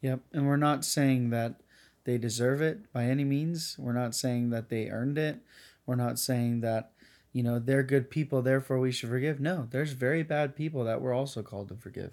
Yep 0.00 0.20
and 0.32 0.46
we're 0.46 0.56
not 0.56 0.84
saying 0.84 1.30
that 1.30 1.60
they 2.04 2.16
deserve 2.16 2.62
it 2.62 2.92
by 2.92 3.04
any 3.04 3.24
means. 3.24 3.76
We're 3.78 3.92
not 3.92 4.14
saying 4.14 4.50
that 4.50 4.68
they 4.68 4.88
earned 4.88 5.18
it. 5.18 5.40
We're 5.84 5.96
not 5.96 6.18
saying 6.18 6.60
that 6.60 6.92
you 7.32 7.42
know 7.42 7.58
they're 7.58 7.82
good 7.82 8.10
people 8.10 8.42
therefore 8.42 8.78
we 8.78 8.92
should 8.92 9.10
forgive. 9.10 9.40
No 9.40 9.68
there's 9.70 9.92
very 9.92 10.22
bad 10.22 10.56
people 10.56 10.84
that 10.84 11.00
we're 11.00 11.14
also 11.14 11.42
called 11.42 11.68
to 11.68 11.76
forgive. 11.76 12.12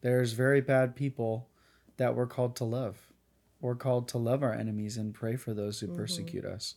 There's 0.00 0.32
very 0.32 0.60
bad 0.60 0.94
people 0.94 1.48
that 1.96 2.14
we're 2.14 2.26
called 2.26 2.56
to 2.56 2.64
love. 2.64 3.12
We're 3.60 3.74
called 3.74 4.06
to 4.08 4.18
love 4.18 4.42
our 4.42 4.52
enemies 4.52 4.96
and 4.96 5.14
pray 5.14 5.36
for 5.36 5.54
those 5.54 5.80
who 5.80 5.88
mm-hmm. 5.88 5.96
persecute 5.96 6.44
us. 6.44 6.74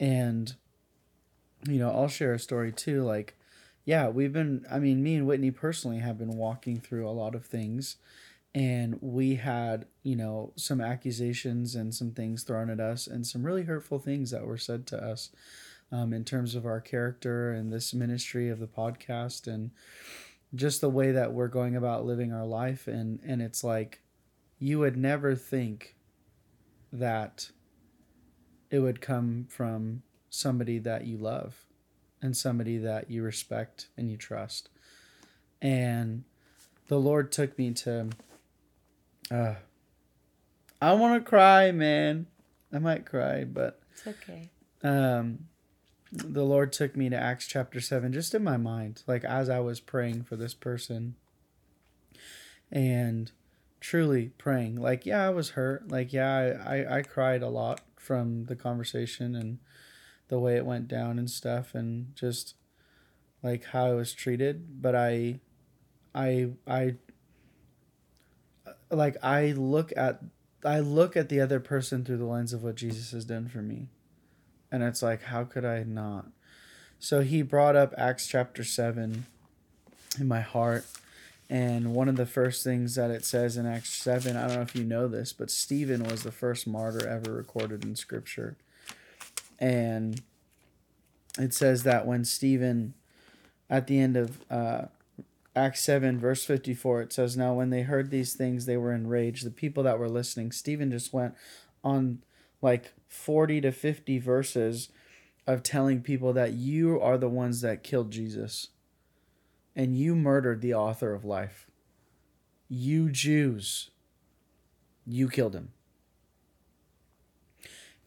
And 0.00 0.54
you 1.66 1.78
know, 1.78 1.90
I'll 1.90 2.08
share 2.08 2.34
a 2.34 2.38
story 2.38 2.72
too. 2.72 3.02
Like, 3.02 3.36
yeah, 3.84 4.08
we've 4.08 4.32
been, 4.32 4.64
I 4.70 4.78
mean, 4.78 5.02
me 5.02 5.14
and 5.16 5.26
Whitney 5.26 5.50
personally 5.50 5.98
have 5.98 6.18
been 6.18 6.36
walking 6.36 6.80
through 6.80 7.08
a 7.08 7.10
lot 7.10 7.34
of 7.34 7.46
things. 7.46 7.96
And 8.54 8.98
we 9.00 9.36
had, 9.36 9.86
you 10.02 10.16
know, 10.16 10.52
some 10.56 10.80
accusations 10.80 11.74
and 11.74 11.94
some 11.94 12.12
things 12.12 12.42
thrown 12.42 12.70
at 12.70 12.80
us 12.80 13.06
and 13.06 13.26
some 13.26 13.44
really 13.44 13.64
hurtful 13.64 13.98
things 13.98 14.30
that 14.30 14.46
were 14.46 14.58
said 14.58 14.86
to 14.88 15.02
us 15.02 15.30
um, 15.92 16.12
in 16.12 16.24
terms 16.24 16.54
of 16.54 16.66
our 16.66 16.80
character 16.80 17.52
and 17.52 17.72
this 17.72 17.94
ministry 17.94 18.48
of 18.48 18.58
the 18.58 18.66
podcast 18.66 19.46
and 19.46 19.70
just 20.54 20.80
the 20.80 20.88
way 20.88 21.12
that 21.12 21.32
we're 21.32 21.48
going 21.48 21.76
about 21.76 22.06
living 22.06 22.32
our 22.32 22.46
life. 22.46 22.88
And, 22.88 23.20
and 23.24 23.42
it's 23.42 23.62
like, 23.62 24.00
you 24.58 24.78
would 24.78 24.96
never 24.96 25.34
think 25.34 25.94
that 26.92 27.50
it 28.70 28.80
would 28.80 29.00
come 29.00 29.46
from 29.48 30.02
somebody 30.30 30.78
that 30.78 31.06
you 31.06 31.16
love 31.16 31.64
and 32.20 32.36
somebody 32.36 32.78
that 32.78 33.10
you 33.10 33.22
respect 33.22 33.88
and 33.96 34.10
you 34.10 34.16
trust. 34.16 34.68
And 35.60 36.24
the 36.88 36.98
Lord 36.98 37.32
took 37.32 37.58
me 37.58 37.72
to 37.72 38.08
uh 39.30 39.54
I 40.80 40.92
want 40.92 41.22
to 41.22 41.28
cry, 41.28 41.72
man. 41.72 42.26
I 42.72 42.78
might 42.78 43.04
cry, 43.04 43.44
but 43.44 43.80
it's 43.92 44.06
okay. 44.06 44.50
Um 44.82 45.46
the 46.10 46.44
Lord 46.44 46.72
took 46.72 46.96
me 46.96 47.10
to 47.10 47.16
Acts 47.16 47.46
chapter 47.46 47.80
7 47.80 48.12
just 48.12 48.34
in 48.34 48.42
my 48.42 48.56
mind, 48.56 49.02
like 49.06 49.24
as 49.24 49.50
I 49.50 49.60
was 49.60 49.80
praying 49.80 50.24
for 50.24 50.36
this 50.36 50.54
person. 50.54 51.16
And 52.70 53.30
truly 53.80 54.30
praying. 54.38 54.76
Like, 54.76 55.06
yeah, 55.06 55.26
I 55.26 55.30
was 55.30 55.50
hurt. 55.50 55.90
Like, 55.90 56.12
yeah, 56.12 56.62
I, 56.66 56.76
I, 56.76 56.96
I 56.98 57.02
cried 57.02 57.42
a 57.42 57.48
lot 57.48 57.80
from 57.96 58.44
the 58.46 58.56
conversation 58.56 59.34
and 59.34 59.58
the 60.28 60.38
way 60.38 60.56
it 60.56 60.66
went 60.66 60.88
down 60.88 61.18
and 61.18 61.30
stuff 61.30 61.74
and 61.74 62.14
just 62.14 62.54
like 63.42 63.64
how 63.66 63.86
I 63.86 63.94
was 63.94 64.12
treated. 64.12 64.82
But 64.82 64.94
I 64.94 65.40
I 66.14 66.50
I 66.66 66.94
uh, 68.66 68.72
like 68.90 69.16
I 69.22 69.52
look 69.52 69.92
at 69.96 70.22
I 70.64 70.80
look 70.80 71.16
at 71.16 71.28
the 71.28 71.40
other 71.40 71.60
person 71.60 72.04
through 72.04 72.18
the 72.18 72.24
lens 72.24 72.52
of 72.52 72.62
what 72.62 72.76
Jesus 72.76 73.12
has 73.12 73.24
done 73.24 73.48
for 73.48 73.62
me. 73.62 73.88
And 74.70 74.82
it's 74.82 75.02
like 75.02 75.22
how 75.24 75.44
could 75.44 75.64
I 75.64 75.82
not? 75.82 76.26
So 76.98 77.20
he 77.20 77.42
brought 77.42 77.76
up 77.76 77.94
Acts 77.96 78.26
chapter 78.26 78.64
7 78.64 79.26
in 80.18 80.28
my 80.28 80.40
heart. 80.40 80.84
And 81.50 81.94
one 81.94 82.08
of 82.08 82.16
the 82.16 82.26
first 82.26 82.62
things 82.62 82.96
that 82.96 83.10
it 83.10 83.24
says 83.24 83.56
in 83.56 83.66
Acts 83.66 83.94
7, 83.94 84.36
I 84.36 84.46
don't 84.46 84.56
know 84.56 84.62
if 84.62 84.76
you 84.76 84.84
know 84.84 85.08
this, 85.08 85.32
but 85.32 85.50
Stephen 85.50 86.04
was 86.04 86.22
the 86.22 86.32
first 86.32 86.66
martyr 86.66 87.08
ever 87.08 87.32
recorded 87.32 87.84
in 87.84 87.96
scripture. 87.96 88.56
And 89.58 90.20
it 91.38 91.54
says 91.54 91.82
that 91.82 92.06
when 92.06 92.24
Stephen, 92.24 92.94
at 93.68 93.86
the 93.86 93.98
end 93.98 94.16
of 94.16 94.38
uh, 94.50 94.86
Acts 95.54 95.82
7, 95.82 96.18
verse 96.18 96.44
54, 96.44 97.02
it 97.02 97.12
says, 97.12 97.36
Now 97.36 97.54
when 97.54 97.70
they 97.70 97.82
heard 97.82 98.10
these 98.10 98.34
things, 98.34 98.66
they 98.66 98.76
were 98.76 98.92
enraged. 98.92 99.44
The 99.44 99.50
people 99.50 99.82
that 99.84 99.98
were 99.98 100.08
listening, 100.08 100.52
Stephen 100.52 100.90
just 100.90 101.12
went 101.12 101.34
on 101.82 102.22
like 102.62 102.92
40 103.08 103.60
to 103.62 103.72
50 103.72 104.18
verses 104.18 104.90
of 105.46 105.62
telling 105.62 106.02
people 106.02 106.32
that 106.34 106.52
you 106.52 107.00
are 107.00 107.16
the 107.16 107.28
ones 107.28 107.60
that 107.62 107.82
killed 107.82 108.10
Jesus 108.10 108.68
and 109.78 109.96
you 109.96 110.16
murdered 110.16 110.60
the 110.60 110.74
author 110.74 111.14
of 111.14 111.24
life. 111.24 111.68
You 112.68 113.10
Jews, 113.10 113.90
you 115.06 115.28
killed 115.28 115.54
him. 115.54 115.70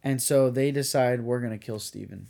And 0.04 0.22
so 0.22 0.50
they 0.50 0.72
decide 0.72 1.22
we're 1.22 1.40
going 1.40 1.58
to 1.58 1.64
kill 1.64 1.80
Stephen. 1.80 2.28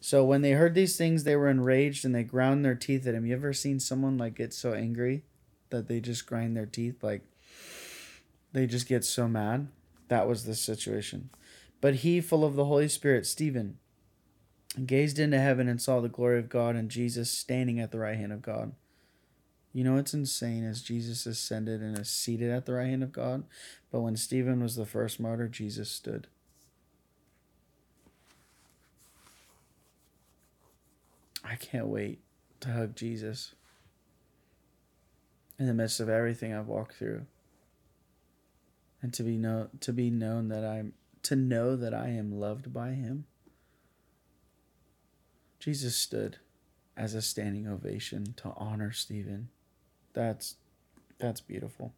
So 0.00 0.24
when 0.24 0.42
they 0.42 0.52
heard 0.52 0.74
these 0.74 0.96
things, 0.96 1.24
they 1.24 1.34
were 1.34 1.48
enraged 1.48 2.04
and 2.04 2.14
they 2.14 2.24
ground 2.24 2.64
their 2.64 2.74
teeth 2.74 3.06
at 3.06 3.14
him. 3.14 3.24
You 3.24 3.34
ever 3.34 3.52
seen 3.52 3.80
someone 3.80 4.18
like 4.18 4.34
get 4.34 4.52
so 4.52 4.74
angry 4.74 5.24
that 5.70 5.88
they 5.88 5.98
just 6.00 6.26
grind 6.26 6.56
their 6.56 6.66
teeth? 6.66 7.02
Like 7.02 7.22
they 8.52 8.66
just 8.66 8.86
get 8.86 9.04
so 9.04 9.28
mad? 9.28 9.68
That 10.08 10.28
was 10.28 10.44
the 10.44 10.54
situation. 10.54 11.30
But 11.80 11.96
he, 11.96 12.20
full 12.20 12.44
of 12.44 12.54
the 12.54 12.66
Holy 12.66 12.88
Spirit, 12.88 13.26
Stephen, 13.26 13.78
gazed 14.84 15.18
into 15.18 15.38
heaven 15.38 15.68
and 15.68 15.80
saw 15.80 16.00
the 16.00 16.08
glory 16.08 16.38
of 16.38 16.48
God 16.48 16.76
and 16.76 16.90
Jesus 16.90 17.30
standing 17.30 17.80
at 17.80 17.90
the 17.90 17.98
right 17.98 18.16
hand 18.16 18.32
of 18.32 18.42
God. 18.42 18.72
You 19.72 19.84
know, 19.84 19.96
it's 19.96 20.14
insane 20.14 20.64
as 20.64 20.82
Jesus 20.82 21.26
ascended 21.26 21.80
and 21.80 21.98
is 21.98 22.10
seated 22.10 22.50
at 22.50 22.66
the 22.66 22.74
right 22.74 22.88
hand 22.88 23.02
of 23.02 23.10
God. 23.10 23.44
But 23.90 24.00
when 24.00 24.16
Stephen 24.16 24.62
was 24.62 24.76
the 24.76 24.86
first 24.86 25.18
martyr, 25.18 25.48
Jesus 25.48 25.90
stood 25.90 26.28
I 31.44 31.56
can't 31.56 31.88
wait 31.88 32.20
to 32.60 32.72
hug 32.72 32.96
Jesus 32.96 33.54
in 35.58 35.66
the 35.66 35.74
midst 35.74 36.00
of 36.00 36.08
everything 36.08 36.54
I've 36.54 36.66
walked 36.66 36.94
through. 36.94 37.26
And 39.02 39.12
to 39.12 39.22
be 39.22 39.36
know 39.36 39.68
to 39.80 39.92
be 39.92 40.08
known 40.08 40.48
that 40.48 40.64
I'm 40.64 40.94
to 41.24 41.36
know 41.36 41.76
that 41.76 41.92
I 41.92 42.08
am 42.08 42.40
loved 42.40 42.72
by 42.72 42.92
him. 42.92 43.26
Jesus 45.58 45.94
stood 45.94 46.38
as 46.96 47.14
a 47.14 47.20
standing 47.20 47.66
ovation 47.66 48.34
to 48.36 48.52
honor 48.56 48.92
Stephen. 48.92 49.48
That's 50.14 50.56
that's 51.18 51.40
beautiful. 51.40 51.92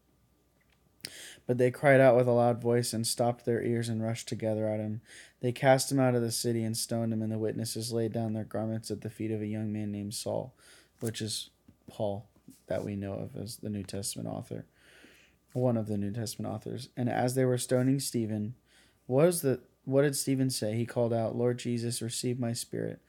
But 1.46 1.58
they 1.58 1.70
cried 1.70 2.00
out 2.00 2.16
with 2.16 2.26
a 2.26 2.32
loud 2.32 2.60
voice 2.60 2.92
and 2.92 3.06
stopped 3.06 3.44
their 3.44 3.62
ears 3.62 3.88
and 3.88 4.02
rushed 4.02 4.28
together 4.28 4.68
at 4.68 4.80
him. 4.80 5.00
They 5.40 5.52
cast 5.52 5.92
him 5.92 6.00
out 6.00 6.14
of 6.14 6.22
the 6.22 6.32
city 6.32 6.64
and 6.64 6.76
stoned 6.76 7.12
him, 7.12 7.22
and 7.22 7.30
the 7.30 7.38
witnesses 7.38 7.92
laid 7.92 8.12
down 8.12 8.32
their 8.32 8.44
garments 8.44 8.90
at 8.90 9.02
the 9.02 9.10
feet 9.10 9.30
of 9.30 9.40
a 9.40 9.46
young 9.46 9.72
man 9.72 9.92
named 9.92 10.14
Saul, 10.14 10.54
which 11.00 11.20
is 11.20 11.50
Paul, 11.88 12.26
that 12.66 12.84
we 12.84 12.96
know 12.96 13.14
of 13.14 13.36
as 13.36 13.56
the 13.56 13.70
New 13.70 13.84
Testament 13.84 14.28
author, 14.28 14.66
one 15.52 15.76
of 15.76 15.86
the 15.86 15.96
New 15.96 16.10
Testament 16.12 16.52
authors. 16.52 16.88
And 16.96 17.08
as 17.08 17.34
they 17.34 17.44
were 17.44 17.58
stoning 17.58 18.00
Stephen, 18.00 18.54
what 19.06 19.26
was 19.26 19.42
the 19.42 19.60
what 19.84 20.02
did 20.02 20.16
Stephen 20.16 20.50
say? 20.50 20.74
He 20.74 20.84
called 20.84 21.12
out, 21.12 21.36
"Lord 21.36 21.58
Jesus, 21.58 22.02
receive 22.02 22.40
my 22.40 22.52
spirit." 22.52 23.00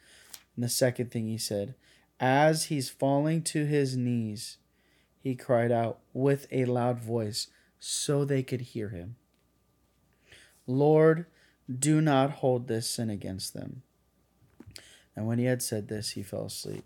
And 0.55 0.63
the 0.63 0.69
second 0.69 1.11
thing 1.11 1.27
he 1.27 1.39
said, 1.39 1.73
as 2.19 2.65
he's 2.65 2.89
falling 2.89 3.41
to 3.43 3.65
his 3.65 3.97
knees, 3.97 4.57
he 5.19 5.35
cried 5.35 5.71
out 5.71 5.99
with 6.13 6.47
a 6.51 6.65
loud 6.65 6.99
voice 6.99 7.47
so 7.80 8.25
they 8.25 8.43
could 8.43 8.61
hear 8.61 8.89
him. 8.89 9.15
Lord, 10.65 11.25
do 11.71 12.01
not 12.01 12.32
hold 12.32 12.67
this 12.67 12.89
sin 12.89 13.09
against 13.09 13.53
them. 13.53 13.84
And 15.15 15.25
when 15.25 15.39
he 15.39 15.45
had 15.45 15.61
said 15.61 15.88
this, 15.88 16.11
he 16.11 16.23
fell 16.23 16.45
asleep. 16.45 16.84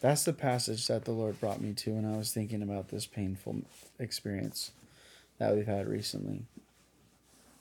That's 0.00 0.24
the 0.24 0.32
passage 0.32 0.86
that 0.86 1.04
the 1.04 1.12
Lord 1.12 1.40
brought 1.40 1.60
me 1.60 1.74
to 1.74 1.92
when 1.92 2.10
I 2.10 2.16
was 2.16 2.32
thinking 2.32 2.62
about 2.62 2.88
this 2.88 3.06
painful 3.06 3.62
experience 3.98 4.72
that 5.38 5.54
we've 5.54 5.66
had 5.66 5.88
recently. 5.88 6.44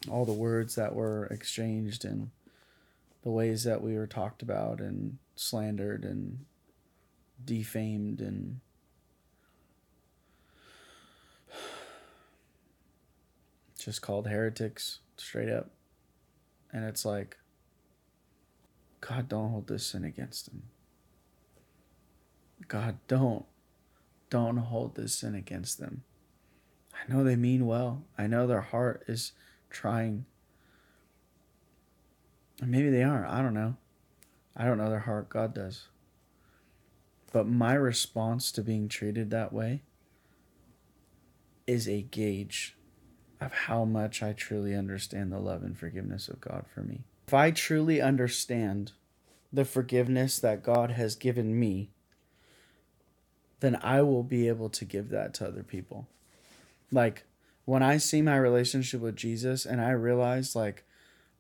All 0.10 0.26
the 0.26 0.32
words 0.32 0.76
that 0.76 0.96
were 0.96 1.26
exchanged 1.26 2.06
and 2.06 2.30
the 3.24 3.32
ways 3.32 3.64
that 3.66 3.82
we 3.82 3.96
were 3.96 4.08
talked 4.08 4.42
about 4.42 4.80
and 4.80 5.18
slandered 5.36 6.06
and 6.06 6.46
defamed 7.44 8.22
and 8.22 8.62
just 13.84 14.02
called 14.02 14.28
heretics 14.28 15.00
straight 15.18 15.50
up. 15.50 15.70
And 16.72 16.86
it's 16.86 17.06
like, 17.06 17.38
God, 19.02 19.30
don't 19.30 19.50
hold 19.50 19.68
this 19.68 19.88
sin 19.88 20.04
against 20.04 20.46
them. 20.46 20.64
God, 22.68 22.98
don't. 23.08 23.46
Don't 24.30 24.58
hold 24.58 24.96
this 24.96 25.16
sin 25.16 25.34
against 25.34 25.80
them. 25.80 26.04
I 26.94 27.12
know 27.12 27.24
they 27.24 27.36
mean 27.36 27.66
well. 27.66 28.04
I 28.18 28.28
know 28.28 28.46
their 28.46 28.62
heart 28.62 29.04
is 29.08 29.32
trying. 29.70 30.26
Maybe 32.62 32.90
they 32.90 33.04
aren't. 33.04 33.32
I 33.32 33.42
don't 33.42 33.54
know. 33.54 33.78
I 34.56 34.66
don't 34.66 34.78
know 34.78 34.90
their 34.90 35.00
heart. 35.00 35.30
God 35.30 35.54
does. 35.56 35.88
But 37.32 37.48
my 37.48 37.74
response 37.74 38.52
to 38.52 38.62
being 38.62 38.90
treated 38.90 39.30
that 39.30 39.54
way 39.54 39.84
is 41.66 41.88
a 41.88 42.02
gauge 42.02 42.76
of 43.42 43.54
how 43.54 43.86
much 43.86 44.22
I 44.22 44.34
truly 44.34 44.76
understand 44.76 45.32
the 45.32 45.40
love 45.40 45.64
and 45.64 45.78
forgiveness 45.78 46.28
of 46.28 46.42
God 46.42 46.66
for 46.74 46.82
me. 46.82 47.04
If 47.28 47.34
I 47.34 47.52
truly 47.52 48.02
understand 48.02 48.92
the 49.52 49.66
forgiveness 49.66 50.40
that 50.40 50.64
God 50.64 50.92
has 50.92 51.16
given 51.16 51.60
me, 51.60 51.90
then 53.60 53.78
I 53.82 54.02
will 54.02 54.24
be 54.24 54.48
able 54.48 54.70
to 54.70 54.86
give 54.86 55.10
that 55.10 55.34
to 55.36 55.48
other 55.48 55.64
people. 55.64 56.08
Like 56.92 57.24
when 57.66 57.84
I 57.84 57.98
see 57.98 58.22
my 58.22 58.38
relationship 58.38 59.02
with 59.02 59.16
Jesus 59.16 59.66
and 59.66 59.80
I 59.80 59.92
realize 59.92 60.56
like 60.56 60.86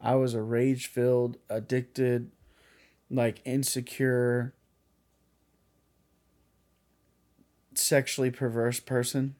I 0.01 0.15
was 0.15 0.33
a 0.33 0.41
rage 0.41 0.87
filled, 0.87 1.37
addicted, 1.49 2.31
like 3.09 3.41
insecure, 3.45 4.53
sexually 7.73 8.31
perverse 8.31 8.79
person 8.79 9.35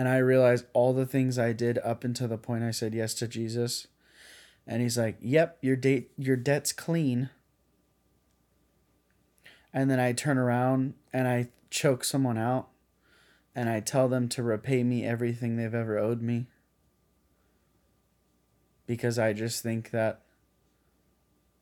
and 0.00 0.08
I 0.08 0.16
realized 0.16 0.64
all 0.72 0.94
the 0.94 1.04
things 1.04 1.38
I 1.38 1.52
did 1.52 1.76
up 1.84 2.04
until 2.04 2.26
the 2.26 2.38
point 2.38 2.64
I 2.64 2.70
said 2.70 2.94
yes 2.94 3.12
to 3.16 3.28
Jesus. 3.28 3.86
And 4.66 4.80
he's 4.80 4.96
like, 4.96 5.18
"Yep, 5.20 5.58
your 5.60 5.76
date 5.76 6.12
your 6.16 6.36
debt's 6.36 6.72
clean." 6.72 7.28
And 9.74 9.90
then 9.90 10.00
I 10.00 10.14
turn 10.14 10.38
around 10.38 10.94
and 11.12 11.28
I 11.28 11.50
choke 11.68 12.02
someone 12.02 12.38
out 12.38 12.70
and 13.54 13.68
I 13.68 13.80
tell 13.80 14.08
them 14.08 14.26
to 14.30 14.42
repay 14.42 14.82
me 14.84 15.04
everything 15.04 15.56
they've 15.56 15.74
ever 15.74 15.98
owed 15.98 16.22
me. 16.22 16.46
Because 18.86 19.18
I 19.18 19.34
just 19.34 19.62
think 19.62 19.90
that 19.90 20.22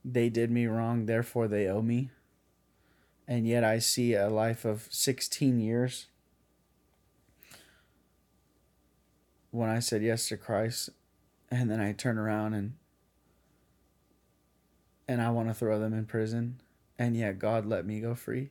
they 0.04 0.28
did 0.28 0.52
me 0.52 0.66
wrong, 0.66 1.06
therefore 1.06 1.48
they 1.48 1.66
owe 1.66 1.82
me. 1.82 2.12
And 3.26 3.48
yet 3.48 3.64
I 3.64 3.80
see 3.80 4.14
a 4.14 4.28
life 4.28 4.64
of 4.64 4.86
16 4.92 5.58
years 5.58 6.06
when 9.50 9.68
I 9.68 9.78
said 9.78 10.02
yes 10.02 10.28
to 10.28 10.36
Christ 10.36 10.90
and 11.50 11.70
then 11.70 11.80
I 11.80 11.92
turn 11.92 12.18
around 12.18 12.54
and 12.54 12.74
and 15.06 15.22
I 15.22 15.30
want 15.30 15.48
to 15.48 15.54
throw 15.54 15.78
them 15.78 15.94
in 15.94 16.04
prison 16.04 16.60
and 16.98 17.16
yet 17.16 17.38
God 17.38 17.64
let 17.64 17.86
me 17.86 18.00
go 18.00 18.14
free. 18.14 18.50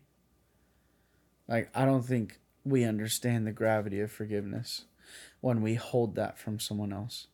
Like 1.48 1.70
I 1.76 1.86
don't 1.86 2.06
think 2.06 2.40
we 2.64 2.84
understand 2.84 3.46
the 3.46 3.52
gravity 3.52 4.00
of 4.00 4.12
forgiveness 4.12 4.86
when 5.40 5.62
we 5.62 5.76
hold 5.76 6.16
that 6.16 6.38
from 6.38 6.60
someone 6.60 6.92
else. 6.92 7.28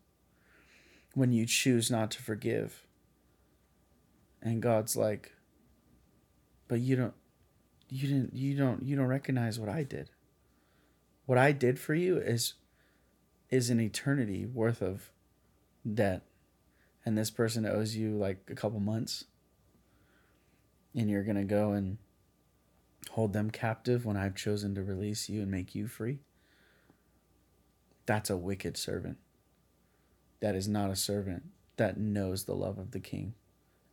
When 1.13 1.31
you 1.31 1.45
choose 1.45 1.89
not 1.89 2.11
to 2.11 2.21
forgive. 2.21 2.83
And 4.41 4.61
God's 4.61 4.95
like 4.95 5.31
but 6.67 6.79
you 6.79 6.95
don't 6.95 7.13
you 7.89 8.07
didn't 8.07 8.33
you 8.33 8.57
don't 8.57 8.83
you 8.83 8.95
don't 8.95 9.07
recognize 9.07 9.59
what 9.59 9.69
I 9.69 9.83
did. 9.83 10.09
What 11.25 11.37
I 11.37 11.51
did 11.51 11.79
for 11.79 11.93
you 11.93 12.17
is 12.17 12.55
is 13.53 13.69
an 13.69 13.79
eternity 13.79 14.47
worth 14.47 14.81
of 14.81 15.11
debt. 15.93 16.23
And 17.05 17.15
this 17.15 17.29
person 17.29 17.67
owes 17.67 17.95
you 17.95 18.17
like 18.17 18.39
a 18.49 18.55
couple 18.55 18.79
months. 18.79 19.25
And 20.95 21.07
you're 21.07 21.23
going 21.23 21.37
to 21.37 21.43
go 21.43 21.71
and 21.73 21.97
hold 23.11 23.33
them 23.33 23.51
captive 23.51 24.05
when 24.05 24.17
I've 24.17 24.35
chosen 24.35 24.73
to 24.73 24.81
release 24.81 25.29
you 25.29 25.43
and 25.43 25.51
make 25.51 25.75
you 25.75 25.85
free? 25.85 26.19
That's 28.07 28.31
a 28.31 28.37
wicked 28.37 28.75
servant. 28.75 29.17
That 30.39 30.55
is 30.55 30.67
not 30.67 30.89
a 30.89 30.95
servant 30.95 31.43
that 31.77 31.97
knows 31.97 32.45
the 32.45 32.55
love 32.55 32.79
of 32.79 32.89
the 32.89 32.99
king 32.99 33.35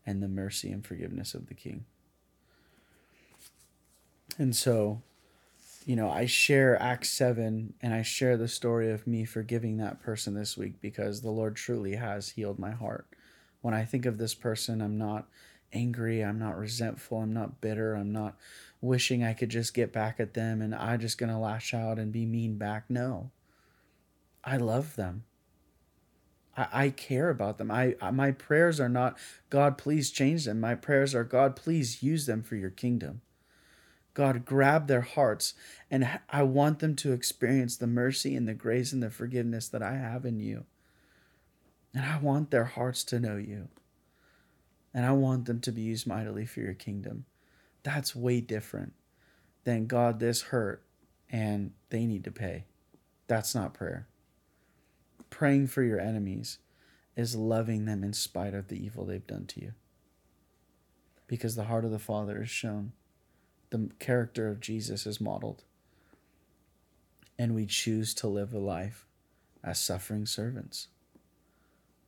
and 0.06 0.22
the 0.22 0.28
mercy 0.28 0.72
and 0.72 0.86
forgiveness 0.86 1.34
of 1.34 1.48
the 1.48 1.54
king. 1.54 1.84
And 4.38 4.56
so 4.56 5.02
you 5.86 5.96
know, 5.96 6.10
I 6.10 6.26
share 6.26 6.80
Acts 6.80 7.10
7 7.10 7.74
and 7.80 7.94
I 7.94 8.02
share 8.02 8.36
the 8.36 8.48
story 8.48 8.90
of 8.90 9.06
me 9.06 9.24
forgiving 9.24 9.78
that 9.78 10.00
person 10.02 10.34
this 10.34 10.56
week 10.56 10.80
because 10.80 11.22
the 11.22 11.30
Lord 11.30 11.56
truly 11.56 11.96
has 11.96 12.30
healed 12.30 12.58
my 12.58 12.70
heart. 12.70 13.06
When 13.62 13.74
I 13.74 13.84
think 13.84 14.06
of 14.06 14.18
this 14.18 14.34
person, 14.34 14.80
I'm 14.80 14.98
not 14.98 15.26
angry, 15.72 16.22
I'm 16.22 16.38
not 16.38 16.58
resentful, 16.58 17.20
I'm 17.20 17.32
not 17.32 17.60
bitter, 17.60 17.94
I'm 17.94 18.12
not 18.12 18.36
wishing 18.80 19.22
I 19.22 19.32
could 19.32 19.50
just 19.50 19.74
get 19.74 19.92
back 19.92 20.20
at 20.20 20.34
them 20.34 20.62
and 20.62 20.74
I'm 20.74 21.00
just 21.00 21.18
going 21.18 21.30
to 21.30 21.38
lash 21.38 21.74
out 21.74 21.98
and 21.98 22.12
be 22.12 22.26
mean 22.26 22.56
back. 22.56 22.84
No. 22.88 23.30
I 24.44 24.56
love 24.56 24.96
them. 24.96 25.24
I, 26.56 26.68
I 26.72 26.90
care 26.90 27.30
about 27.30 27.58
them. 27.58 27.70
I, 27.70 27.94
I 28.00 28.10
my 28.10 28.32
prayers 28.32 28.80
are 28.80 28.88
not 28.88 29.16
God 29.50 29.78
please 29.78 30.10
change 30.10 30.44
them. 30.44 30.60
My 30.60 30.74
prayers 30.74 31.14
are 31.14 31.24
God 31.24 31.56
please 31.56 32.02
use 32.02 32.26
them 32.26 32.42
for 32.42 32.56
your 32.56 32.70
kingdom. 32.70 33.20
God, 34.14 34.44
grab 34.44 34.86
their 34.86 35.02
hearts, 35.02 35.54
and 35.90 36.20
I 36.28 36.42
want 36.42 36.80
them 36.80 36.96
to 36.96 37.12
experience 37.12 37.76
the 37.76 37.86
mercy 37.86 38.34
and 38.34 38.48
the 38.48 38.54
grace 38.54 38.92
and 38.92 39.02
the 39.02 39.10
forgiveness 39.10 39.68
that 39.68 39.82
I 39.82 39.94
have 39.94 40.24
in 40.24 40.40
you. 40.40 40.64
And 41.94 42.04
I 42.04 42.18
want 42.18 42.50
their 42.50 42.64
hearts 42.64 43.04
to 43.04 43.20
know 43.20 43.36
you. 43.36 43.68
And 44.92 45.06
I 45.06 45.12
want 45.12 45.44
them 45.44 45.60
to 45.60 45.72
be 45.72 45.82
used 45.82 46.06
mightily 46.06 46.44
for 46.44 46.60
your 46.60 46.74
kingdom. 46.74 47.24
That's 47.82 48.16
way 48.16 48.40
different 48.40 48.94
than 49.64 49.86
God, 49.86 50.18
this 50.18 50.42
hurt 50.42 50.84
and 51.30 51.72
they 51.90 52.06
need 52.06 52.24
to 52.24 52.32
pay. 52.32 52.64
That's 53.26 53.54
not 53.54 53.74
prayer. 53.74 54.08
Praying 55.30 55.68
for 55.68 55.82
your 55.82 56.00
enemies 56.00 56.58
is 57.16 57.36
loving 57.36 57.84
them 57.84 58.02
in 58.02 58.12
spite 58.12 58.54
of 58.54 58.68
the 58.68 58.84
evil 58.84 59.04
they've 59.04 59.26
done 59.26 59.46
to 59.46 59.60
you. 59.60 59.72
Because 61.26 61.54
the 61.54 61.64
heart 61.64 61.84
of 61.84 61.92
the 61.92 61.98
Father 61.98 62.42
is 62.42 62.50
shown 62.50 62.92
the 63.70 63.90
character 63.98 64.48
of 64.48 64.60
Jesus 64.60 65.06
is 65.06 65.20
modeled. 65.20 65.64
And 67.38 67.54
we 67.54 67.66
choose 67.66 68.12
to 68.14 68.28
live 68.28 68.52
a 68.52 68.58
life 68.58 69.06
as 69.64 69.78
suffering 69.78 70.26
servants. 70.26 70.88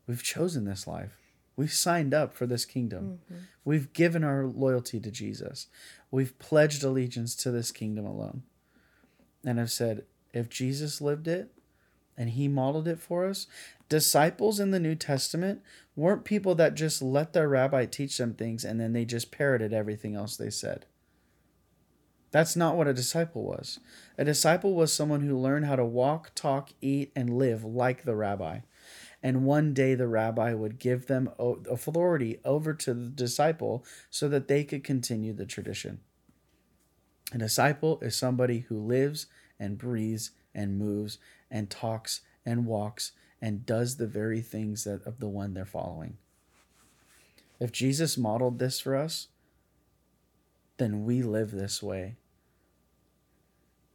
We've 0.06 0.22
chosen 0.22 0.64
this 0.64 0.86
life. 0.86 1.16
We've 1.56 1.72
signed 1.72 2.12
up 2.12 2.34
for 2.34 2.46
this 2.46 2.64
kingdom. 2.64 3.20
Mm-hmm. 3.24 3.42
We've 3.64 3.92
given 3.92 4.24
our 4.24 4.46
loyalty 4.46 5.00
to 5.00 5.10
Jesus. 5.10 5.68
We've 6.10 6.38
pledged 6.38 6.82
allegiance 6.82 7.34
to 7.36 7.50
this 7.50 7.70
kingdom 7.70 8.04
alone. 8.04 8.42
And 9.44 9.60
I've 9.60 9.70
said, 9.70 10.04
if 10.32 10.48
Jesus 10.48 11.00
lived 11.00 11.28
it 11.28 11.52
and 12.16 12.30
he 12.30 12.48
modeled 12.48 12.88
it 12.88 12.98
for 12.98 13.26
us, 13.26 13.46
disciples 13.88 14.58
in 14.60 14.70
the 14.70 14.80
New 14.80 14.94
Testament 14.94 15.62
weren't 15.94 16.24
people 16.24 16.54
that 16.54 16.74
just 16.74 17.02
let 17.02 17.32
their 17.32 17.48
rabbi 17.48 17.84
teach 17.84 18.16
them 18.16 18.34
things 18.34 18.64
and 18.64 18.80
then 18.80 18.92
they 18.92 19.04
just 19.04 19.30
parroted 19.30 19.72
everything 19.72 20.14
else 20.14 20.36
they 20.36 20.50
said. 20.50 20.86
That's 22.32 22.56
not 22.56 22.76
what 22.76 22.88
a 22.88 22.94
disciple 22.94 23.44
was. 23.44 23.78
A 24.16 24.24
disciple 24.24 24.74
was 24.74 24.92
someone 24.92 25.20
who 25.20 25.38
learned 25.38 25.66
how 25.66 25.76
to 25.76 25.84
walk, 25.84 26.34
talk, 26.34 26.70
eat, 26.80 27.12
and 27.14 27.38
live 27.38 27.62
like 27.62 28.04
the 28.04 28.16
rabbi. 28.16 28.60
And 29.22 29.44
one 29.44 29.74
day 29.74 29.94
the 29.94 30.08
rabbi 30.08 30.54
would 30.54 30.78
give 30.78 31.06
them 31.06 31.30
authority 31.38 32.40
over 32.44 32.72
to 32.74 32.94
the 32.94 33.10
disciple 33.10 33.84
so 34.10 34.30
that 34.30 34.48
they 34.48 34.64
could 34.64 34.82
continue 34.82 35.34
the 35.34 35.44
tradition. 35.44 36.00
A 37.32 37.38
disciple 37.38 38.00
is 38.00 38.16
somebody 38.16 38.60
who 38.60 38.78
lives 38.78 39.26
and 39.60 39.78
breathes 39.78 40.30
and 40.54 40.78
moves 40.78 41.18
and 41.50 41.68
talks 41.68 42.22
and 42.46 42.66
walks 42.66 43.12
and 43.42 43.66
does 43.66 43.96
the 43.96 44.06
very 44.06 44.40
things 44.40 44.84
that 44.84 45.06
of 45.06 45.20
the 45.20 45.28
one 45.28 45.52
they're 45.52 45.66
following. 45.66 46.16
If 47.60 47.72
Jesus 47.72 48.16
modeled 48.16 48.58
this 48.58 48.80
for 48.80 48.96
us, 48.96 49.28
then 50.78 51.04
we 51.04 51.22
live 51.22 51.50
this 51.50 51.82
way 51.82 52.16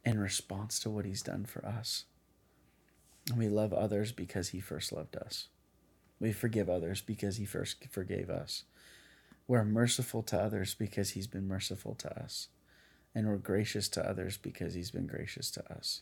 in 0.08 0.18
response 0.18 0.80
to 0.80 0.88
what 0.88 1.04
he's 1.04 1.22
done 1.22 1.44
for 1.44 1.64
us. 1.66 2.04
And 3.28 3.38
we 3.38 3.48
love 3.48 3.74
others 3.74 4.10
because 4.10 4.48
he 4.48 4.60
first 4.60 4.90
loved 4.90 5.16
us. 5.16 5.48
We 6.18 6.32
forgive 6.32 6.70
others 6.70 7.02
because 7.02 7.36
he 7.36 7.44
first 7.44 7.84
forgave 7.90 8.30
us. 8.30 8.64
We're 9.46 9.64
merciful 9.64 10.22
to 10.24 10.38
others 10.38 10.74
because 10.74 11.10
he's 11.10 11.26
been 11.26 11.46
merciful 11.46 11.94
to 11.96 12.18
us. 12.18 12.48
And 13.14 13.26
we're 13.26 13.36
gracious 13.36 13.86
to 13.90 14.08
others 14.08 14.38
because 14.38 14.72
he's 14.72 14.90
been 14.90 15.06
gracious 15.06 15.50
to 15.52 15.72
us. 15.72 16.00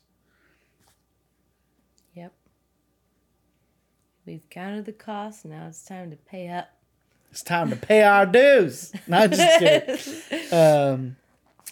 Yep. 2.15 2.33
We've 4.25 4.49
counted 4.51 4.87
the 4.87 4.93
cost. 4.93 5.45
Now 5.45 5.67
it's 5.67 5.85
time 5.85 6.11
to 6.11 6.17
pay 6.17 6.49
up. 6.49 6.69
It's 7.33 7.43
time 7.43 7.71
to 7.71 7.77
pay 7.77 8.05
our 8.05 8.25
dues. 8.25 8.93
Not 9.09 9.31
just 9.31 9.59
kidding. 9.59 10.23
Um, 10.53 11.17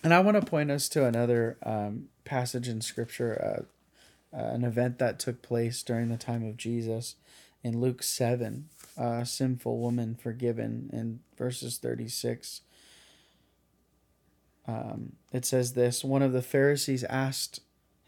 and 0.02 0.12
I 0.12 0.18
want 0.20 0.38
to 0.38 0.44
point 0.44 0.70
us 0.70 0.88
to 0.90 1.06
another 1.06 1.56
um, 1.62 2.08
passage 2.24 2.68
in 2.68 2.80
Scripture, 2.80 3.66
uh, 4.32 4.36
uh, 4.36 4.50
an 4.50 4.64
event 4.64 4.98
that 4.98 5.18
took 5.18 5.42
place 5.42 5.82
during 5.82 6.08
the 6.08 6.16
time 6.16 6.44
of 6.46 6.56
Jesus 6.56 7.16
in 7.62 7.80
Luke 7.80 8.02
7, 8.02 8.68
a 8.96 9.24
sinful 9.24 9.78
woman 9.78 10.14
forgiven 10.14 10.90
in 10.92 11.20
verses 11.36 11.78
36. 11.78 12.60
Um, 14.66 15.12
it 15.32 15.44
says 15.44 15.72
this 15.72 16.04
One 16.04 16.22
of 16.22 16.32
the 16.32 16.42
Pharisees 16.42 17.04
asked 17.04 17.60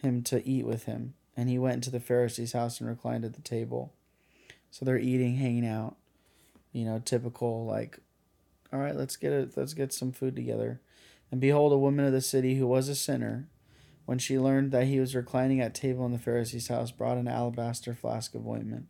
him 0.02 0.22
to 0.24 0.46
eat 0.46 0.66
with 0.66 0.84
him, 0.84 1.14
and 1.36 1.48
he 1.48 1.58
went 1.58 1.76
into 1.76 1.90
the 1.90 2.00
Pharisee's 2.00 2.52
house 2.52 2.80
and 2.80 2.88
reclined 2.88 3.24
at 3.24 3.34
the 3.34 3.42
table. 3.42 3.92
So 4.70 4.84
they're 4.84 4.98
eating, 4.98 5.36
hanging 5.36 5.66
out, 5.66 5.96
you 6.72 6.84
know, 6.84 7.00
typical 7.04 7.64
like, 7.64 7.98
all 8.72 8.78
right, 8.78 8.96
let's 8.96 9.16
get 9.16 9.32
it, 9.32 9.56
let's 9.56 9.74
get 9.74 9.92
some 9.92 10.12
food 10.12 10.36
together. 10.36 10.80
And 11.30 11.40
behold, 11.40 11.72
a 11.72 11.78
woman 11.78 12.04
of 12.04 12.12
the 12.12 12.20
city 12.20 12.56
who 12.56 12.66
was 12.66 12.88
a 12.88 12.94
sinner, 12.94 13.46
when 14.07 14.18
she 14.18 14.38
learned 14.38 14.72
that 14.72 14.86
he 14.86 14.98
was 14.98 15.14
reclining 15.14 15.61
at 15.61 15.74
table 15.74 16.07
in 16.07 16.12
the 16.12 16.18
Pharisee's 16.18 16.68
house, 16.68 16.90
brought 16.90 17.18
an 17.18 17.28
alabaster 17.28 17.94
flask 17.94 18.34
of 18.34 18.46
ointment. 18.46 18.86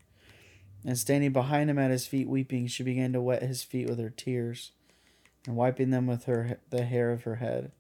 And 0.85 0.97
standing 0.97 1.33
behind 1.33 1.69
him 1.69 1.79
at 1.79 1.91
his 1.91 2.07
feet, 2.07 2.29
weeping, 2.29 2.69
she 2.69 2.85
began 2.85 3.12
to 3.12 3.21
wet 3.21 3.43
his 3.43 3.64
feet 3.64 3.89
with 3.89 3.99
her 3.99 4.11
tears, 4.11 4.71
and 5.47 5.57
wiping 5.57 5.91
them 5.91 6.07
with 6.07 6.25
her 6.27 6.61
the 6.71 6.85
hair 6.85 7.11
of 7.11 7.25
her 7.25 7.37
head, 7.37 7.73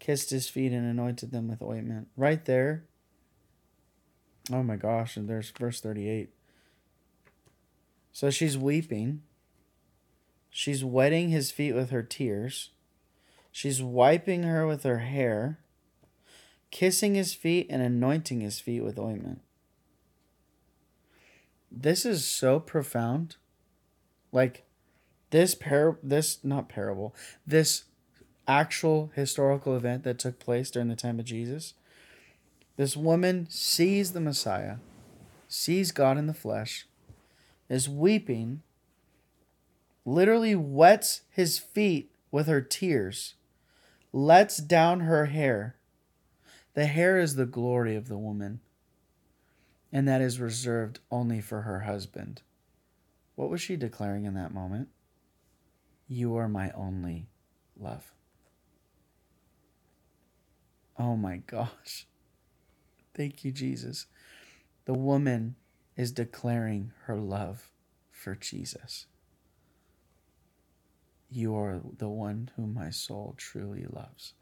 kissed 0.00 0.30
his 0.30 0.48
feet 0.48 0.72
and 0.72 0.84
anointed 0.84 1.30
them 1.30 1.46
with 1.46 1.62
ointment. 1.62 2.08
Right 2.16 2.44
there. 2.44 2.86
Oh 4.50 4.64
my 4.64 4.76
gosh! 4.76 5.16
And 5.16 5.28
there's 5.28 5.50
verse 5.50 5.80
thirty-eight. 5.80 6.30
So 8.12 8.30
she's 8.30 8.58
weeping. 8.58 9.22
She's 10.48 10.84
wetting 10.84 11.28
his 11.28 11.52
feet 11.52 11.74
with 11.74 11.90
her 11.90 12.02
tears. 12.02 12.70
She's 13.52 13.80
wiping 13.80 14.42
her 14.42 14.66
with 14.66 14.82
her 14.82 14.98
hair, 14.98 15.60
kissing 16.70 17.14
his 17.14 17.34
feet, 17.34 17.66
and 17.70 17.82
anointing 17.82 18.40
his 18.40 18.60
feet 18.60 18.82
with 18.82 18.98
ointment. 18.98 19.40
This 21.70 22.04
is 22.04 22.24
so 22.24 22.60
profound. 22.60 23.36
Like 24.32 24.64
this 25.30 25.54
par 25.54 25.98
this 26.02 26.44
not 26.44 26.68
parable, 26.68 27.14
this 27.46 27.84
actual 28.46 29.12
historical 29.14 29.76
event 29.76 30.02
that 30.04 30.18
took 30.18 30.38
place 30.38 30.70
during 30.70 30.88
the 30.88 30.96
time 30.96 31.18
of 31.18 31.24
Jesus. 31.24 31.74
This 32.76 32.96
woman 32.96 33.46
sees 33.50 34.12
the 34.12 34.20
Messiah, 34.20 34.76
sees 35.48 35.92
God 35.92 36.16
in 36.16 36.26
the 36.26 36.34
flesh, 36.34 36.86
is 37.68 37.88
weeping, 37.88 38.62
literally 40.04 40.54
wets 40.54 41.22
his 41.30 41.58
feet 41.58 42.10
with 42.30 42.46
her 42.46 42.60
tears, 42.60 43.34
lets 44.12 44.56
down 44.56 45.00
her 45.00 45.26
hair. 45.26 45.76
The 46.74 46.86
hair 46.86 47.18
is 47.18 47.34
the 47.34 47.46
glory 47.46 47.96
of 47.96 48.08
the 48.08 48.18
woman, 48.18 48.60
and 49.92 50.06
that 50.06 50.20
is 50.20 50.38
reserved 50.38 51.00
only 51.10 51.40
for 51.40 51.62
her 51.62 51.80
husband. 51.80 52.42
What 53.34 53.50
was 53.50 53.60
she 53.60 53.76
declaring 53.76 54.24
in 54.24 54.34
that 54.34 54.54
moment? 54.54 54.88
You 56.06 56.36
are 56.36 56.48
my 56.48 56.70
only 56.72 57.28
love. 57.78 58.12
Oh 60.98 61.16
my 61.16 61.38
gosh. 61.38 62.06
Thank 63.14 63.44
you, 63.44 63.50
Jesus. 63.50 64.06
The 64.84 64.94
woman 64.94 65.56
is 65.96 66.12
declaring 66.12 66.92
her 67.04 67.16
love 67.16 67.70
for 68.10 68.34
Jesus. 68.34 69.06
You 71.30 71.56
are 71.56 71.80
the 71.96 72.08
one 72.08 72.50
whom 72.56 72.74
my 72.74 72.90
soul 72.90 73.34
truly 73.36 73.86
loves. 73.88 74.34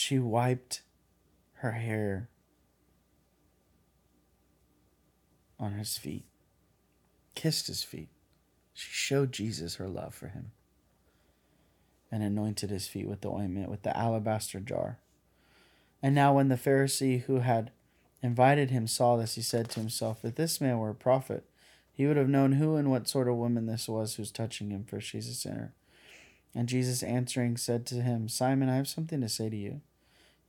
She 0.00 0.18
wiped 0.18 0.80
her 1.56 1.72
hair 1.72 2.30
on 5.58 5.74
his 5.74 5.98
feet, 5.98 6.24
kissed 7.34 7.66
his 7.66 7.82
feet. 7.82 8.08
She 8.72 8.88
showed 8.90 9.30
Jesus 9.30 9.74
her 9.74 9.88
love 9.88 10.14
for 10.14 10.28
him 10.28 10.52
and 12.10 12.22
anointed 12.22 12.70
his 12.70 12.88
feet 12.88 13.08
with 13.08 13.20
the 13.20 13.28
ointment 13.28 13.68
with 13.68 13.82
the 13.82 13.94
alabaster 13.94 14.58
jar. 14.58 15.00
And 16.02 16.14
now, 16.14 16.34
when 16.34 16.48
the 16.48 16.56
Pharisee 16.56 17.24
who 17.24 17.40
had 17.40 17.70
invited 18.22 18.70
him 18.70 18.86
saw 18.86 19.18
this, 19.18 19.34
he 19.34 19.42
said 19.42 19.68
to 19.68 19.80
himself, 19.80 20.24
If 20.24 20.34
this 20.34 20.62
man 20.62 20.78
were 20.78 20.88
a 20.88 20.94
prophet, 20.94 21.44
he 21.92 22.06
would 22.06 22.16
have 22.16 22.26
known 22.26 22.52
who 22.52 22.76
and 22.76 22.90
what 22.90 23.06
sort 23.06 23.28
of 23.28 23.36
woman 23.36 23.66
this 23.66 23.86
was 23.86 24.14
who's 24.14 24.30
touching 24.30 24.70
him, 24.70 24.84
for 24.84 24.98
she's 24.98 25.28
a 25.28 25.34
sinner. 25.34 25.74
And 26.54 26.70
Jesus 26.70 27.02
answering 27.02 27.58
said 27.58 27.84
to 27.86 27.96
him, 27.96 28.30
Simon, 28.30 28.70
I 28.70 28.76
have 28.76 28.88
something 28.88 29.20
to 29.20 29.28
say 29.28 29.50
to 29.50 29.56
you. 29.56 29.82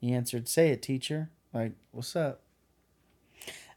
He 0.02 0.12
answered, 0.14 0.50
Say 0.50 0.72
it, 0.72 0.82
teacher. 0.82 1.30
Like, 1.54 1.72
what's 1.92 2.16
up? 2.16 2.42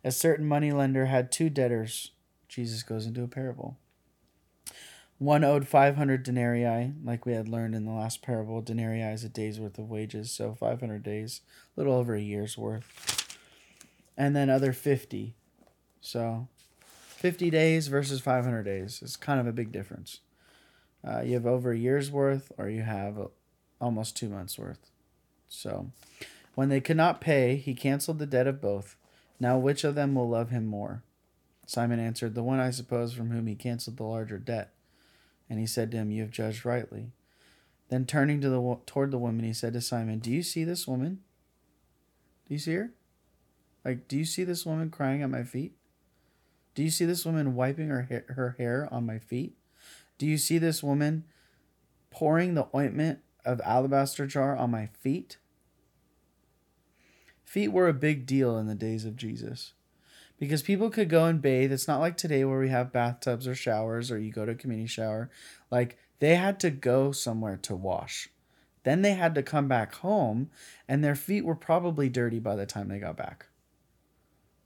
A 0.03 0.11
certain 0.11 0.47
moneylender 0.47 1.07
had 1.07 1.31
two 1.31 1.49
debtors. 1.49 2.11
Jesus 2.49 2.83
goes 2.83 3.07
into 3.07 3.23
a 3.23 3.29
parable. 3.29 3.77
One 5.19 5.45
owed 5.45 5.69
500 5.69 6.25
denarii, 6.25 6.93
like 7.05 7.25
we 7.25 7.35
had 7.35 7.49
learned 7.49 7.77
in 7.77 7.85
the 7.85 7.93
last 7.93 8.21
parable. 8.21 8.61
Denarii 8.61 9.01
is 9.01 9.23
a 9.23 9.29
day's 9.29 9.61
worth 9.61 9.79
of 9.79 9.89
wages, 9.89 10.33
so 10.33 10.55
500 10.55 11.05
days, 11.05 11.41
a 11.77 11.81
little 11.81 11.95
over 11.95 12.17
a 12.17 12.21
year's 12.21 12.59
worth 12.59 13.15
and 14.17 14.35
then 14.35 14.51
other 14.51 14.73
50. 14.73 15.35
So 16.01 16.49
50 16.81 17.51
days 17.51 17.89
versus 17.89 18.21
500 18.21 18.63
days 18.63 19.01
is 19.03 19.17
kind 19.17 19.41
of 19.41 19.47
a 19.47 19.53
big 19.53 19.73
difference. 19.73 20.21
Uh, 21.07 21.21
you 21.21 21.35
have 21.35 21.47
over 21.47 21.73
a 21.73 21.79
year's 21.79 22.11
worth, 22.11 22.51
or 22.57 22.69
you 22.69 22.83
have 22.83 23.19
almost 23.81 24.17
two 24.17 24.29
months' 24.29 24.59
worth. 24.59 24.91
So 25.55 25.91
when 26.55 26.69
they 26.69 26.81
could 26.81 26.97
not 26.97 27.21
pay, 27.21 27.57
he 27.57 27.75
canceled 27.75 28.19
the 28.19 28.27
debt 28.27 28.47
of 28.47 28.61
both. 28.61 28.97
Now, 29.41 29.59
which 29.59 29.85
of 29.85 29.95
them 29.95 30.15
will 30.15 30.29
love 30.29 30.51
him 30.51 30.67
more? 30.67 31.03
Simon 31.67 31.99
answered, 31.99 32.35
The 32.35 32.43
one, 32.43 32.61
I 32.61 32.71
suppose, 32.71 33.13
from 33.13 33.31
whom 33.31 33.47
he 33.47 33.55
canceled 33.55 33.97
the 33.97 34.05
larger 34.05 34.39
debt. 34.39 34.73
And 35.49 35.59
he 35.59 35.67
said 35.67 35.91
to 35.91 35.97
him, 35.97 36.11
You 36.11 36.23
have 36.23 36.31
judged 36.31 36.65
rightly. 36.65 37.13
Then 37.89 38.07
turning 38.07 38.41
to 38.41 38.49
the 38.49 38.79
toward 38.87 39.11
the 39.11 39.19
woman, 39.19 39.45
he 39.45 39.53
said 39.53 39.73
to 39.75 39.81
Simon, 39.81 40.19
Do 40.19 40.31
you 40.31 40.43
see 40.43 40.65
this 40.65 40.87
woman? 40.87 41.21
Do 42.47 42.55
you 42.55 42.61
see 42.61 42.75
her? 42.75 42.91
Like, 43.85 44.09
do 44.09 44.17
you 44.17 44.25
see 44.25 44.45
this 44.45 44.65
woman 44.65 44.91
crying 44.91 45.23
at 45.23 45.31
my 45.31 45.43
feet? 45.43 45.75
Do 46.75 46.83
you 46.83 46.91
see 46.91 47.05
this 47.05 47.25
woman 47.25 47.55
wiping 47.55 47.89
her 47.89 48.25
her 48.29 48.57
hair 48.59 48.89
on 48.91 49.07
my 49.07 49.19
feet? 49.19 49.55
Do 50.19 50.27
you 50.27 50.39
see 50.39 50.59
this 50.59 50.83
woman 50.83 51.25
pouring 52.11 52.55
the 52.55 52.69
ointment 52.75 53.21
of 53.45 53.61
alabaster 53.61 54.27
jar 54.27 54.57
on 54.57 54.71
my 54.71 54.87
feet? 54.87 55.37
Feet 57.55 57.69
were 57.69 57.87
a 57.87 57.95
big 57.95 58.27
deal 58.27 58.59
in 58.59 58.67
the 58.67 58.75
days 58.75 59.05
of 59.05 59.15
Jesus 59.15 59.75
because 60.41 60.61
people 60.61 60.91
could 60.91 61.09
go 61.09 61.27
and 61.27 61.41
bathe. 61.41 61.71
It's 61.71 61.87
not 61.87 62.01
like 62.01 62.17
today 62.17 62.45
where 62.45 62.59
we 62.59 62.69
have 62.71 62.93
bathtubs 62.93 63.47
or 63.47 63.55
showers 63.55 64.11
or 64.11 64.19
you 64.19 64.33
go 64.33 64.45
to 64.45 64.51
a 64.51 64.57
community 64.57 64.89
shower. 64.89 65.31
Like 65.71 65.97
they 66.19 66.35
had 66.35 66.59
to 66.59 66.71
go 66.71 67.13
somewhere 67.13 67.57
to 67.59 67.77
wash. 67.77 68.29
Then 68.83 69.03
they 69.03 69.13
had 69.13 69.37
to 69.37 69.43
come 69.45 69.69
back 69.69 69.95
home 69.95 70.51
and 70.89 71.05
their 71.05 71.15
feet 71.15 71.45
were 71.45 71.55
probably 71.55 72.09
dirty 72.09 72.41
by 72.41 72.57
the 72.57 72.67
time 72.67 72.89
they 72.89 72.99
got 72.99 73.17
back. 73.17 73.47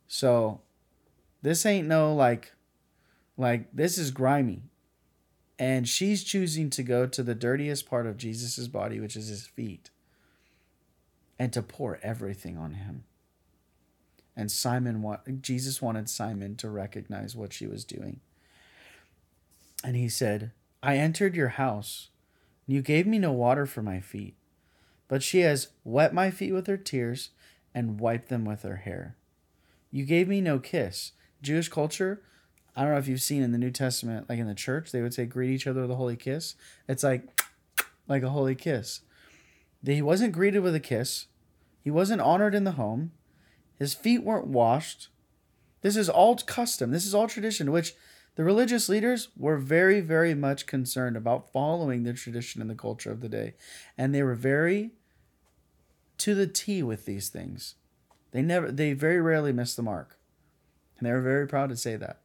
So 0.06 0.62
this 1.42 1.66
ain't 1.66 1.88
no 1.88 2.14
like 2.14 2.54
like 3.36 3.68
this 3.70 3.98
is 3.98 4.10
grimy. 4.10 4.62
And 5.58 5.86
she's 5.86 6.24
choosing 6.24 6.70
to 6.70 6.82
go 6.82 7.06
to 7.06 7.22
the 7.22 7.34
dirtiest 7.34 7.86
part 7.86 8.06
of 8.06 8.16
Jesus's 8.16 8.68
body, 8.68 8.98
which 8.98 9.14
is 9.14 9.28
his 9.28 9.46
feet, 9.46 9.90
and 11.38 11.52
to 11.52 11.62
pour 11.62 11.98
everything 12.02 12.56
on 12.56 12.74
him. 12.74 13.04
And 14.36 14.50
Simon 14.50 15.02
want 15.02 15.42
Jesus 15.42 15.82
wanted 15.82 16.08
Simon 16.08 16.56
to 16.56 16.70
recognize 16.70 17.34
what 17.34 17.52
she 17.52 17.66
was 17.66 17.84
doing. 17.84 18.20
And 19.82 19.96
he 19.96 20.08
said, 20.08 20.52
I 20.82 20.96
entered 20.96 21.34
your 21.34 21.48
house, 21.48 22.08
and 22.66 22.76
you 22.76 22.82
gave 22.82 23.06
me 23.06 23.18
no 23.18 23.32
water 23.32 23.66
for 23.66 23.82
my 23.82 24.00
feet, 24.00 24.36
but 25.08 25.22
she 25.22 25.40
has 25.40 25.68
wet 25.84 26.14
my 26.14 26.30
feet 26.30 26.52
with 26.52 26.66
her 26.66 26.76
tears 26.76 27.30
and 27.74 28.00
wiped 28.00 28.28
them 28.28 28.44
with 28.44 28.62
her 28.62 28.76
hair. 28.76 29.16
You 29.90 30.04
gave 30.04 30.28
me 30.28 30.40
no 30.40 30.58
kiss. 30.58 31.12
Jewish 31.42 31.68
culture, 31.68 32.22
I 32.76 32.82
don't 32.82 32.92
know 32.92 32.98
if 32.98 33.08
you've 33.08 33.22
seen 33.22 33.42
in 33.42 33.52
the 33.52 33.58
New 33.58 33.70
Testament, 33.70 34.28
like 34.28 34.38
in 34.38 34.46
the 34.46 34.54
church, 34.54 34.92
they 34.92 35.02
would 35.02 35.14
say 35.14 35.26
greet 35.26 35.50
each 35.50 35.66
other 35.66 35.80
with 35.82 35.90
a 35.90 35.96
holy 35.96 36.16
kiss. 36.16 36.54
It's 36.88 37.02
like 37.02 37.42
like 38.08 38.22
a 38.22 38.30
holy 38.30 38.54
kiss. 38.54 39.00
He 39.84 40.02
wasn't 40.02 40.32
greeted 40.32 40.60
with 40.60 40.74
a 40.74 40.80
kiss. 40.80 41.26
He 41.82 41.90
wasn't 41.90 42.20
honored 42.20 42.54
in 42.54 42.64
the 42.64 42.72
home. 42.72 43.12
His 43.78 43.94
feet 43.94 44.24
weren't 44.24 44.48
washed. 44.48 45.08
This 45.82 45.96
is 45.96 46.08
all 46.08 46.36
custom. 46.36 46.90
This 46.90 47.06
is 47.06 47.14
all 47.14 47.28
tradition, 47.28 47.70
which 47.70 47.94
the 48.34 48.44
religious 48.44 48.88
leaders 48.88 49.28
were 49.36 49.56
very, 49.56 50.00
very 50.00 50.34
much 50.34 50.66
concerned 50.66 51.16
about 51.16 51.52
following 51.52 52.02
the 52.02 52.12
tradition 52.12 52.60
and 52.60 52.70
the 52.70 52.74
culture 52.74 53.10
of 53.10 53.20
the 53.20 53.28
day. 53.28 53.54
And 53.96 54.14
they 54.14 54.22
were 54.22 54.34
very 54.34 54.92
to 56.18 56.34
the 56.34 56.46
T 56.46 56.82
with 56.82 57.04
these 57.04 57.28
things. 57.28 57.76
They 58.32 58.42
never 58.42 58.70
they 58.70 58.92
very 58.92 59.20
rarely 59.20 59.52
missed 59.52 59.76
the 59.76 59.82
mark. 59.82 60.18
And 60.98 61.06
they 61.06 61.12
were 61.12 61.20
very 61.20 61.46
proud 61.46 61.70
to 61.70 61.76
say 61.76 61.96
that. 61.96 62.20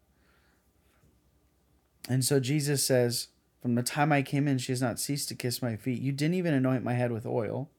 And 2.09 2.25
so 2.25 2.39
Jesus 2.39 2.85
says, 2.85 3.29
From 3.63 3.75
the 3.75 3.81
time 3.81 4.11
I 4.11 4.23
came 4.23 4.49
in, 4.49 4.57
she 4.57 4.73
has 4.73 4.81
not 4.81 4.99
ceased 4.99 5.29
to 5.29 5.35
kiss 5.35 5.61
my 5.61 5.77
feet. 5.77 6.01
You 6.01 6.11
didn't 6.11 6.33
even 6.33 6.53
anoint 6.53 6.83
my 6.83 6.95
head 6.95 7.13
with 7.13 7.25
oil, 7.25 7.69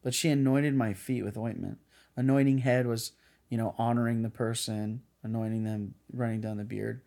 but 0.00 0.14
she 0.14 0.28
anointed 0.28 0.76
my 0.76 0.94
feet 0.94 1.24
with 1.24 1.36
ointment. 1.36 1.78
Anointing 2.14 2.58
head 2.58 2.86
was, 2.86 3.10
you 3.48 3.58
know, 3.58 3.74
honoring 3.76 4.22
the 4.22 4.30
person, 4.30 5.02
anointing 5.24 5.64
them, 5.64 5.94
running 6.12 6.40
down 6.40 6.58
the 6.58 6.64
beard 6.64 7.00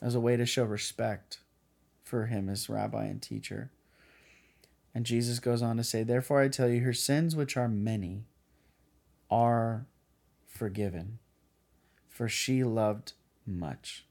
as 0.00 0.14
a 0.14 0.20
way 0.20 0.36
to 0.36 0.46
show 0.46 0.62
respect 0.62 1.40
for 2.04 2.26
him 2.26 2.48
as 2.48 2.68
rabbi 2.68 3.06
and 3.06 3.20
teacher. 3.20 3.72
And 4.94 5.04
Jesus 5.04 5.40
goes 5.40 5.60
on 5.60 5.78
to 5.78 5.84
say, 5.84 6.04
Therefore 6.04 6.40
I 6.40 6.46
tell 6.46 6.68
you, 6.68 6.82
her 6.82 6.92
sins, 6.92 7.34
which 7.34 7.56
are 7.56 7.66
many, 7.66 8.22
are 9.32 9.88
forgiven, 10.46 11.18
for 12.06 12.28
she 12.28 12.62
loved 12.62 13.14
much. 13.44 14.04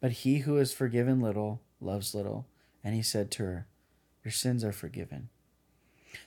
But 0.00 0.10
he 0.10 0.38
who 0.38 0.58
is 0.58 0.72
forgiven 0.72 1.20
little 1.20 1.62
loves 1.80 2.16
little. 2.16 2.48
And 2.84 2.94
he 2.94 3.02
said 3.02 3.30
to 3.32 3.44
her, 3.44 3.66
Your 4.22 4.32
sins 4.32 4.62
are 4.62 4.72
forgiven. 4.72 5.30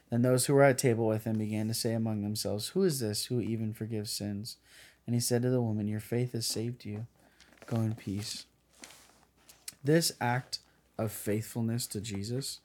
Then 0.10 0.24
those 0.24 0.46
who 0.46 0.54
were 0.54 0.64
at 0.64 0.78
table 0.78 1.08
with 1.08 1.26
him 1.26 1.38
began 1.38 1.68
to 1.68 1.74
say 1.74 1.94
among 1.94 2.24
themselves, 2.24 2.70
Who 2.70 2.84
is 2.84 3.00
this 3.00 3.26
who 3.26 3.40
even 3.40 3.74
forgives 3.74 4.12
sins? 4.12 4.58
And 5.06 5.14
he 5.14 5.20
said 5.22 5.44
to 5.44 5.50
the 5.50 5.62
woman, 5.62 5.88
Your 5.88 6.00
faith 6.00 6.34
has 6.34 6.46
saved 6.46 6.84
you. 6.84 7.06
Go 7.68 7.78
in 7.78 7.96
peace. 7.96 8.46
This 9.84 10.12
act 10.20 10.60
of 10.98 11.12
faithfulness 11.12 11.86
to 11.88 12.02
Jesus 12.02 12.60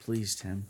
pleased 0.00 0.42
him. 0.42 0.66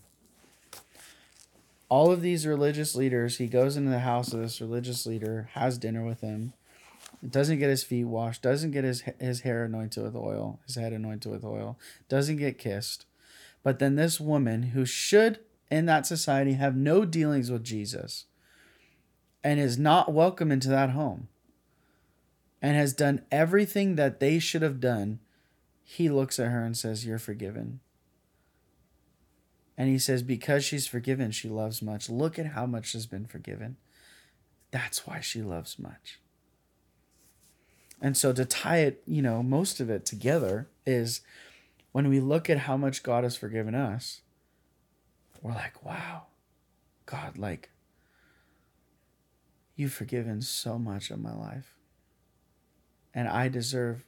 All 1.88 2.10
of 2.10 2.22
these 2.22 2.46
religious 2.46 2.94
leaders, 2.94 3.36
he 3.36 3.46
goes 3.46 3.76
into 3.76 3.90
the 3.90 4.00
house 4.00 4.32
of 4.32 4.40
this 4.40 4.60
religious 4.60 5.06
leader, 5.06 5.50
has 5.52 5.76
dinner 5.76 6.04
with 6.04 6.22
him, 6.22 6.54
doesn't 7.28 7.58
get 7.58 7.70
his 7.70 7.84
feet 7.84 8.04
washed, 8.04 8.42
doesn't 8.42 8.72
get 8.72 8.84
his 8.84 9.02
his 9.20 9.40
hair 9.40 9.64
anointed 9.64 10.02
with 10.02 10.16
oil, 10.16 10.60
his 10.66 10.76
head 10.76 10.92
anointed 10.92 11.30
with 11.30 11.44
oil, 11.44 11.78
doesn't 12.08 12.36
get 12.36 12.58
kissed. 12.58 13.06
But 13.62 13.78
then 13.78 13.94
this 13.94 14.20
woman 14.20 14.62
who 14.64 14.84
should 14.84 15.40
in 15.70 15.86
that 15.86 16.06
society 16.06 16.54
have 16.54 16.76
no 16.76 17.04
dealings 17.04 17.50
with 17.50 17.64
Jesus 17.64 18.26
and 19.44 19.58
is 19.58 19.78
not 19.78 20.12
welcome 20.12 20.52
into 20.52 20.68
that 20.68 20.90
home 20.90 21.28
and 22.60 22.76
has 22.76 22.92
done 22.94 23.22
everything 23.30 23.96
that 23.96 24.20
they 24.20 24.38
should 24.38 24.62
have 24.62 24.80
done, 24.80 25.18
he 25.82 26.08
looks 26.08 26.38
at 26.38 26.50
her 26.50 26.64
and 26.64 26.76
says, 26.76 27.04
You're 27.04 27.18
forgiven. 27.18 27.80
And 29.76 29.88
he 29.88 29.98
says, 29.98 30.22
Because 30.22 30.64
she's 30.64 30.86
forgiven, 30.86 31.32
she 31.32 31.48
loves 31.48 31.82
much. 31.82 32.08
Look 32.08 32.38
at 32.38 32.46
how 32.46 32.66
much 32.66 32.92
has 32.92 33.06
been 33.06 33.26
forgiven. 33.26 33.76
That's 34.70 35.06
why 35.06 35.20
she 35.20 35.42
loves 35.42 35.78
much. 35.78 36.20
And 38.02 38.16
so 38.16 38.32
to 38.32 38.44
tie 38.44 38.78
it, 38.78 39.00
you 39.06 39.22
know, 39.22 39.44
most 39.44 39.78
of 39.78 39.88
it 39.88 40.04
together 40.04 40.68
is 40.84 41.20
when 41.92 42.08
we 42.08 42.18
look 42.18 42.50
at 42.50 42.58
how 42.58 42.76
much 42.76 43.04
God 43.04 43.22
has 43.22 43.36
forgiven 43.36 43.76
us, 43.76 44.22
we're 45.40 45.52
like, 45.52 45.84
wow, 45.84 46.24
God, 47.06 47.38
like, 47.38 47.70
you've 49.76 49.92
forgiven 49.92 50.42
so 50.42 50.78
much 50.78 51.12
of 51.12 51.20
my 51.20 51.32
life. 51.32 51.76
And 53.14 53.28
I 53.28 53.46
deserve 53.48 54.04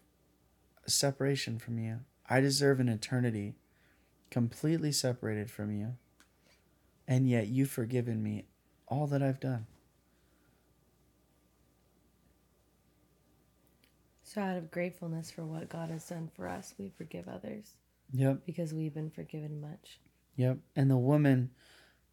a 0.84 0.90
separation 0.90 1.60
from 1.60 1.78
you. 1.78 2.00
I 2.28 2.40
deserve 2.40 2.80
an 2.80 2.88
eternity 2.88 3.54
completely 4.28 4.90
separated 4.90 5.50
from 5.52 5.70
you. 5.70 5.94
And 7.06 7.28
yet 7.28 7.46
you've 7.46 7.70
forgiven 7.70 8.24
me 8.24 8.46
all 8.88 9.06
that 9.06 9.22
I've 9.22 9.40
done. 9.40 9.66
So, 14.34 14.40
out 14.40 14.56
of 14.56 14.72
gratefulness 14.72 15.30
for 15.30 15.44
what 15.44 15.68
God 15.68 15.90
has 15.90 16.08
done 16.08 16.28
for 16.34 16.48
us, 16.48 16.74
we 16.76 16.90
forgive 16.98 17.28
others. 17.28 17.74
Yep. 18.12 18.40
Because 18.44 18.74
we've 18.74 18.94
been 18.94 19.10
forgiven 19.10 19.60
much. 19.60 20.00
Yep. 20.36 20.58
And 20.74 20.90
the 20.90 20.96
woman 20.96 21.50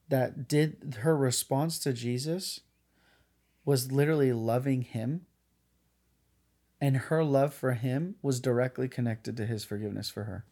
that 0.09 0.47
did 0.47 0.97
her 0.99 1.17
response 1.17 1.79
to 1.79 1.93
Jesus 1.93 2.59
was 3.65 3.91
literally 3.91 4.33
loving 4.33 4.83
him. 4.83 5.25
And 6.79 6.97
her 6.97 7.23
love 7.23 7.55
for 7.55 7.73
him 7.73 8.15
was 8.21 8.39
directly 8.39 8.87
connected 8.87 9.35
to 9.37 9.47
his 9.47 9.63
forgiveness 9.63 10.09
for 10.09 10.25
her. 10.25 10.45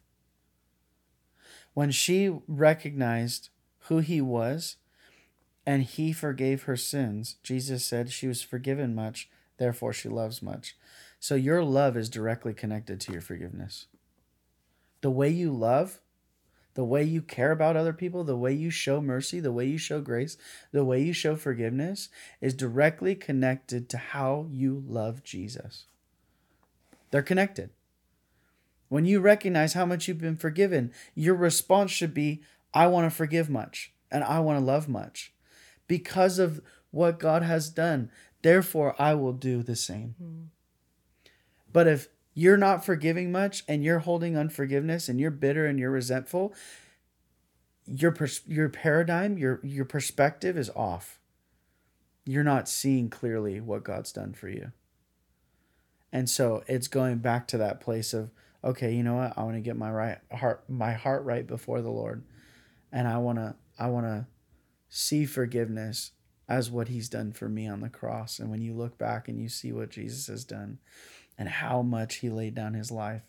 When 1.74 1.92
she 1.92 2.36
recognized 2.48 3.50
who 3.84 3.98
he 3.98 4.20
was 4.20 4.76
and 5.64 5.84
he 5.84 6.12
forgave 6.12 6.64
her 6.64 6.76
sins, 6.76 7.36
Jesus 7.44 7.84
said 7.84 8.10
she 8.10 8.26
was 8.26 8.42
forgiven 8.42 8.92
much, 8.94 9.28
therefore 9.58 9.92
she 9.92 10.08
loves 10.08 10.42
much. 10.42 10.76
So 11.20 11.34
your 11.34 11.62
love 11.62 11.98
is 11.98 12.08
directly 12.08 12.54
connected 12.54 12.98
to 13.02 13.12
your 13.12 13.20
forgiveness. 13.20 13.86
The 15.02 15.10
way 15.10 15.28
you 15.28 15.52
love, 15.52 16.00
the 16.74 16.84
way 16.84 17.04
you 17.04 17.20
care 17.20 17.52
about 17.52 17.76
other 17.76 17.92
people, 17.92 18.24
the 18.24 18.36
way 18.36 18.54
you 18.54 18.70
show 18.70 19.02
mercy, 19.02 19.38
the 19.38 19.52
way 19.52 19.66
you 19.66 19.76
show 19.76 20.00
grace, 20.00 20.38
the 20.72 20.84
way 20.84 21.02
you 21.02 21.12
show 21.12 21.36
forgiveness 21.36 22.08
is 22.40 22.54
directly 22.54 23.14
connected 23.14 23.88
to 23.90 23.98
how 23.98 24.46
you 24.50 24.82
love 24.88 25.22
Jesus. 25.22 25.84
They're 27.10 27.22
connected. 27.22 27.68
When 28.88 29.04
you 29.04 29.20
recognize 29.20 29.74
how 29.74 29.84
much 29.84 30.08
you've 30.08 30.18
been 30.18 30.36
forgiven, 30.36 30.90
your 31.14 31.34
response 31.34 31.90
should 31.90 32.14
be, 32.14 32.42
I 32.72 32.86
want 32.86 33.10
to 33.10 33.14
forgive 33.14 33.50
much 33.50 33.92
and 34.10 34.24
I 34.24 34.40
want 34.40 34.58
to 34.58 34.64
love 34.64 34.88
much 34.88 35.34
because 35.86 36.38
of 36.38 36.62
what 36.92 37.18
God 37.18 37.42
has 37.42 37.68
done. 37.68 38.10
Therefore, 38.42 38.96
I 38.98 39.14
will 39.14 39.34
do 39.34 39.62
the 39.62 39.76
same. 39.76 40.14
Mm. 40.22 40.46
But 41.72 41.86
if 41.86 42.08
you're 42.34 42.56
not 42.56 42.84
forgiving 42.84 43.32
much 43.32 43.64
and 43.68 43.84
you're 43.84 44.00
holding 44.00 44.36
unforgiveness 44.36 45.08
and 45.08 45.20
you're 45.20 45.30
bitter 45.30 45.66
and 45.66 45.78
you're 45.78 45.90
resentful, 45.90 46.54
your 47.86 48.12
pers- 48.12 48.46
your 48.46 48.68
paradigm, 48.68 49.36
your 49.38 49.60
your 49.62 49.84
perspective 49.84 50.56
is 50.56 50.70
off. 50.70 51.18
You're 52.24 52.44
not 52.44 52.68
seeing 52.68 53.10
clearly 53.10 53.60
what 53.60 53.84
God's 53.84 54.12
done 54.12 54.32
for 54.32 54.48
you. 54.48 54.72
And 56.12 56.28
so 56.28 56.62
it's 56.66 56.88
going 56.88 57.18
back 57.18 57.46
to 57.48 57.58
that 57.58 57.80
place 57.80 58.12
of 58.12 58.30
okay, 58.62 58.94
you 58.94 59.02
know 59.02 59.14
what? 59.14 59.32
I 59.36 59.42
want 59.42 59.54
to 59.54 59.60
get 59.60 59.76
my 59.76 59.90
right 59.90 60.18
heart 60.32 60.64
my 60.68 60.92
heart 60.92 61.24
right 61.24 61.46
before 61.46 61.80
the 61.80 61.90
Lord. 61.90 62.22
And 62.92 63.08
I 63.08 63.18
want 63.18 63.38
to 63.38 63.54
I 63.78 63.88
want 63.88 64.06
to 64.06 64.26
see 64.88 65.24
forgiveness 65.24 66.12
as 66.48 66.70
what 66.70 66.88
he's 66.88 67.08
done 67.08 67.32
for 67.32 67.48
me 67.48 67.68
on 67.68 67.80
the 67.80 67.88
cross. 67.88 68.38
And 68.38 68.50
when 68.50 68.60
you 68.60 68.74
look 68.74 68.98
back 68.98 69.28
and 69.28 69.40
you 69.40 69.48
see 69.48 69.72
what 69.72 69.90
Jesus 69.90 70.26
has 70.26 70.44
done, 70.44 70.78
and 71.40 71.48
how 71.48 71.80
much 71.80 72.16
he 72.16 72.28
laid 72.28 72.54
down 72.54 72.74
his 72.74 72.90
life 72.90 73.22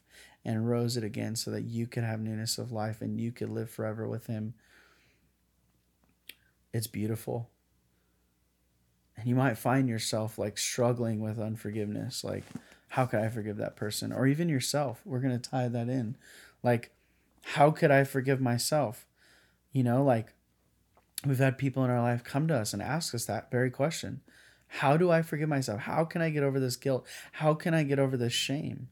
and 0.43 0.69
rose 0.69 0.97
it 0.97 1.03
again 1.03 1.33
so 1.33 1.49
that 1.49 1.63
you 1.63 1.87
could 1.87 2.03
have 2.03 2.19
newness 2.19 2.57
of 2.57 2.69
life 2.69 3.01
and 3.01 3.21
you 3.21 3.31
could 3.31 3.49
live 3.49 3.69
forever 3.69 4.05
with 4.05 4.27
him. 4.27 4.53
It's 6.73 6.87
beautiful. 6.87 7.49
And 9.15 9.27
you 9.27 9.35
might 9.35 9.57
find 9.57 9.87
yourself 9.87 10.37
like 10.37 10.57
struggling 10.57 11.21
with 11.21 11.39
unforgiveness. 11.39 12.21
Like, 12.21 12.43
how 12.89 13.05
could 13.05 13.21
I 13.21 13.29
forgive 13.29 13.55
that 13.57 13.77
person? 13.77 14.11
Or 14.11 14.27
even 14.27 14.49
yourself. 14.49 15.01
We're 15.05 15.19
going 15.19 15.39
to 15.39 15.49
tie 15.49 15.69
that 15.69 15.87
in. 15.87 16.17
Like, 16.61 16.91
how 17.43 17.71
could 17.71 17.91
I 17.91 18.03
forgive 18.03 18.41
myself? 18.41 19.05
You 19.71 19.83
know, 19.83 20.03
like 20.03 20.33
we've 21.25 21.37
had 21.39 21.57
people 21.57 21.85
in 21.85 21.89
our 21.89 22.01
life 22.01 22.25
come 22.25 22.49
to 22.49 22.57
us 22.57 22.73
and 22.73 22.81
ask 22.81 23.15
us 23.15 23.25
that 23.25 23.49
very 23.51 23.71
question 23.71 24.19
How 24.75 24.95
do 24.95 25.11
I 25.11 25.21
forgive 25.21 25.49
myself? 25.49 25.81
How 25.81 26.05
can 26.05 26.21
I 26.21 26.29
get 26.29 26.43
over 26.43 26.57
this 26.57 26.77
guilt? 26.77 27.05
How 27.33 27.53
can 27.53 27.73
I 27.73 27.83
get 27.83 27.99
over 27.99 28.15
this 28.15 28.31
shame? 28.31 28.87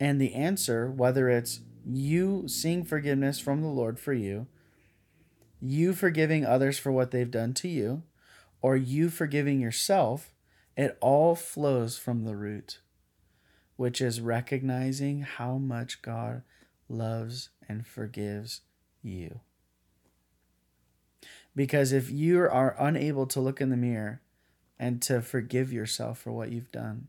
And 0.00 0.20
the 0.20 0.34
answer, 0.34 0.90
whether 0.90 1.30
it's 1.30 1.60
you 1.88 2.48
seeing 2.48 2.84
forgiveness 2.84 3.38
from 3.38 3.62
the 3.62 3.68
Lord 3.68 4.00
for 4.00 4.12
you, 4.12 4.48
you 5.60 5.92
forgiving 5.92 6.44
others 6.44 6.76
for 6.76 6.90
what 6.90 7.12
they've 7.12 7.30
done 7.30 7.54
to 7.54 7.68
you, 7.68 8.02
or 8.60 8.76
you 8.76 9.10
forgiving 9.10 9.60
yourself, 9.60 10.34
it 10.76 10.98
all 11.00 11.36
flows 11.36 11.96
from 11.96 12.24
the 12.24 12.36
root, 12.36 12.80
which 13.76 14.00
is 14.00 14.20
recognizing 14.20 15.20
how 15.22 15.56
much 15.56 16.02
God 16.02 16.42
loves 16.88 17.50
and 17.68 17.86
forgives 17.86 18.62
you. 19.02 19.40
Because 21.56 21.90
if 21.90 22.10
you 22.10 22.38
are 22.40 22.76
unable 22.78 23.26
to 23.26 23.40
look 23.40 23.60
in 23.60 23.70
the 23.70 23.76
mirror 23.76 24.20
and 24.78 25.00
to 25.02 25.22
forgive 25.22 25.72
yourself 25.72 26.18
for 26.18 26.30
what 26.30 26.52
you've 26.52 26.70
done, 26.70 27.08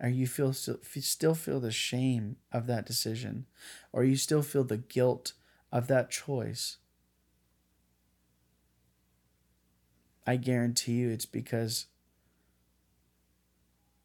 or 0.00 0.08
you 0.08 0.26
feel 0.26 0.54
still, 0.54 0.78
still 0.82 1.34
feel 1.34 1.60
the 1.60 1.70
shame 1.70 2.36
of 2.50 2.66
that 2.66 2.86
decision, 2.86 3.46
or 3.92 4.02
you 4.02 4.16
still 4.16 4.42
feel 4.42 4.64
the 4.64 4.78
guilt 4.78 5.34
of 5.70 5.86
that 5.88 6.10
choice, 6.10 6.78
I 10.26 10.36
guarantee 10.36 10.92
you 10.92 11.10
it's 11.10 11.26
because 11.26 11.86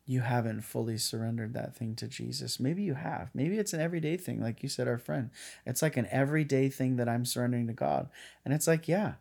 you 0.06 0.22
haven't 0.22 0.62
fully 0.62 0.98
surrendered 0.98 1.54
that 1.54 1.76
thing 1.76 1.96
to 1.96 2.08
Jesus. 2.08 2.60
Maybe 2.60 2.82
you 2.82 2.96
have. 2.96 3.30
Maybe 3.34 3.58
it's 3.58 3.74
an 3.74 3.80
everyday 3.80 4.18
thing, 4.18 4.42
like 4.42 4.62
you 4.62 4.68
said, 4.68 4.88
our 4.88 4.98
friend. 4.98 5.30
It's 5.66 5.82
like 5.82 5.96
an 5.96 6.08
everyday 6.12 6.68
thing 6.68 6.98
that 6.98 7.08
I'm 7.08 7.26
surrendering 7.26 7.68
to 7.68 7.74
God. 7.74 8.10
And 8.44 8.54
it's 8.54 8.68
like, 8.68 8.88
yeah, 8.88 9.14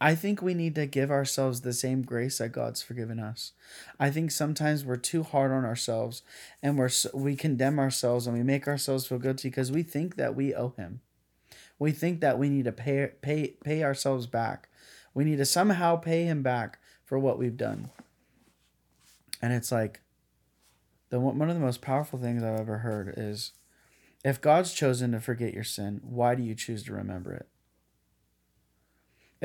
I 0.00 0.14
think 0.14 0.42
we 0.42 0.52
need 0.52 0.74
to 0.74 0.86
give 0.86 1.10
ourselves 1.10 1.62
the 1.62 1.72
same 1.72 2.02
grace 2.02 2.38
that 2.38 2.50
God's 2.50 2.82
forgiven 2.82 3.18
us. 3.18 3.52
I 3.98 4.10
think 4.10 4.30
sometimes 4.30 4.84
we're 4.84 4.96
too 4.96 5.22
hard 5.22 5.50
on 5.50 5.64
ourselves 5.64 6.22
and 6.62 6.76
we're 6.76 6.90
we 7.14 7.34
condemn 7.34 7.78
ourselves 7.78 8.26
and 8.26 8.36
we 8.36 8.42
make 8.42 8.68
ourselves 8.68 9.06
feel 9.06 9.18
guilty 9.18 9.48
because 9.48 9.72
we 9.72 9.82
think 9.82 10.16
that 10.16 10.34
we 10.34 10.54
owe 10.54 10.74
him. 10.76 11.00
We 11.78 11.92
think 11.92 12.20
that 12.20 12.38
we 12.38 12.50
need 12.50 12.66
to 12.66 12.72
pay 12.72 13.12
pay 13.22 13.54
pay 13.64 13.82
ourselves 13.82 14.26
back. 14.26 14.68
We 15.14 15.24
need 15.24 15.38
to 15.38 15.46
somehow 15.46 15.96
pay 15.96 16.24
him 16.24 16.42
back 16.42 16.78
for 17.04 17.18
what 17.18 17.38
we've 17.38 17.56
done. 17.56 17.88
And 19.40 19.54
it's 19.54 19.72
like 19.72 20.00
the 21.08 21.20
one 21.20 21.48
of 21.48 21.54
the 21.56 21.60
most 21.60 21.80
powerful 21.80 22.18
things 22.18 22.42
I've 22.42 22.60
ever 22.60 22.78
heard 22.78 23.14
is 23.16 23.52
if 24.22 24.42
God's 24.42 24.74
chosen 24.74 25.12
to 25.12 25.20
forget 25.20 25.54
your 25.54 25.64
sin, 25.64 26.00
why 26.02 26.34
do 26.34 26.42
you 26.42 26.54
choose 26.54 26.82
to 26.84 26.92
remember 26.92 27.32
it? 27.32 27.48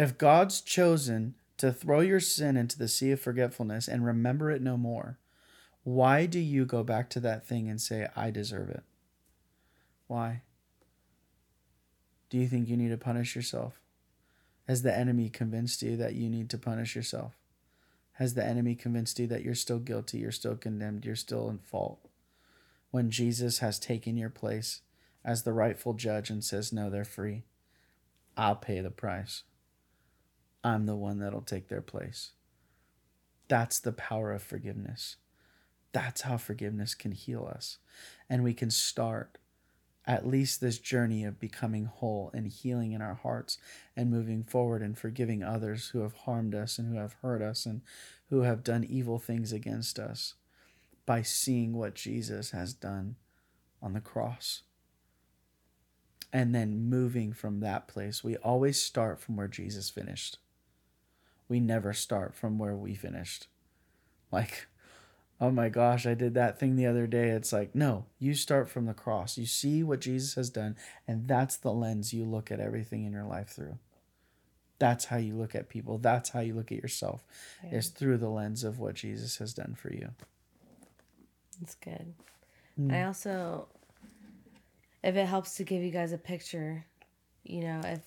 If 0.02 0.18
God's 0.18 0.62
chosen 0.62 1.36
to 1.58 1.72
throw 1.72 2.00
your 2.00 2.20
sin 2.20 2.58
into 2.58 2.76
the 2.76 2.88
sea 2.88 3.12
of 3.12 3.22
forgetfulness 3.22 3.88
and 3.88 4.04
remember 4.04 4.50
it 4.50 4.64
no 4.64 4.76
more, 4.76 5.20
why 5.84 6.26
do 6.26 6.40
you 6.40 6.66
go 6.66 6.84
back 6.84 7.08
to 7.12 7.20
that 7.20 7.46
thing 7.46 7.70
and 7.70 7.80
say, 7.80 8.08
I 8.16 8.32
deserve 8.32 8.70
it? 8.70 8.82
Why? 10.08 10.42
Do 12.32 12.40
you 12.40 12.48
think 12.48 12.68
you 12.68 12.78
need 12.78 12.90
to 12.90 12.98
punish 12.98 13.36
yourself? 13.36 13.80
Has 14.68 14.82
the 14.82 14.98
enemy 14.98 15.30
convinced 15.30 15.84
you 15.84 15.96
that 15.98 16.16
you 16.16 16.32
need 16.32 16.50
to 16.50 16.58
punish 16.58 16.96
yourself? 16.96 17.34
Has 18.14 18.34
the 18.34 18.44
enemy 18.44 18.74
convinced 18.74 19.20
you 19.20 19.28
that 19.28 19.44
you're 19.44 19.54
still 19.54 19.78
guilty, 19.78 20.18
you're 20.18 20.32
still 20.32 20.56
condemned, 20.56 21.06
you're 21.06 21.16
still 21.16 21.48
in 21.48 21.60
fault? 21.60 22.08
When 22.90 23.12
Jesus 23.12 23.60
has 23.60 23.78
taken 23.78 24.18
your 24.18 24.32
place 24.32 24.82
as 25.24 25.44
the 25.44 25.54
rightful 25.54 25.94
judge 25.94 26.32
and 26.32 26.44
says, 26.44 26.74
No, 26.74 26.90
they're 26.90 27.06
free, 27.06 27.44
I'll 28.36 28.56
pay 28.56 28.82
the 28.82 28.90
price. 28.90 29.44
I'm 30.64 30.86
the 30.86 30.96
one 30.96 31.20
that'll 31.20 31.42
take 31.42 31.68
their 31.68 31.82
place. 31.82 32.32
That's 33.48 33.80
the 33.80 33.92
power 33.92 34.32
of 34.32 34.44
forgiveness. 34.44 35.18
That's 35.92 36.22
how 36.22 36.38
forgiveness 36.38 36.96
can 36.96 37.12
heal 37.12 37.52
us. 37.54 37.80
And 38.30 38.44
we 38.44 38.54
can 38.54 38.70
start 38.70 39.38
at 40.06 40.26
least 40.26 40.62
this 40.62 40.80
journey 40.80 41.24
of 41.24 41.40
becoming 41.40 41.86
whole 41.86 42.32
and 42.34 42.48
healing 42.48 42.92
in 42.92 43.02
our 43.02 43.16
hearts 43.16 43.58
and 43.96 44.10
moving 44.10 44.44
forward 44.44 44.82
and 44.82 44.98
forgiving 44.98 45.44
others 45.44 45.90
who 45.90 46.00
have 46.00 46.14
harmed 46.14 46.56
us 46.56 46.80
and 46.80 46.88
who 46.88 47.00
have 47.00 47.16
hurt 47.22 47.42
us 47.42 47.66
and 47.66 47.82
who 48.30 48.42
have 48.42 48.64
done 48.64 48.84
evil 48.84 49.20
things 49.20 49.52
against 49.52 50.00
us 50.00 50.36
by 51.06 51.22
seeing 51.22 51.74
what 51.74 51.94
Jesus 51.94 52.52
has 52.52 52.74
done 52.74 53.16
on 53.82 53.94
the 53.94 54.02
cross. 54.02 54.64
And 56.34 56.56
then 56.56 56.90
moving 56.90 57.34
from 57.34 57.60
that 57.60 57.88
place, 57.88 58.24
we 58.24 58.38
always 58.38 58.82
start 58.82 59.20
from 59.20 59.36
where 59.36 59.50
Jesus 59.50 59.90
finished 59.90 60.38
we 61.52 61.60
never 61.60 61.92
start 61.92 62.34
from 62.34 62.58
where 62.58 62.78
we 62.78 62.96
finished. 62.96 63.48
Like, 64.32 64.68
oh 65.42 65.52
my 65.52 65.68
gosh, 65.68 66.08
I 66.08 66.14
did 66.14 66.34
that 66.36 66.58
thing 66.58 66.78
the 66.78 66.86
other 66.86 67.06
day. 67.06 67.32
It's 67.32 67.52
like, 67.52 67.76
no, 67.76 68.06
you 68.20 68.34
start 68.34 68.70
from 68.70 68.86
the 68.86 68.94
cross. 68.94 69.38
You 69.38 69.46
see 69.46 69.84
what 69.84 70.00
Jesus 70.00 70.36
has 70.36 70.50
done, 70.50 70.78
and 71.06 71.28
that's 71.28 71.58
the 71.58 71.74
lens 71.74 72.14
you 72.14 72.24
look 72.24 72.52
at 72.52 72.62
everything 72.62 73.04
in 73.04 73.12
your 73.12 73.26
life 73.26 73.50
through. 73.50 73.78
That's 74.80 75.04
how 75.04 75.18
you 75.18 75.36
look 75.36 75.54
at 75.54 75.68
people. 75.68 75.98
That's 75.98 76.30
how 76.30 76.40
you 76.40 76.54
look 76.54 76.72
at 76.72 76.78
yourself. 76.78 77.26
Yeah. 77.66 77.80
Is 77.80 77.90
through 77.90 78.20
the 78.20 78.30
lens 78.30 78.64
of 78.64 78.80
what 78.80 78.96
Jesus 78.96 79.38
has 79.40 79.54
done 79.54 79.76
for 79.78 79.92
you. 79.92 80.12
That's 81.60 81.76
good. 81.76 82.14
Mm. 82.80 82.94
I 82.94 83.04
also 83.04 83.68
if 85.04 85.18
it 85.18 85.26
helps 85.26 85.56
to 85.56 85.66
give 85.66 85.84
you 85.84 85.92
guys 85.92 86.14
a 86.14 86.18
picture, 86.18 86.86
you 87.44 87.62
know, 87.66 87.82
if 87.84 88.00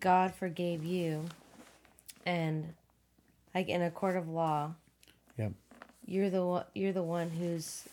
God 0.00 0.34
forgave 0.34 0.84
you, 0.84 1.24
and 2.24 2.74
like 3.54 3.68
in 3.68 3.82
a 3.82 3.90
court 3.90 4.16
of 4.16 4.28
law 4.28 4.72
yeah. 5.38 5.48
you're 6.06 6.30
the 6.30 6.44
one 6.44 6.64
you're 6.74 6.92
the 6.92 7.02
one 7.02 7.30
who's 7.30 7.84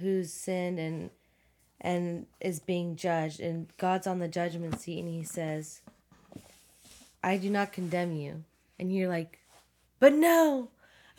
who's 0.00 0.32
sinned 0.32 0.78
and 0.78 1.10
and 1.80 2.26
is 2.40 2.60
being 2.60 2.96
judged. 2.96 3.40
And 3.40 3.68
god's 3.78 4.06
on 4.06 4.18
the 4.18 4.28
judgment 4.28 4.80
seat 4.80 5.00
and 5.00 5.08
he 5.08 5.24
says 5.24 5.80
i 7.22 7.36
do 7.36 7.50
not 7.50 7.72
condemn 7.72 8.14
you. 8.14 8.44
And 8.78 8.94
you're 8.94 9.08
like 9.08 9.38
but 9.98 10.14
no. 10.14 10.68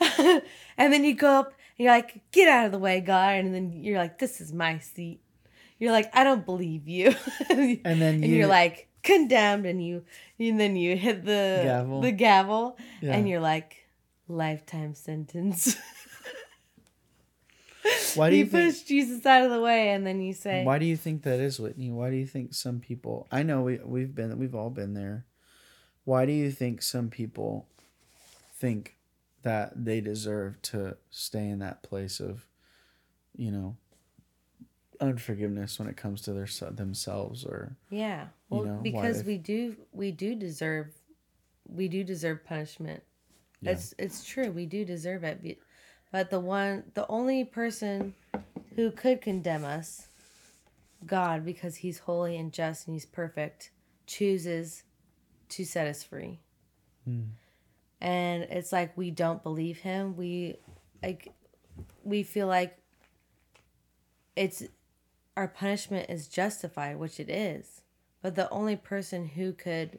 And 0.00 0.92
then 0.92 1.04
you 1.04 1.14
go 1.14 1.40
up 1.40 1.46
and 1.46 1.84
you're 1.84 1.92
like 1.92 2.20
get 2.32 2.48
out 2.48 2.66
of 2.66 2.72
the 2.72 2.78
way 2.78 3.00
god. 3.00 3.36
And 3.36 3.54
then 3.54 3.72
you're 3.82 3.98
like 3.98 4.18
this 4.18 4.40
is 4.40 4.52
my 4.52 4.78
seat. 4.78 5.20
You're 5.78 5.92
like 5.92 6.10
i 6.14 6.24
don't 6.24 6.46
believe 6.46 6.88
you. 6.88 7.14
And 7.50 8.00
then 8.00 8.14
and 8.14 8.26
you're 8.26 8.46
like 8.46 8.88
condemned 9.02 9.66
and 9.66 9.84
you 9.84 10.04
and 10.38 10.58
then 10.58 10.76
you 10.76 10.96
hit 10.96 11.24
the 11.24 11.60
gavel. 11.62 12.00
the 12.00 12.12
gavel 12.12 12.78
yeah. 13.00 13.14
and 13.14 13.28
you're 13.28 13.40
like 13.40 13.86
lifetime 14.28 14.94
sentence. 14.94 15.76
why 18.14 18.30
do 18.30 18.36
you, 18.36 18.44
you 18.44 18.50
push 18.50 18.74
think, 18.74 18.86
Jesus 18.86 19.26
out 19.26 19.44
of 19.44 19.50
the 19.50 19.60
way 19.60 19.90
and 19.90 20.06
then 20.06 20.20
you 20.20 20.32
say 20.32 20.64
Why 20.64 20.78
do 20.78 20.86
you 20.86 20.96
think 20.96 21.22
that 21.22 21.40
is, 21.40 21.58
Whitney? 21.58 21.90
Why 21.90 22.10
do 22.10 22.16
you 22.16 22.26
think 22.26 22.54
some 22.54 22.80
people 22.80 23.26
I 23.30 23.42
know 23.42 23.62
we 23.62 23.78
we've 23.84 24.14
been 24.14 24.38
we've 24.38 24.54
all 24.54 24.70
been 24.70 24.94
there. 24.94 25.26
Why 26.04 26.26
do 26.26 26.32
you 26.32 26.50
think 26.50 26.82
some 26.82 27.10
people 27.10 27.68
think 28.54 28.96
that 29.42 29.84
they 29.84 30.00
deserve 30.00 30.60
to 30.62 30.96
stay 31.10 31.48
in 31.48 31.58
that 31.60 31.82
place 31.82 32.20
of, 32.20 32.46
you 33.36 33.50
know, 33.50 33.76
unforgiveness 35.02 35.78
when 35.78 35.88
it 35.88 35.96
comes 35.96 36.22
to 36.22 36.32
their 36.32 36.46
themselves 36.70 37.44
or 37.44 37.76
yeah. 37.90 38.26
well 38.48 38.60
you 38.60 38.66
know, 38.66 38.80
because 38.82 39.24
we 39.24 39.36
do 39.36 39.76
we 39.92 40.12
do 40.12 40.34
deserve 40.34 40.94
we 41.66 41.88
do 41.88 42.04
deserve 42.04 42.44
punishment. 42.44 43.02
Yeah. 43.60 43.72
it's 43.72 43.94
it's 43.98 44.24
true. 44.24 44.50
We 44.50 44.66
do 44.66 44.84
deserve 44.84 45.24
it. 45.24 45.58
But 46.12 46.30
the 46.30 46.40
one 46.40 46.84
the 46.94 47.06
only 47.08 47.44
person 47.44 48.14
who 48.76 48.90
could 48.92 49.20
condemn 49.20 49.64
us 49.64 50.06
god 51.04 51.44
because 51.44 51.76
he's 51.76 51.98
holy 51.98 52.36
and 52.36 52.52
just 52.52 52.86
and 52.86 52.94
he's 52.94 53.06
perfect 53.06 53.72
chooses 54.06 54.84
to 55.48 55.64
set 55.64 55.86
us 55.88 56.04
free. 56.04 56.38
Mm. 57.08 57.30
and 58.00 58.44
it's 58.44 58.70
like 58.70 58.96
we 58.96 59.10
don't 59.10 59.42
believe 59.42 59.78
him. 59.78 60.16
We 60.16 60.58
like 61.02 61.32
we 62.04 62.22
feel 62.22 62.46
like 62.46 62.78
it's 64.36 64.62
our 65.36 65.48
punishment 65.48 66.10
is 66.10 66.28
justified, 66.28 66.98
which 66.98 67.18
it 67.18 67.30
is. 67.30 67.82
But 68.20 68.34
the 68.36 68.50
only 68.50 68.76
person 68.76 69.26
who 69.28 69.52
could, 69.52 69.98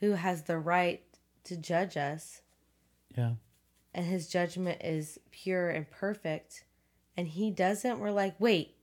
who 0.00 0.12
has 0.12 0.42
the 0.42 0.58
right 0.58 1.02
to 1.44 1.56
judge 1.56 1.96
us, 1.96 2.42
yeah, 3.16 3.34
and 3.94 4.06
his 4.06 4.28
judgment 4.28 4.80
is 4.82 5.18
pure 5.30 5.68
and 5.68 5.88
perfect, 5.90 6.64
and 7.16 7.28
he 7.28 7.50
doesn't, 7.50 7.98
we're 7.98 8.10
like, 8.10 8.34
wait, 8.40 8.76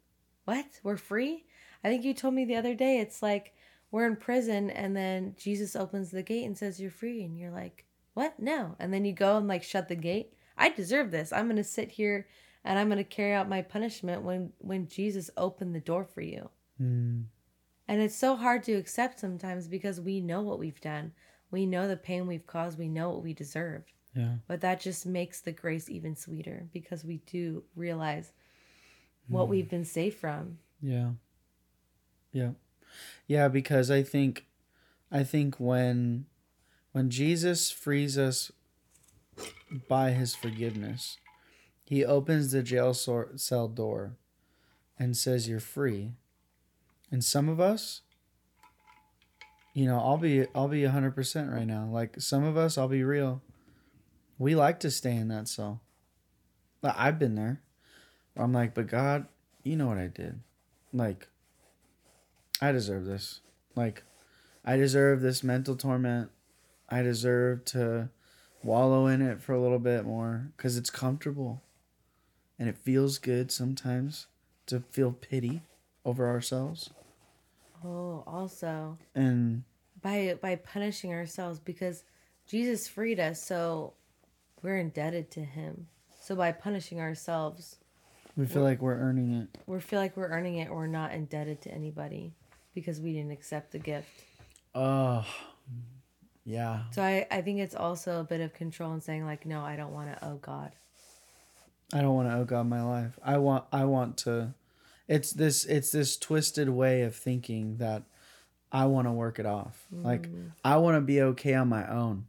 what? 0.46 0.80
We're 0.84 0.98
free? 0.98 1.46
I 1.84 1.90
think 1.90 2.04
you 2.04 2.14
told 2.14 2.34
me 2.34 2.46
the 2.46 2.56
other 2.56 2.76
day, 2.76 3.00
it's 3.00 3.22
like 3.22 3.54
we're 3.92 4.06
in 4.06 4.16
prison, 4.16 4.70
and 4.70 4.96
then 4.96 5.36
Jesus 5.38 5.76
opens 5.76 6.12
the 6.12 6.24
gate 6.24 6.46
and 6.46 6.58
says, 6.58 6.80
You're 6.80 6.92
free. 6.92 7.24
And 7.24 7.38
you're 7.38 7.52
like, 7.52 7.86
What? 8.14 8.40
No. 8.40 8.76
And 8.80 8.94
then 8.94 9.06
you 9.06 9.14
go 9.14 9.38
and 9.38 9.48
like 9.48 9.64
shut 9.64 9.88
the 9.88 9.96
gate. 9.96 10.34
I 10.58 10.70
deserve 10.70 11.12
this. 11.12 11.32
I'm 11.32 11.46
going 11.46 11.56
to 11.58 11.64
sit 11.64 11.92
here 11.92 12.28
and 12.64 12.78
I'm 12.78 12.88
going 12.88 12.98
to 12.98 13.04
carry 13.04 13.34
out 13.34 13.50
my 13.50 13.62
punishment 13.62 14.24
when 14.24 14.52
when 14.60 14.88
Jesus 14.88 15.30
opened 15.38 15.76
the 15.76 15.80
door 15.80 16.04
for 16.04 16.22
you. 16.22 16.50
Mm. 16.82 17.26
And 17.88 18.02
it's 18.02 18.16
so 18.16 18.36
hard 18.36 18.64
to 18.64 18.74
accept 18.74 19.20
sometimes 19.20 19.68
because 19.68 20.00
we 20.00 20.22
know 20.22 20.42
what 20.42 20.60
we've 20.60 20.80
done. 20.80 21.12
We 21.52 21.66
know 21.66 21.88
the 21.88 21.98
pain 21.98 22.28
we've 22.28 22.46
caused. 22.46 22.78
We 22.78 22.88
know 22.88 23.10
what 23.10 23.24
we 23.24 23.34
deserve. 23.34 23.84
Yeah. 24.16 24.36
But 24.48 24.62
that 24.62 24.80
just 24.80 25.06
makes 25.06 25.42
the 25.42 25.52
grace 25.52 25.90
even 25.90 26.16
sweeter 26.16 26.68
because 26.72 27.04
we 27.04 27.18
do 27.26 27.64
realize 27.76 28.32
what 29.28 29.48
mm. 29.48 29.50
we've 29.50 29.70
been 29.70 29.86
saved 29.86 30.18
from. 30.18 30.60
Yeah. 30.82 31.12
Yeah. 32.32 32.52
Yeah, 33.28 33.48
because 33.48 33.90
I 33.90 34.04
think 34.04 34.46
I 35.12 35.24
think 35.24 35.56
when 35.56 36.26
when 36.92 37.10
Jesus 37.10 37.72
frees 37.72 38.18
us 38.18 38.52
by 39.88 40.12
his 40.12 40.36
forgiveness, 40.36 41.18
he 41.90 42.06
opens 42.06 42.52
the 42.52 42.62
jail 42.62 42.94
cell 42.94 43.68
door 43.68 44.16
and 44.98 45.18
says 45.18 45.50
you're 45.50 45.60
free. 45.60 46.12
And 47.12 47.24
some 47.24 47.50
of 47.50 47.60
us 47.60 48.02
you 49.74 49.86
know, 49.86 49.98
I'll 50.00 50.18
be 50.18 50.46
I'll 50.54 50.68
be 50.68 50.82
100% 50.82 51.54
right 51.54 51.66
now. 51.66 51.88
Like 51.90 52.20
some 52.20 52.44
of 52.44 52.58
us, 52.58 52.78
I'll 52.78 52.90
be 52.90 53.04
real. 53.04 53.42
We 54.38 54.54
like 54.54 54.82
to 54.82 54.92
stay 54.92 55.16
in 55.16 55.30
that 55.30 55.48
cell. 55.48 55.82
I've 56.84 57.18
been 57.18 57.36
there. 57.36 57.62
I'm 58.36 58.54
like, 58.54 58.74
but 58.74 58.88
God, 58.88 59.28
you 59.64 59.76
know 59.76 59.88
what 59.88 59.98
I 59.98 60.08
did. 60.08 60.40
Like 60.92 61.28
I 62.62 62.74
deserve 62.74 63.06
this. 63.06 63.42
Like 63.76 64.04
I 64.66 64.76
deserve 64.76 65.22
this 65.22 65.44
mental 65.44 65.76
torment. 65.76 66.30
I 66.90 67.02
deserve 67.02 67.64
to 67.66 68.10
wallow 68.64 69.08
in 69.08 69.22
it 69.22 69.42
for 69.42 69.54
a 69.54 69.62
little 69.62 69.80
bit 69.80 70.04
more 70.04 70.52
cuz 70.58 70.76
it's 70.76 70.90
comfortable. 70.90 71.64
And 72.60 72.68
it 72.68 72.78
feels 72.78 73.18
good 73.18 73.52
sometimes 73.52 74.28
to 74.66 74.82
feel 74.82 75.14
pity 75.14 75.62
over 76.06 76.28
ourselves. 76.28 76.90
Oh, 77.84 78.24
also. 78.28 78.98
And 79.16 79.64
by 80.02 80.38
by 80.42 80.58
punishing 80.58 81.14
ourselves 81.14 81.60
because 81.60 82.04
Jesus 82.46 82.88
freed 82.88 83.20
us, 83.20 83.42
so 83.42 83.94
we're 84.62 84.78
indebted 84.78 85.32
to 85.32 85.42
him. 85.42 85.88
So 86.20 86.36
by 86.36 86.52
punishing 86.52 87.00
ourselves, 87.00 87.78
we 88.36 88.46
feel 88.46 88.64
like 88.64 88.82
we're 88.82 88.98
earning 88.98 89.34
it. 89.34 89.58
We 89.66 89.80
feel 89.80 90.00
like 90.00 90.16
we're 90.16 90.30
earning 90.30 90.58
it. 90.58 90.72
We're 90.72 90.88
not 90.88 91.14
indebted 91.14 91.62
to 91.64 91.72
anybody 91.72 92.34
because 92.74 93.00
we 93.00 93.14
didn't 93.14 93.32
accept 93.32 93.72
the 93.72 93.80
gift. 93.80 94.10
Oh, 94.76 95.26
yeah. 96.46 96.84
So 96.92 97.02
I, 97.02 97.28
I 97.32 97.42
think 97.42 97.60
it's 97.60 97.76
also 97.76 98.20
a 98.20 98.24
bit 98.24 98.42
of 98.42 98.54
control 98.54 98.92
and 98.92 99.04
saying 99.04 99.26
like, 99.26 99.46
no, 99.46 99.62
I 99.62 99.76
don't 99.76 99.94
want 99.94 100.12
to 100.12 100.26
owe 100.26 100.36
God. 100.36 100.72
I 101.94 102.02
don't 102.02 102.16
want 102.16 102.30
to 102.30 102.36
owe 102.36 102.46
God 102.46 102.68
my 102.68 102.84
life. 102.84 103.18
I 103.24 103.38
want 103.38 103.66
I 103.72 103.86
want 103.86 104.18
to 104.20 104.54
it's 105.08 105.32
this 105.32 105.66
it's 105.66 105.92
this 105.92 106.18
twisted 106.18 106.70
way 106.70 107.02
of 107.02 107.16
thinking 107.16 107.78
that 107.78 108.04
I 108.72 108.86
want 108.86 109.08
to 109.08 109.12
work 109.12 109.40
it 109.40 109.46
off. 109.46 109.88
Mm. 109.94 110.06
Like 110.06 110.30
I 110.64 110.78
want 110.78 110.98
to 110.98 111.02
be 111.02 111.22
okay 111.22 111.56
on 111.56 111.68
my 111.68 111.90
own. 111.90 112.26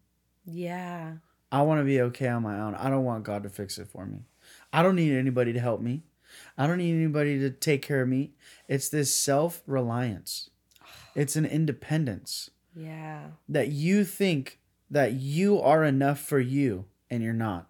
Yeah. 0.46 1.14
I 1.52 1.62
want 1.62 1.80
to 1.80 1.84
be 1.84 2.00
okay 2.00 2.28
on 2.28 2.42
my 2.42 2.58
own. 2.58 2.74
I 2.74 2.88
don't 2.88 3.04
want 3.04 3.24
God 3.24 3.42
to 3.42 3.50
fix 3.50 3.78
it 3.78 3.88
for 3.88 4.06
me. 4.06 4.24
I 4.72 4.82
don't 4.82 4.96
need 4.96 5.12
anybody 5.12 5.52
to 5.52 5.60
help 5.60 5.80
me. 5.80 6.04
I 6.56 6.66
don't 6.66 6.78
need 6.78 6.94
anybody 6.94 7.38
to 7.40 7.50
take 7.50 7.82
care 7.82 8.02
of 8.02 8.08
me. 8.08 8.32
It's 8.68 8.88
this 8.88 9.14
self-reliance. 9.14 10.50
It's 11.16 11.34
an 11.34 11.44
independence. 11.44 12.50
Yeah. 12.72 13.30
That 13.48 13.66
you 13.68 14.04
think 14.04 14.60
that 14.88 15.14
you 15.14 15.60
are 15.60 15.82
enough 15.82 16.20
for 16.20 16.38
you 16.38 16.84
and 17.10 17.20
you're 17.20 17.32
not. 17.32 17.68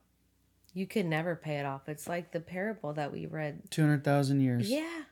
You 0.72 0.86
can 0.86 1.08
never 1.08 1.34
pay 1.34 1.58
it 1.58 1.66
off. 1.66 1.88
It's 1.88 2.08
like 2.08 2.32
the 2.32 2.40
parable 2.40 2.92
that 2.92 3.12
we 3.12 3.26
read. 3.26 3.70
200,000 3.70 4.40
years. 4.40 4.70
Yeah. 4.70 5.02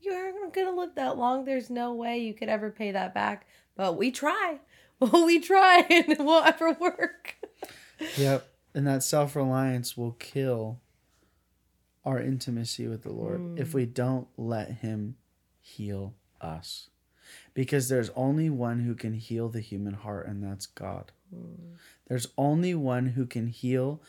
You 0.00 0.12
aren't 0.12 0.52
going 0.52 0.66
to 0.66 0.72
live 0.80 0.94
that 0.96 1.16
long. 1.16 1.44
There's 1.44 1.70
no 1.70 1.94
way 1.94 2.18
you 2.18 2.34
could 2.34 2.48
ever 2.48 2.70
pay 2.70 2.92
that 2.92 3.14
back. 3.14 3.46
But 3.76 3.96
we 3.96 4.10
try. 4.10 4.58
Well, 5.00 5.24
we 5.26 5.40
try 5.40 5.86
and 5.90 6.08
it 6.08 6.20
won't 6.20 6.46
ever 6.46 6.72
work. 6.72 7.36
yep. 8.16 8.48
And 8.74 8.86
that 8.86 9.02
self 9.02 9.36
reliance 9.36 9.96
will 9.96 10.12
kill 10.12 10.80
our 12.04 12.20
intimacy 12.20 12.88
with 12.88 13.02
the 13.02 13.12
Lord 13.12 13.40
mm. 13.40 13.58
if 13.58 13.74
we 13.74 13.86
don't 13.86 14.28
let 14.36 14.78
Him 14.78 15.16
heal 15.60 16.14
us. 16.40 16.88
Because 17.54 17.88
there's 17.88 18.10
only 18.10 18.50
one 18.50 18.80
who 18.80 18.94
can 18.94 19.14
heal 19.14 19.48
the 19.48 19.60
human 19.60 19.94
heart, 19.94 20.26
and 20.26 20.42
that's 20.42 20.66
God. 20.66 21.12
Mm. 21.34 21.76
There's 22.08 22.28
only 22.36 22.74
one 22.74 23.06
who 23.06 23.26
can 23.26 23.46
heal 23.46 24.02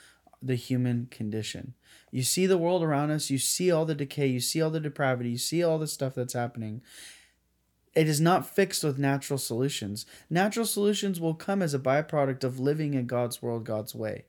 the 0.43 0.55
human 0.55 1.07
condition. 1.09 1.73
You 2.11 2.23
see 2.23 2.45
the 2.45 2.57
world 2.57 2.83
around 2.83 3.11
us, 3.11 3.29
you 3.29 3.37
see 3.37 3.71
all 3.71 3.85
the 3.85 3.95
decay, 3.95 4.27
you 4.27 4.39
see 4.39 4.61
all 4.61 4.69
the 4.69 4.79
depravity, 4.79 5.31
you 5.31 5.37
see 5.37 5.63
all 5.63 5.79
the 5.79 5.87
stuff 5.87 6.15
that's 6.15 6.33
happening. 6.33 6.81
It 7.95 8.07
is 8.07 8.19
not 8.19 8.45
fixed 8.45 8.83
with 8.83 8.99
natural 8.99 9.39
solutions. 9.39 10.05
Natural 10.29 10.65
solutions 10.65 11.19
will 11.19 11.35
come 11.35 11.61
as 11.61 11.73
a 11.73 11.79
byproduct 11.79 12.43
of 12.43 12.59
living 12.59 12.93
in 12.93 13.05
God's 13.05 13.41
world, 13.41 13.65
God's 13.65 13.95
way. 13.95 14.25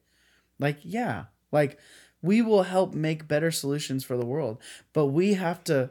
Like, 0.58 0.78
yeah, 0.82 1.24
like 1.50 1.78
we 2.22 2.40
will 2.40 2.62
help 2.62 2.94
make 2.94 3.28
better 3.28 3.50
solutions 3.50 4.04
for 4.04 4.16
the 4.16 4.26
world, 4.26 4.58
but 4.92 5.06
we 5.06 5.34
have 5.34 5.64
to. 5.64 5.90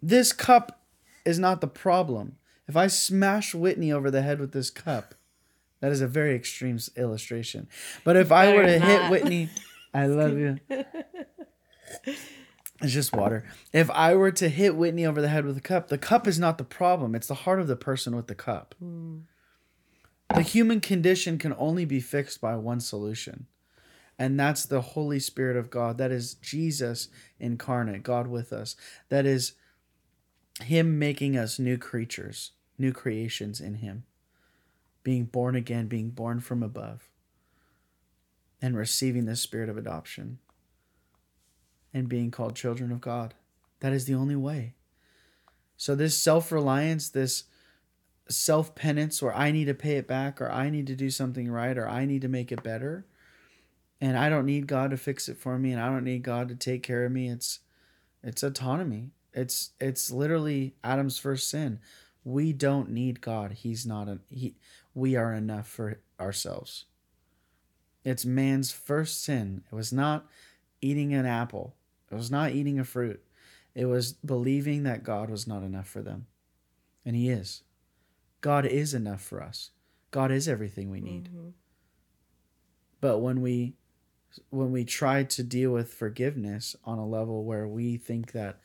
This 0.00 0.32
cup 0.32 0.82
is 1.24 1.38
not 1.38 1.60
the 1.60 1.66
problem. 1.66 2.36
If 2.68 2.76
I 2.76 2.86
smash 2.86 3.54
Whitney 3.54 3.90
over 3.90 4.10
the 4.10 4.22
head 4.22 4.38
with 4.38 4.52
this 4.52 4.70
cup, 4.70 5.14
that 5.80 5.92
is 5.92 6.00
a 6.00 6.08
very 6.08 6.34
extreme 6.34 6.78
illustration. 6.96 7.68
But 8.04 8.16
if 8.16 8.32
I 8.32 8.54
were 8.54 8.64
to 8.64 8.78
not. 8.78 8.88
hit 8.88 9.10
Whitney, 9.10 9.48
I 9.94 10.06
love 10.06 10.38
you. 10.38 10.58
It's 12.80 12.92
just 12.92 13.12
water. 13.12 13.44
If 13.72 13.90
I 13.90 14.14
were 14.14 14.30
to 14.30 14.48
hit 14.48 14.76
Whitney 14.76 15.04
over 15.04 15.20
the 15.20 15.28
head 15.28 15.44
with 15.44 15.56
a 15.56 15.60
cup, 15.60 15.88
the 15.88 15.98
cup 15.98 16.28
is 16.28 16.38
not 16.38 16.58
the 16.58 16.64
problem. 16.64 17.16
It's 17.16 17.26
the 17.26 17.34
heart 17.34 17.60
of 17.60 17.66
the 17.66 17.74
person 17.74 18.14
with 18.14 18.28
the 18.28 18.36
cup. 18.36 18.76
Mm. 18.80 19.22
The 20.32 20.42
human 20.42 20.80
condition 20.80 21.38
can 21.38 21.56
only 21.58 21.84
be 21.84 22.00
fixed 22.00 22.40
by 22.40 22.54
one 22.54 22.78
solution. 22.78 23.46
And 24.16 24.38
that's 24.38 24.64
the 24.64 24.80
Holy 24.80 25.18
Spirit 25.18 25.56
of 25.56 25.70
God. 25.70 25.98
That 25.98 26.12
is 26.12 26.34
Jesus 26.34 27.08
incarnate, 27.40 28.04
God 28.04 28.28
with 28.28 28.52
us. 28.52 28.76
That 29.08 29.26
is 29.26 29.54
Him 30.62 31.00
making 31.00 31.36
us 31.36 31.58
new 31.58 31.78
creatures, 31.78 32.52
new 32.78 32.92
creations 32.92 33.60
in 33.60 33.76
Him 33.76 34.04
being 35.02 35.24
born 35.24 35.54
again, 35.54 35.86
being 35.86 36.10
born 36.10 36.40
from 36.40 36.62
above, 36.62 37.08
and 38.60 38.76
receiving 38.76 39.24
the 39.24 39.36
spirit 39.36 39.68
of 39.68 39.76
adoption 39.76 40.38
and 41.94 42.08
being 42.08 42.30
called 42.30 42.54
children 42.54 42.92
of 42.92 43.00
God. 43.00 43.34
That 43.80 43.92
is 43.92 44.06
the 44.06 44.14
only 44.14 44.36
way. 44.36 44.74
So, 45.76 45.94
this 45.94 46.18
self 46.18 46.50
reliance, 46.50 47.08
this 47.08 47.44
self 48.28 48.74
penance, 48.74 49.22
where 49.22 49.34
I 49.34 49.52
need 49.52 49.66
to 49.66 49.74
pay 49.74 49.96
it 49.96 50.08
back, 50.08 50.40
or 50.40 50.50
I 50.50 50.70
need 50.70 50.86
to 50.88 50.96
do 50.96 51.10
something 51.10 51.50
right, 51.50 51.78
or 51.78 51.88
I 51.88 52.04
need 52.04 52.22
to 52.22 52.28
make 52.28 52.50
it 52.50 52.62
better, 52.62 53.06
and 54.00 54.18
I 54.18 54.28
don't 54.28 54.46
need 54.46 54.66
God 54.66 54.90
to 54.90 54.96
fix 54.96 55.28
it 55.28 55.36
for 55.36 55.58
me, 55.58 55.72
and 55.72 55.80
I 55.80 55.86
don't 55.86 56.04
need 56.04 56.22
God 56.22 56.48
to 56.48 56.56
take 56.56 56.82
care 56.82 57.04
of 57.04 57.12
me. 57.12 57.28
It's 57.28 57.60
it's 58.22 58.42
autonomy. 58.42 59.10
It's 59.32 59.70
it's 59.80 60.10
literally 60.10 60.74
Adam's 60.82 61.18
first 61.18 61.48
sin. 61.48 61.78
We 62.24 62.52
don't 62.52 62.90
need 62.90 63.20
God. 63.20 63.52
He's 63.52 63.86
not 63.86 64.08
a 64.08 64.18
he 64.28 64.56
we 64.98 65.14
are 65.16 65.32
enough 65.32 65.68
for 65.68 66.00
ourselves. 66.18 66.86
It's 68.04 68.24
man's 68.24 68.72
first 68.72 69.22
sin. 69.22 69.62
It 69.70 69.74
was 69.74 69.92
not 69.92 70.26
eating 70.80 71.14
an 71.14 71.26
apple, 71.26 71.76
it 72.10 72.14
was 72.14 72.30
not 72.30 72.52
eating 72.52 72.78
a 72.78 72.84
fruit. 72.84 73.22
It 73.74 73.84
was 73.84 74.12
believing 74.12 74.82
that 74.82 75.04
God 75.04 75.30
was 75.30 75.46
not 75.46 75.62
enough 75.62 75.86
for 75.86 76.02
them. 76.02 76.26
And 77.04 77.14
He 77.14 77.28
is. 77.28 77.62
God 78.40 78.66
is 78.66 78.92
enough 78.92 79.22
for 79.22 79.40
us. 79.40 79.70
God 80.10 80.32
is 80.32 80.48
everything 80.48 80.90
we 80.90 81.00
need. 81.00 81.28
Mm-hmm. 81.28 81.48
But 83.00 83.18
when 83.18 83.40
we 83.40 83.74
when 84.50 84.72
we 84.72 84.84
try 84.84 85.22
to 85.22 85.42
deal 85.42 85.70
with 85.70 85.94
forgiveness 85.94 86.76
on 86.84 86.98
a 86.98 87.06
level 87.06 87.44
where 87.44 87.68
we 87.68 87.96
think 87.96 88.32
that 88.32 88.58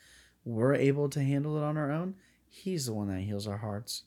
we're 0.44 0.74
able 0.74 1.08
to 1.08 1.22
handle 1.22 1.56
it 1.56 1.62
on 1.62 1.76
our 1.76 1.90
own, 1.90 2.16
he's 2.48 2.86
the 2.86 2.92
one 2.92 3.08
that 3.08 3.20
heals 3.20 3.46
our 3.46 3.58
hearts 3.58 4.02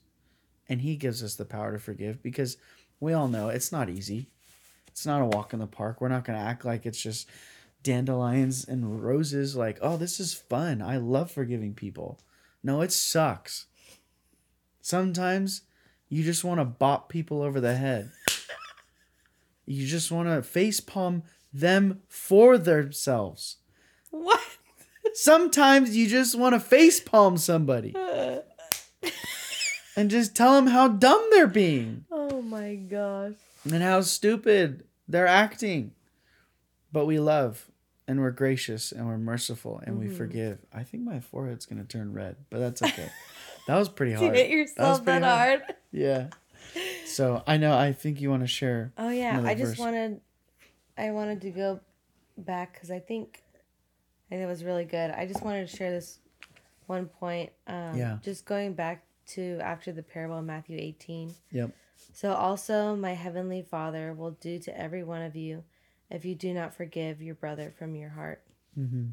and 0.68 0.80
he 0.80 0.96
gives 0.96 1.22
us 1.22 1.34
the 1.34 1.44
power 1.44 1.72
to 1.72 1.78
forgive 1.78 2.22
because 2.22 2.56
we 3.00 3.12
all 3.12 3.28
know 3.28 3.48
it's 3.48 3.72
not 3.72 3.88
easy. 3.88 4.26
It's 4.88 5.06
not 5.06 5.22
a 5.22 5.26
walk 5.26 5.52
in 5.52 5.60
the 5.60 5.66
park. 5.66 6.00
We're 6.00 6.08
not 6.08 6.24
going 6.24 6.38
to 6.38 6.44
act 6.44 6.64
like 6.64 6.84
it's 6.84 7.00
just 7.00 7.28
dandelions 7.82 8.66
and 8.66 9.02
roses 9.02 9.54
like, 9.54 9.78
"Oh, 9.80 9.96
this 9.96 10.18
is 10.18 10.34
fun. 10.34 10.82
I 10.82 10.96
love 10.96 11.30
forgiving 11.30 11.74
people." 11.74 12.18
No, 12.62 12.80
it 12.80 12.92
sucks. 12.92 13.66
Sometimes 14.80 15.62
you 16.08 16.24
just 16.24 16.44
want 16.44 16.60
to 16.60 16.64
bop 16.64 17.08
people 17.08 17.42
over 17.42 17.60
the 17.60 17.76
head. 17.76 18.10
You 19.66 19.86
just 19.86 20.10
want 20.10 20.28
to 20.28 20.42
face 20.42 20.80
palm 20.80 21.24
them 21.52 22.00
for 22.08 22.56
themselves. 22.56 23.58
What? 24.10 24.40
Sometimes 25.12 25.94
you 25.94 26.08
just 26.08 26.38
want 26.38 26.54
to 26.54 26.60
face 26.60 27.00
palm 27.00 27.36
somebody. 27.36 27.94
and 29.98 30.10
just 30.10 30.36
tell 30.36 30.54
them 30.54 30.68
how 30.68 30.86
dumb 30.86 31.26
they're 31.30 31.48
being. 31.48 32.04
Oh 32.10 32.40
my 32.40 32.76
gosh. 32.76 33.32
and 33.64 33.82
how 33.82 34.00
stupid 34.02 34.84
they're 35.08 35.26
acting. 35.26 35.92
But 36.92 37.06
we 37.06 37.18
love 37.18 37.68
and 38.06 38.20
we're 38.20 38.30
gracious 38.30 38.92
and 38.92 39.06
we're 39.06 39.18
merciful 39.18 39.82
and 39.84 39.98
mm-hmm. 39.98 40.08
we 40.08 40.14
forgive. 40.14 40.58
I 40.72 40.84
think 40.84 41.02
my 41.02 41.18
forehead's 41.20 41.66
gonna 41.66 41.84
turn 41.84 42.12
red, 42.12 42.36
but 42.48 42.60
that's 42.60 42.80
okay. 42.80 43.10
that 43.66 43.76
was 43.76 43.88
pretty 43.88 44.12
hard. 44.12 44.36
you 44.36 44.42
hit 44.42 44.50
yourself 44.50 45.04
that, 45.04 45.20
that 45.20 45.22
hard. 45.22 45.60
hard. 45.62 45.74
Yeah. 45.90 46.28
So 47.06 47.42
I 47.46 47.56
know. 47.56 47.76
I 47.76 47.92
think 47.92 48.20
you 48.20 48.30
want 48.30 48.42
to 48.42 48.46
share. 48.46 48.92
Oh 48.96 49.10
yeah, 49.10 49.42
I 49.44 49.54
just 49.54 49.72
verse. 49.72 49.78
wanted, 49.78 50.20
I 50.96 51.10
wanted 51.10 51.40
to 51.40 51.50
go 51.50 51.80
back 52.36 52.74
because 52.74 52.90
I 52.90 53.00
think, 53.00 53.42
I 54.30 54.36
think 54.36 54.42
it 54.42 54.46
was 54.46 54.62
really 54.62 54.84
good. 54.84 55.10
I 55.10 55.26
just 55.26 55.42
wanted 55.42 55.68
to 55.68 55.76
share 55.76 55.90
this 55.90 56.20
one 56.86 57.06
point. 57.06 57.50
Um, 57.66 57.96
yeah. 57.96 58.18
Just 58.22 58.44
going 58.44 58.74
back 58.74 59.02
to 59.28 59.58
after 59.60 59.92
the 59.92 60.02
parable 60.02 60.38
in 60.38 60.46
Matthew 60.46 60.78
eighteen. 60.78 61.34
Yep. 61.52 61.70
So 62.12 62.32
also 62.32 62.96
my 62.96 63.14
heavenly 63.14 63.62
Father 63.62 64.14
will 64.14 64.32
do 64.32 64.58
to 64.60 64.80
every 64.80 65.04
one 65.04 65.22
of 65.22 65.36
you 65.36 65.64
if 66.10 66.24
you 66.24 66.34
do 66.34 66.54
not 66.54 66.74
forgive 66.74 67.20
your 67.20 67.34
brother 67.34 67.72
from 67.78 67.94
your 67.94 68.10
heart. 68.10 68.42
Mm-hmm. 68.78 69.08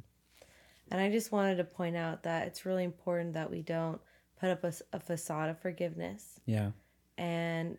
And 0.91 1.01
I 1.01 1.09
just 1.09 1.31
wanted 1.31 1.57
to 1.57 1.63
point 1.63 1.97
out 1.97 2.23
that 2.23 2.47
it's 2.47 2.65
really 2.65 2.83
important 2.83 3.33
that 3.33 3.49
we 3.49 3.61
don't 3.61 3.99
put 4.39 4.49
up 4.49 4.63
a, 4.63 4.73
a 4.93 4.99
facade 4.99 5.49
of 5.49 5.59
forgiveness. 5.59 6.39
Yeah. 6.45 6.71
And 7.17 7.77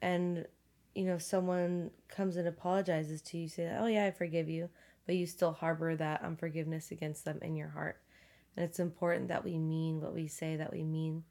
and 0.00 0.46
you 0.94 1.04
know 1.04 1.18
someone 1.18 1.90
comes 2.08 2.36
and 2.36 2.46
apologizes 2.46 3.22
to 3.22 3.38
you, 3.38 3.48
say, 3.48 3.76
"Oh 3.78 3.86
yeah, 3.86 4.06
I 4.06 4.10
forgive 4.10 4.48
you," 4.48 4.68
but 5.06 5.16
you 5.16 5.26
still 5.26 5.52
harbor 5.52 5.96
that 5.96 6.22
unforgiveness 6.22 6.90
against 6.90 7.24
them 7.24 7.38
in 7.42 7.56
your 7.56 7.68
heart. 7.68 8.00
And 8.56 8.64
it's 8.64 8.80
important 8.80 9.28
that 9.28 9.44
we 9.44 9.58
mean 9.58 10.00
what 10.00 10.14
we 10.14 10.26
say, 10.26 10.56
that 10.56 10.72
we 10.72 10.84
mean 10.84 11.24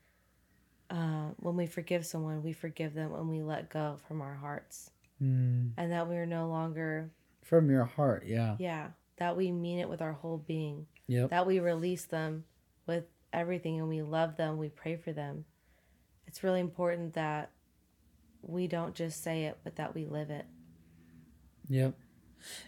uh, 0.89 1.29
when 1.37 1.55
we 1.55 1.65
forgive 1.65 2.05
someone, 2.05 2.43
we 2.43 2.53
forgive 2.53 2.93
them 2.93 3.11
when 3.11 3.27
we 3.27 3.41
let 3.41 3.69
go 3.69 3.97
from 4.07 4.21
our 4.21 4.35
hearts. 4.35 4.91
Mm. 5.21 5.71
And 5.77 5.91
that 5.91 6.07
we 6.07 6.15
are 6.15 6.25
no 6.25 6.47
longer. 6.47 7.11
From 7.43 7.69
your 7.69 7.85
heart, 7.85 8.23
yeah. 8.25 8.55
Yeah. 8.59 8.89
That 9.17 9.35
we 9.35 9.51
mean 9.51 9.79
it 9.79 9.89
with 9.89 10.01
our 10.01 10.13
whole 10.13 10.37
being. 10.37 10.85
Yep. 11.07 11.31
That 11.31 11.47
we 11.47 11.59
release 11.59 12.05
them 12.05 12.43
with 12.85 13.05
everything 13.33 13.79
and 13.79 13.89
we 13.89 14.01
love 14.01 14.37
them, 14.37 14.57
we 14.57 14.69
pray 14.69 14.95
for 14.95 15.11
them. 15.11 15.45
It's 16.27 16.43
really 16.43 16.59
important 16.59 17.13
that 17.13 17.51
we 18.41 18.67
don't 18.67 18.93
just 18.93 19.23
say 19.23 19.45
it, 19.45 19.57
but 19.63 19.75
that 19.77 19.95
we 19.95 20.05
live 20.05 20.29
it. 20.29 20.45
Yep. 21.69 21.95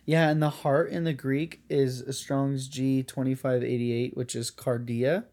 Yeah, 0.06 0.30
and 0.30 0.42
the 0.42 0.50
heart 0.50 0.90
in 0.90 1.04
the 1.04 1.14
Greek 1.14 1.62
is 1.70 2.04
Strong's 2.18 2.68
G 2.68 3.04
twenty 3.04 3.36
five 3.36 3.64
eighty 3.64 3.92
eight, 3.92 4.18
which 4.18 4.36
is 4.36 4.50
cardia, 4.50 5.26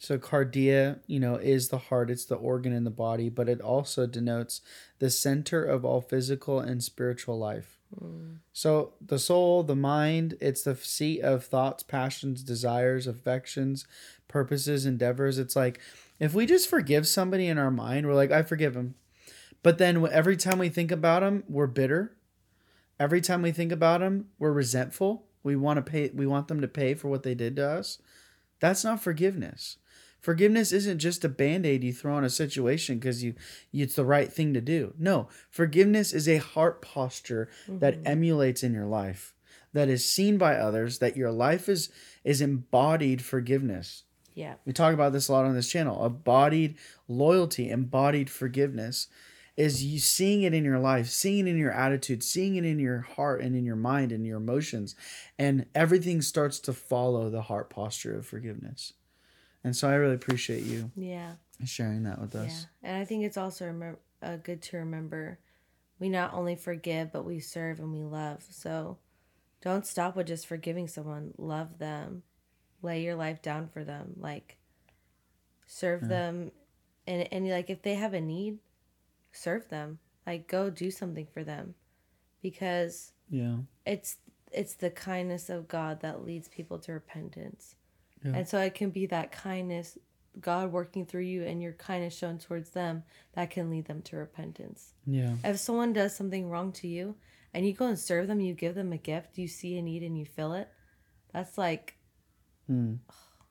so 0.00 0.16
cardia, 0.16 0.98
you 1.06 1.20
know, 1.20 1.34
is 1.34 1.68
the 1.68 1.76
heart, 1.76 2.10
it's 2.10 2.24
the 2.24 2.34
organ 2.34 2.72
in 2.72 2.84
the 2.84 2.90
body, 2.90 3.28
but 3.28 3.50
it 3.50 3.60
also 3.60 4.06
denotes 4.06 4.62
the 4.98 5.10
center 5.10 5.62
of 5.62 5.84
all 5.84 6.00
physical 6.00 6.58
and 6.58 6.82
spiritual 6.82 7.38
life. 7.38 7.78
Mm. 8.02 8.38
So 8.54 8.94
the 8.98 9.18
soul, 9.18 9.62
the 9.62 9.76
mind, 9.76 10.38
it's 10.40 10.62
the 10.62 10.74
seat 10.74 11.20
of 11.20 11.44
thoughts, 11.44 11.82
passions, 11.82 12.42
desires, 12.42 13.06
affections, 13.06 13.86
purposes, 14.26 14.86
endeavors. 14.86 15.38
It's 15.38 15.54
like 15.54 15.78
if 16.18 16.32
we 16.32 16.46
just 16.46 16.70
forgive 16.70 17.06
somebody 17.06 17.46
in 17.46 17.58
our 17.58 17.70
mind, 17.70 18.06
we're 18.06 18.14
like, 18.14 18.32
I 18.32 18.42
forgive 18.42 18.74
him. 18.74 18.94
But 19.62 19.76
then 19.76 20.08
every 20.10 20.38
time 20.38 20.58
we 20.58 20.70
think 20.70 20.90
about 20.90 21.22
him, 21.22 21.44
we're 21.46 21.66
bitter. 21.66 22.16
Every 22.98 23.20
time 23.20 23.42
we 23.42 23.52
think 23.52 23.70
about 23.70 24.00
him, 24.00 24.28
we're 24.38 24.50
resentful. 24.50 25.26
We 25.42 25.56
want 25.56 25.76
to 25.76 25.90
pay 25.90 26.10
we 26.14 26.26
want 26.26 26.48
them 26.48 26.62
to 26.62 26.68
pay 26.68 26.94
for 26.94 27.08
what 27.08 27.22
they 27.22 27.34
did 27.34 27.56
to 27.56 27.68
us. 27.68 27.98
That's 28.60 28.82
not 28.82 29.02
forgiveness. 29.02 29.76
Forgiveness 30.20 30.70
isn't 30.72 30.98
just 30.98 31.24
a 31.24 31.28
band-aid 31.28 31.82
you 31.82 31.92
throw 31.92 32.14
on 32.14 32.24
a 32.24 32.30
situation 32.30 32.98
because 32.98 33.24
you, 33.24 33.34
you, 33.72 33.84
it's 33.84 33.96
the 33.96 34.04
right 34.04 34.32
thing 34.32 34.52
to 34.54 34.60
do. 34.60 34.94
No, 34.98 35.28
forgiveness 35.50 36.12
is 36.12 36.28
a 36.28 36.36
heart 36.36 36.82
posture 36.82 37.48
mm-hmm. 37.66 37.78
that 37.78 37.98
emulates 38.04 38.62
in 38.62 38.74
your 38.74 38.86
life, 38.86 39.34
that 39.72 39.88
is 39.88 40.04
seen 40.04 40.36
by 40.36 40.56
others, 40.56 40.98
that 40.98 41.16
your 41.16 41.32
life 41.32 41.68
is 41.68 41.90
is 42.22 42.40
embodied 42.40 43.22
forgiveness. 43.22 44.02
Yeah. 44.34 44.54
We 44.64 44.72
talk 44.72 44.94
about 44.94 45.12
this 45.12 45.28
a 45.28 45.32
lot 45.32 45.46
on 45.46 45.54
this 45.54 45.70
channel. 45.70 46.04
Embodied 46.04 46.76
loyalty, 47.08 47.70
embodied 47.70 48.30
forgiveness 48.30 49.08
is 49.56 49.84
you 49.84 49.98
seeing 49.98 50.42
it 50.42 50.54
in 50.54 50.64
your 50.64 50.78
life, 50.78 51.08
seeing 51.08 51.46
it 51.46 51.50
in 51.50 51.58
your 51.58 51.72
attitude, 51.72 52.22
seeing 52.22 52.56
it 52.56 52.64
in 52.64 52.78
your 52.78 53.00
heart 53.00 53.42
and 53.42 53.54
in 53.54 53.64
your 53.64 53.76
mind 53.76 54.12
and 54.12 54.26
your 54.26 54.38
emotions. 54.38 54.94
And 55.38 55.66
everything 55.74 56.22
starts 56.22 56.60
to 56.60 56.72
follow 56.72 57.28
the 57.28 57.42
heart 57.42 57.68
posture 57.68 58.16
of 58.16 58.26
forgiveness. 58.26 58.94
And 59.62 59.76
so 59.76 59.88
I 59.88 59.94
really 59.94 60.14
appreciate 60.14 60.64
you. 60.64 60.90
Yeah. 60.96 61.32
Sharing 61.64 62.04
that 62.04 62.20
with 62.20 62.34
us. 62.34 62.66
Yeah. 62.82 62.90
And 62.90 63.02
I 63.02 63.04
think 63.04 63.24
it's 63.24 63.36
also 63.36 63.66
rem- 63.66 63.96
uh, 64.22 64.36
good 64.36 64.62
to 64.62 64.78
remember 64.78 65.38
we 66.00 66.08
not 66.08 66.32
only 66.32 66.56
forgive, 66.56 67.12
but 67.12 67.24
we 67.24 67.38
serve 67.38 67.78
and 67.78 67.92
we 67.92 68.02
love. 68.02 68.44
So 68.48 68.96
don't 69.60 69.86
stop 69.86 70.16
with 70.16 70.26
just 70.26 70.46
forgiving 70.46 70.88
someone. 70.88 71.34
Love 71.36 71.78
them. 71.78 72.22
Lay 72.82 73.02
your 73.02 73.14
life 73.14 73.42
down 73.42 73.68
for 73.68 73.84
them. 73.84 74.14
Like 74.16 74.56
serve 75.66 76.02
yeah. 76.02 76.08
them. 76.08 76.52
And, 77.06 77.28
and 77.30 77.48
like 77.50 77.68
if 77.68 77.82
they 77.82 77.94
have 77.94 78.14
a 78.14 78.20
need, 78.20 78.58
serve 79.30 79.68
them. 79.68 79.98
Like 80.26 80.48
go 80.48 80.70
do 80.70 80.90
something 80.90 81.26
for 81.32 81.44
them. 81.44 81.74
Because 82.42 83.12
yeah. 83.28 83.56
it's 83.84 84.16
it's 84.50 84.74
the 84.74 84.90
kindness 84.90 85.50
of 85.50 85.68
God 85.68 86.00
that 86.00 86.24
leads 86.24 86.48
people 86.48 86.78
to 86.80 86.92
repentance. 86.92 87.76
Yeah. 88.24 88.32
And 88.34 88.48
so 88.48 88.58
it 88.60 88.74
can 88.74 88.90
be 88.90 89.06
that 89.06 89.32
kindness, 89.32 89.98
God 90.40 90.72
working 90.72 91.06
through 91.06 91.22
you 91.22 91.44
and 91.44 91.62
your 91.62 91.72
kindness 91.72 92.16
shown 92.16 92.38
towards 92.38 92.70
them 92.70 93.02
that 93.32 93.50
can 93.50 93.70
lead 93.70 93.86
them 93.86 94.02
to 94.02 94.16
repentance. 94.16 94.94
Yeah. 95.06 95.34
If 95.44 95.58
someone 95.58 95.92
does 95.92 96.14
something 96.14 96.48
wrong 96.48 96.72
to 96.72 96.88
you 96.88 97.16
and 97.54 97.66
you 97.66 97.72
go 97.72 97.86
and 97.86 97.98
serve 97.98 98.28
them, 98.28 98.40
you 98.40 98.54
give 98.54 98.74
them 98.74 98.92
a 98.92 98.98
gift, 98.98 99.38
you 99.38 99.48
see 99.48 99.76
a 99.76 99.82
need 99.82 100.02
and 100.02 100.18
you 100.18 100.24
fill 100.24 100.52
it, 100.52 100.68
that's 101.32 101.58
like, 101.58 101.96
mm. 102.70 102.98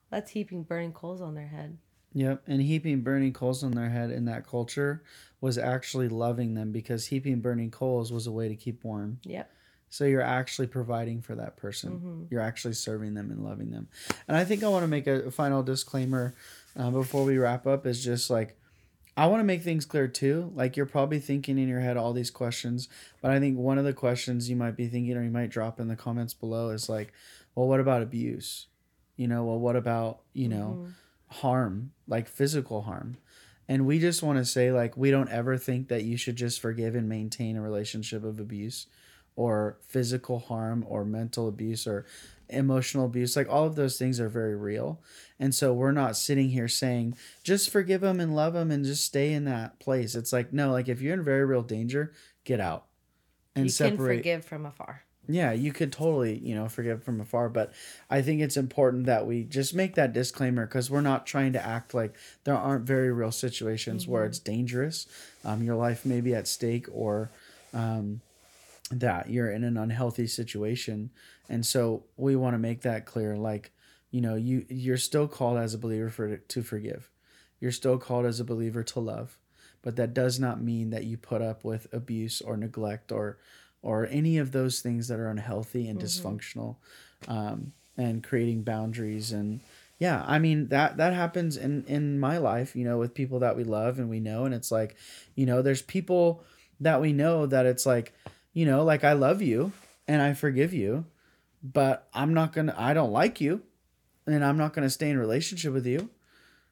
that's 0.10 0.32
heaping 0.32 0.64
burning 0.64 0.94
coals 0.94 1.22
on 1.22 1.36
their 1.36 1.48
head. 1.48 1.78
Yep. 2.14 2.44
And 2.48 2.62
heaping 2.62 3.02
burning 3.02 3.34
coals 3.34 3.64
on 3.64 3.72
their 3.72 3.90
head 3.90 4.10
in 4.12 4.26
that 4.26 4.48
culture 4.48 5.04
was 5.42 5.58
actually 5.58 6.10
loving 6.10 6.54
them 6.54 6.72
because 6.72 7.08
heaping 7.08 7.40
burning 7.40 7.72
coals 7.72 8.12
was 8.12 8.28
a 8.28 8.32
way 8.32 8.48
to 8.48 8.56
keep 8.56 8.84
warm. 8.84 9.20
Yep. 9.24 9.52
So 9.90 10.06
you're 10.06 10.22
actually 10.22 10.68
providing 10.68 11.22
for 11.22 11.36
that 11.36 11.58
person. 11.58 11.94
Mm-hmm. 11.94 12.24
You're 12.30 12.42
actually 12.42 12.76
serving 12.76 13.16
them 13.16 13.32
and 13.32 13.44
loving 13.44 13.72
them. 13.72 13.88
And 14.28 14.38
I 14.38 14.46
think 14.46 14.64
I 14.64 14.68
want 14.68 14.84
to 14.84 14.88
make 14.88 15.08
a 15.08 15.32
final 15.32 15.64
disclaimer 15.64 16.36
uh, 16.78 16.92
before 16.92 17.26
we 17.26 17.38
wrap 17.38 17.66
up 17.66 17.86
is 17.86 18.04
just 18.04 18.30
like 18.30 18.56
I 19.18 19.26
want 19.26 19.42
to 19.42 19.46
make 19.46 19.64
things 19.64 19.86
clear 19.86 20.08
too. 20.08 20.52
Like 20.56 20.78
you're 20.78 20.86
probably 20.86 21.20
thinking 21.20 21.58
in 21.58 21.68
your 21.68 21.82
head 21.82 21.98
all 21.98 22.14
these 22.14 22.32
questions, 22.32 22.88
but 23.22 23.32
I 23.32 23.40
think 23.40 23.58
one 23.58 23.78
of 23.78 23.84
the 23.84 23.92
questions 23.92 24.50
you 24.50 24.56
might 24.56 24.78
be 24.78 24.88
thinking 24.88 25.18
or 25.18 25.24
you 25.24 25.30
might 25.30 25.50
drop 25.50 25.80
in 25.80 25.90
the 25.90 25.96
comments 25.98 26.34
below 26.34 26.70
is 26.70 26.88
like, 26.88 27.12
well, 27.54 27.68
what 27.68 27.82
about 27.82 28.02
abuse? 28.02 28.68
You 29.18 29.28
know, 29.28 29.44
well, 29.44 29.60
what 29.60 29.76
about, 29.76 30.22
you 30.32 30.48
know, 30.48 30.78
mm-hmm. 30.80 30.92
harm, 31.40 31.92
like 32.08 32.30
physical 32.30 32.84
harm? 32.84 33.18
And 33.68 33.86
we 33.86 34.00
just 34.00 34.24
want 34.24 34.38
to 34.38 34.46
say 34.46 34.72
like 34.72 34.96
we 34.96 35.12
don't 35.12 35.30
ever 35.30 35.58
think 35.58 35.90
that 35.90 36.04
you 36.04 36.16
should 36.16 36.38
just 36.38 36.62
forgive 36.62 36.96
and 36.96 37.10
maintain 37.10 37.58
a 37.58 37.62
relationship 37.62 38.24
of 38.24 38.40
abuse 38.40 38.88
or 39.40 39.78
physical 39.88 40.38
harm 40.38 40.86
or 40.90 41.06
mental 41.06 41.48
abuse 41.48 41.88
or 41.88 42.06
emotional 42.50 43.06
abuse 43.06 43.38
like 43.38 43.48
all 43.48 43.64
of 43.64 43.76
those 43.76 43.98
things 43.98 44.20
are 44.20 44.28
very 44.28 44.54
real 44.54 45.00
and 45.40 45.56
so 45.56 45.72
we're 45.72 45.94
not 45.94 46.18
sitting 46.18 46.50
here 46.50 46.68
saying 46.68 47.16
just 47.42 47.70
forgive 47.70 48.02
them 48.02 48.20
and 48.20 48.36
love 48.36 48.52
them 48.52 48.70
and 48.70 48.84
just 48.84 49.06
stay 49.06 49.32
in 49.32 49.46
that 49.46 49.80
place 49.80 50.14
it's 50.14 50.34
like 50.34 50.52
no 50.52 50.72
like 50.72 50.90
if 50.90 51.02
you're 51.02 51.14
in 51.14 51.24
very 51.24 51.46
real 51.46 51.62
danger 51.62 52.12
get 52.44 52.60
out 52.60 52.84
and 53.56 53.66
you 53.66 53.72
separate. 53.72 53.96
can 53.96 54.18
forgive 54.18 54.46
from 54.46 54.66
afar 54.66 55.04
yeah 55.30 55.54
you 55.54 55.72
could 55.72 55.94
totally 55.94 56.38
you 56.40 56.54
know 56.54 56.68
forgive 56.68 57.02
from 57.02 57.22
afar 57.22 57.48
but 57.48 57.72
i 58.10 58.22
think 58.22 58.42
it's 58.42 58.58
important 58.58 59.06
that 59.06 59.26
we 59.26 59.46
just 59.46 59.74
make 59.74 59.96
that 59.96 60.12
disclaimer 60.12 60.66
because 60.66 60.92
we're 60.92 61.00
not 61.00 61.26
trying 61.26 61.54
to 61.54 61.66
act 61.66 61.94
like 61.94 62.14
there 62.44 62.58
aren't 62.58 62.84
very 62.84 63.10
real 63.10 63.32
situations 63.32 64.04
mm-hmm. 64.04 64.12
where 64.12 64.26
it's 64.26 64.40
dangerous 64.40 65.08
um, 65.46 65.64
your 65.64 65.76
life 65.76 66.06
may 66.06 66.20
be 66.20 66.36
at 66.36 66.46
stake 66.46 66.88
or 66.92 67.30
um, 67.74 68.20
that 68.92 69.30
you're 69.30 69.52
in 69.52 69.64
an 69.64 69.78
unhealthy 69.78 70.28
situation. 70.28 71.12
And 71.48 71.66
so 71.66 72.04
we 72.18 72.36
want 72.36 72.54
to 72.54 72.60
make 72.60 72.82
that 72.82 73.06
clear 73.06 73.36
like 73.36 73.72
you 74.12 74.22
know 74.22 74.36
you 74.36 74.66
you're 74.70 74.98
still 74.98 75.28
called 75.28 75.58
as 75.58 75.74
a 75.74 75.78
believer 75.78 76.10
for 76.10 76.38
to 76.38 76.64
forgive. 76.64 77.10
You're 77.60 77.72
still 77.72 77.98
called 77.98 78.26
as 78.26 78.40
a 78.40 78.46
believer 78.46 78.84
to 78.84 79.00
love. 79.00 79.38
But 79.82 79.96
that 79.96 80.14
does 80.14 80.40
not 80.40 80.62
mean 80.62 80.90
that 80.90 81.06
you 81.06 81.18
put 81.18 81.42
up 81.42 81.64
with 81.64 81.88
abuse 81.94 82.42
or 82.42 82.58
neglect 82.58 83.12
or 83.12 83.38
or 83.82 84.08
any 84.08 84.38
of 84.38 84.52
those 84.52 84.82
things 84.82 85.08
that 85.08 85.20
are 85.20 85.30
unhealthy 85.30 85.88
and 85.88 86.00
mm-hmm. 86.00 86.06
dysfunctional 86.06 86.76
um, 87.30 87.72
and 87.98 88.24
creating 88.24 88.62
boundaries 88.62 89.32
and 89.32 89.62
yeah 90.00 90.24
i 90.28 90.38
mean 90.38 90.68
that 90.68 90.98
that 90.98 91.14
happens 91.14 91.56
in 91.56 91.86
in 91.86 92.20
my 92.20 92.38
life 92.38 92.76
you 92.76 92.84
know 92.84 92.98
with 92.98 93.14
people 93.14 93.40
that 93.40 93.56
we 93.56 93.64
love 93.64 94.00
and 94.00 94.10
we 94.10 94.20
know. 94.20 94.46
And 94.46 94.54
it's 94.54 94.72
like 94.72 94.96
you 95.36 95.46
know 95.46 95.62
there's 95.62 95.82
people 95.82 96.44
that 96.80 97.02
we 97.02 97.14
know 97.14 97.46
that 97.46 97.66
it's 97.66 97.86
like 97.86 98.14
you 98.60 98.66
know, 98.66 98.84
like 98.84 99.06
I 99.06 99.14
love 99.14 99.42
you 99.42 99.72
and 100.06 100.22
I 100.22 100.34
forgive 100.34 100.74
you, 100.74 101.06
but 101.64 102.10
I'm 102.14 102.34
not 102.34 102.52
going 102.52 102.68
to, 102.68 102.78
I 102.78 102.94
don't 102.94 103.14
like 103.14 103.40
you 103.40 103.62
and 104.28 104.44
I'm 104.44 104.58
not 104.58 104.74
going 104.74 104.84
to 104.84 104.90
stay 104.90 105.10
in 105.10 105.18
relationship 105.18 105.72
with 105.72 105.86
you. 105.86 106.10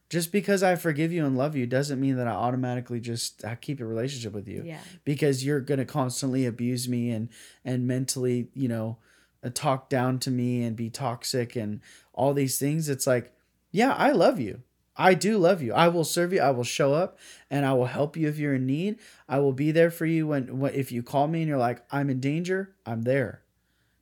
Just 0.09 0.33
because 0.33 0.63
I 0.63 0.75
forgive 0.75 1.13
you 1.13 1.25
and 1.25 1.37
love 1.37 1.55
you 1.55 1.65
doesn't 1.65 2.01
mean 2.01 2.17
that 2.17 2.27
I 2.27 2.31
automatically 2.31 2.99
just 2.99 3.45
I 3.45 3.55
keep 3.55 3.79
a 3.79 3.85
relationship 3.85 4.33
with 4.33 4.49
you. 4.49 4.63
Yeah. 4.65 4.79
Because 5.05 5.45
you're 5.45 5.59
gonna 5.59 5.83
constantly 5.83 6.45
abuse 6.45 6.87
me 6.87 7.09
and 7.09 7.27
and 7.65 7.85
mentally, 7.85 8.47
you 8.53 8.69
know, 8.69 8.99
uh, 9.43 9.49
talk 9.53 9.89
down 9.89 10.19
to 10.19 10.31
me 10.31 10.63
and 10.63 10.77
be 10.77 10.89
toxic 10.89 11.57
and 11.57 11.81
all 12.13 12.33
these 12.33 12.57
things. 12.57 12.87
It's 12.87 13.05
like, 13.05 13.33
yeah, 13.71 13.93
I 13.93 14.11
love 14.11 14.39
you. 14.39 14.61
I 14.97 15.13
do 15.13 15.37
love 15.37 15.61
you. 15.61 15.73
I 15.73 15.87
will 15.89 16.03
serve 16.03 16.33
you. 16.33 16.41
I 16.41 16.51
will 16.51 16.63
show 16.63 16.93
up 16.93 17.19
and 17.49 17.65
I 17.65 17.73
will 17.73 17.85
help 17.85 18.17
you 18.17 18.27
if 18.27 18.39
you're 18.39 18.55
in 18.55 18.65
need. 18.65 18.97
I 19.29 19.39
will 19.39 19.53
be 19.53 19.71
there 19.71 19.91
for 19.91 20.05
you 20.05 20.27
when, 20.27 20.59
when 20.59 20.73
if 20.73 20.91
you 20.91 21.03
call 21.03 21.27
me 21.27 21.41
and 21.41 21.47
you're 21.47 21.57
like, 21.57 21.83
I'm 21.91 22.09
in 22.09 22.19
danger, 22.19 22.75
I'm 22.85 23.03
there 23.03 23.43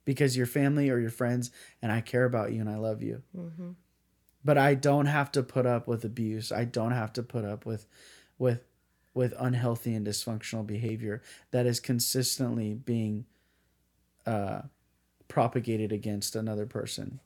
because 0.05 0.37
you're 0.37 0.45
family 0.45 0.89
or 0.89 0.99
your 0.99 1.09
friends 1.09 1.51
and 1.81 1.91
I 1.91 2.01
care 2.01 2.23
about 2.23 2.53
you 2.53 2.61
and 2.61 2.69
I 2.69 2.77
love 2.77 3.01
you. 3.01 3.23
Mm-hmm. 3.37 3.71
But 4.43 4.57
I 4.57 4.75
don't 4.75 5.07
have 5.07 5.31
to 5.33 5.43
put 5.43 5.65
up 5.65 5.87
with 5.87 6.05
abuse. 6.05 6.51
I 6.51 6.63
don't 6.63 6.91
have 6.91 7.11
to 7.13 7.23
put 7.23 7.43
up 7.43 7.65
with 7.65 7.87
with 8.37 8.61
with 9.13 9.33
unhealthy 9.39 9.95
and 9.95 10.05
dysfunctional 10.05 10.67
behavior 10.67 11.21
that 11.51 11.65
is 11.65 11.79
consistently 11.79 12.73
being 12.73 13.25
uh, 14.25 14.61
propagated 15.27 15.91
against 15.91 16.35
another 16.35 16.65
person. 16.65 17.19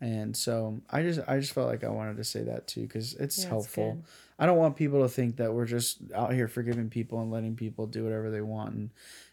And 0.00 0.34
so 0.34 0.80
I 0.88 1.02
just 1.02 1.20
I 1.28 1.38
just 1.38 1.52
felt 1.52 1.68
like 1.68 1.84
I 1.84 1.90
wanted 1.90 2.16
to 2.16 2.24
say 2.24 2.42
that 2.44 2.66
too 2.66 2.82
because 2.82 3.14
it's 3.14 3.42
yeah, 3.42 3.50
helpful. 3.50 4.02
I 4.38 4.46
don't 4.46 4.56
want 4.56 4.76
people 4.76 5.02
to 5.02 5.08
think 5.08 5.36
that 5.36 5.52
we're 5.52 5.66
just 5.66 5.98
out 6.14 6.32
here 6.32 6.48
forgiving 6.48 6.88
people 6.88 7.20
and 7.20 7.30
letting 7.30 7.54
people 7.54 7.86
do 7.86 8.04
whatever 8.04 8.30
they 8.30 8.40
want 8.40 8.74
and 8.74 8.90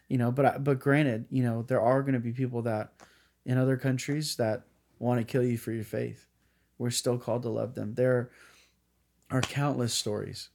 you 0.08 0.18
know 0.18 0.30
but 0.30 0.44
I, 0.44 0.58
but 0.58 0.78
granted 0.78 1.24
you 1.30 1.42
know 1.42 1.62
there 1.62 1.80
are 1.80 2.02
going 2.02 2.14
to 2.14 2.20
be 2.20 2.32
people 2.32 2.60
that 2.62 2.92
in 3.46 3.56
other 3.56 3.78
countries 3.78 4.36
that 4.36 4.64
want 4.98 5.20
to 5.20 5.24
kill 5.24 5.42
you 5.42 5.56
for 5.56 5.72
your 5.72 5.84
faith. 5.84 6.26
We're 6.76 6.90
still 6.90 7.16
called 7.16 7.42
to 7.42 7.48
love 7.48 7.74
them. 7.74 7.94
There 7.94 8.30
are 9.30 9.40
countless 9.40 9.94
stories. 9.94 10.50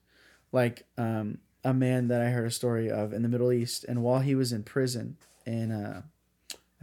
Like 0.52 0.86
um, 0.98 1.40
a 1.64 1.74
man 1.74 2.08
that 2.10 2.22
i 2.22 2.30
heard 2.30 2.46
a 2.46 2.52
story 2.52 2.90
of 2.92 3.14
in 3.14 3.22
the 3.22 3.30
middle 3.30 3.52
east 3.52 3.86
and 3.86 4.04
while 4.04 4.20
he 4.20 4.36
was 4.36 4.52
in 4.52 4.64
prison 4.64 5.18
in 5.46 5.72
uh, 5.72 6.02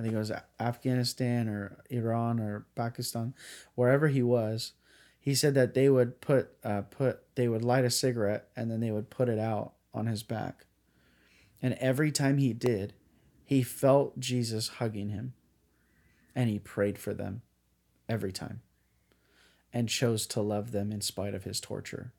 i 0.01 0.03
think 0.03 0.15
it 0.15 0.19
was 0.19 0.33
afghanistan 0.59 1.49
or 1.49 1.77
iran 1.91 2.41
or 2.41 2.67
pakistan 2.75 3.35
wherever 3.75 4.09
he 4.09 4.23
was 4.23 4.73
he 5.21 5.35
said 5.35 5.55
that 5.55 5.75
they 5.75 5.89
would 5.89 6.21
put 6.23 6.51
uh, 6.65 6.81
put 6.81 7.23
they 7.35 7.47
would 7.47 7.63
light 7.63 7.85
a 7.85 7.91
cigarette 7.91 8.49
and 8.57 8.71
then 8.71 8.81
they 8.81 8.91
would 8.91 9.11
put 9.11 9.29
it 9.29 9.39
out 9.39 9.75
on 9.93 10.07
his 10.07 10.23
back 10.23 10.65
and 11.63 11.75
every 11.75 12.11
time 12.11 12.39
he 12.39 12.53
did, 12.53 12.95
he 13.45 13.63
felt 13.63 14.19
Jesus 14.19 14.69
hugging 14.69 15.11
him. 15.11 15.35
And 16.35 16.49
he 16.49 16.59
prayed 16.59 16.99
for 16.99 17.13
them 17.13 17.43
every 18.09 18.33
time 18.33 18.63
and 19.73 19.89
chose 19.89 20.27
to 20.27 20.41
love 20.41 20.73
them 20.73 20.91
in 20.91 21.01
spite 21.01 21.35
of 21.35 21.45
his 21.45 21.61
torture. 21.61 22.13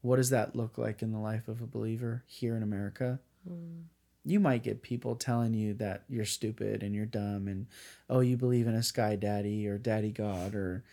What 0.00 0.16
does 0.16 0.30
that 0.30 0.56
look 0.56 0.78
like 0.78 1.02
in 1.02 1.12
the 1.12 1.18
life 1.18 1.48
of 1.48 1.60
a 1.60 1.66
believer 1.66 2.24
here 2.26 2.56
in 2.56 2.62
America? 2.62 3.20
Mm. 3.48 3.84
You 4.28 4.40
might 4.40 4.62
get 4.62 4.82
people 4.82 5.16
telling 5.16 5.54
you 5.54 5.74
that 5.74 6.04
you're 6.08 6.24
stupid 6.24 6.82
and 6.82 6.94
you're 6.94 7.06
dumb 7.06 7.48
and 7.48 7.66
oh 8.10 8.20
you 8.20 8.36
believe 8.36 8.66
in 8.66 8.74
a 8.74 8.82
sky 8.82 9.16
daddy 9.16 9.66
or 9.66 9.78
daddy 9.78 10.10
god 10.10 10.54
or 10.54 10.84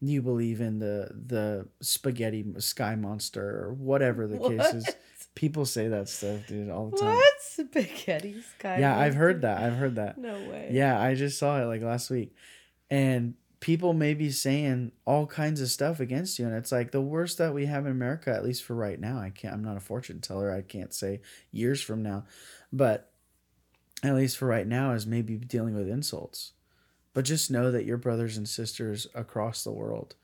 you 0.00 0.22
believe 0.22 0.60
in 0.60 0.78
the 0.78 1.10
the 1.26 1.66
spaghetti 1.80 2.44
sky 2.58 2.94
monster 2.94 3.64
or 3.64 3.72
whatever 3.72 4.26
the 4.26 4.36
what? 4.36 4.56
case 4.56 4.74
is. 4.74 4.94
People 5.34 5.66
say 5.66 5.88
that 5.88 6.08
stuff, 6.08 6.46
dude, 6.46 6.70
all 6.70 6.88
the 6.88 6.96
time. 6.96 7.14
What 7.14 7.34
spaghetti 7.40 8.40
sky? 8.40 8.78
Yeah, 8.78 8.88
monster? 8.88 9.04
I've 9.04 9.14
heard 9.16 9.42
that. 9.42 9.62
I've 9.62 9.76
heard 9.76 9.96
that. 9.96 10.16
No 10.16 10.32
way. 10.32 10.70
Yeah, 10.72 10.98
I 10.98 11.14
just 11.14 11.38
saw 11.38 11.60
it 11.60 11.66
like 11.66 11.82
last 11.82 12.08
week, 12.08 12.34
and 12.88 13.34
people 13.60 13.92
may 13.92 14.14
be 14.14 14.30
saying 14.30 14.92
all 15.04 15.26
kinds 15.26 15.60
of 15.60 15.68
stuff 15.68 16.00
against 16.00 16.38
you, 16.38 16.46
and 16.46 16.54
it's 16.54 16.72
like 16.72 16.90
the 16.90 17.02
worst 17.02 17.36
that 17.36 17.52
we 17.52 17.66
have 17.66 17.84
in 17.84 17.92
America, 17.92 18.32
at 18.32 18.44
least 18.44 18.62
for 18.64 18.74
right 18.74 18.98
now. 18.98 19.18
I 19.18 19.28
can't. 19.28 19.52
I'm 19.52 19.64
not 19.64 19.76
a 19.76 19.80
fortune 19.80 20.22
teller. 20.22 20.50
I 20.50 20.62
can't 20.62 20.94
say 20.94 21.20
years 21.52 21.82
from 21.82 22.02
now, 22.02 22.24
but 22.72 23.12
at 24.02 24.14
least 24.14 24.36
for 24.36 24.46
right 24.46 24.66
now, 24.66 24.92
is 24.92 25.06
maybe 25.06 25.36
dealing 25.36 25.74
with 25.74 25.88
insults 25.88 26.52
but 27.16 27.24
just 27.24 27.50
know 27.50 27.70
that 27.70 27.86
your 27.86 27.96
brothers 27.96 28.36
and 28.36 28.46
sisters 28.46 29.06
across 29.14 29.64
the 29.64 29.72
world 29.72 30.16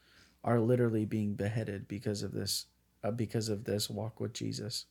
are 0.45 0.61
literally 0.61 1.07
being 1.07 1.33
beheaded 1.33 1.89
because 1.89 2.23
of 2.23 2.33
this 2.33 2.67
uh, 3.03 3.11
because 3.11 3.49
of 3.49 3.65
this 3.65 3.89
walk 3.89 4.21
with 4.21 4.35
Jesus. 4.35 4.85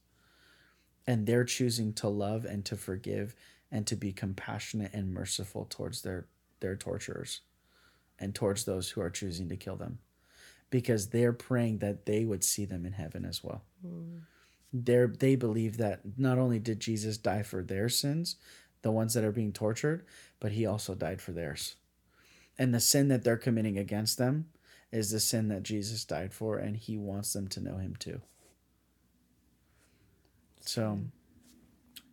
And 1.05 1.27
they're 1.27 1.43
choosing 1.43 1.93
to 1.93 2.07
love 2.07 2.43
and 2.43 2.65
to 2.65 2.75
forgive 2.75 3.35
and 3.71 3.85
to 3.85 3.95
be 3.95 4.13
compassionate 4.13 4.95
and 4.95 5.13
merciful 5.13 5.67
towards 5.69 6.01
their 6.01 6.25
their 6.59 6.75
torturers 6.75 7.41
and 8.17 8.33
towards 8.33 8.65
those 8.65 8.89
who 8.89 9.01
are 9.01 9.11
choosing 9.11 9.47
to 9.49 9.55
kill 9.55 9.75
them 9.75 9.99
because 10.71 11.09
they're 11.09 11.33
praying 11.33 11.77
that 11.77 12.07
they 12.07 12.25
would 12.25 12.43
see 12.43 12.65
them 12.65 12.83
in 12.83 12.93
heaven 12.93 13.25
as 13.25 13.43
well. 13.43 13.61
Mm. 13.85 14.21
They 14.73 15.05
they 15.05 15.35
believe 15.35 15.77
that 15.77 16.01
not 16.17 16.37
only 16.37 16.59
did 16.59 16.79
Jesus 16.79 17.17
die 17.17 17.43
for 17.43 17.61
their 17.61 17.89
sins, 17.89 18.35
the 18.81 18.91
ones 18.91 19.13
that 19.13 19.23
are 19.23 19.31
being 19.31 19.51
tortured, 19.51 20.05
but 20.39 20.53
he 20.53 20.65
also 20.65 20.95
died 20.95 21.21
for 21.21 21.31
theirs. 21.31 21.75
And 22.57 22.73
the 22.73 22.79
sin 22.79 23.07
that 23.09 23.23
they're 23.23 23.37
committing 23.37 23.77
against 23.77 24.17
them 24.17 24.47
is 24.91 25.11
the 25.11 25.19
sin 25.19 25.47
that 25.49 25.63
Jesus 25.63 26.03
died 26.05 26.33
for, 26.33 26.57
and 26.57 26.75
he 26.75 26.97
wants 26.97 27.33
them 27.33 27.47
to 27.49 27.61
know 27.61 27.77
him 27.77 27.95
too. 27.97 28.21
So, 30.61 30.99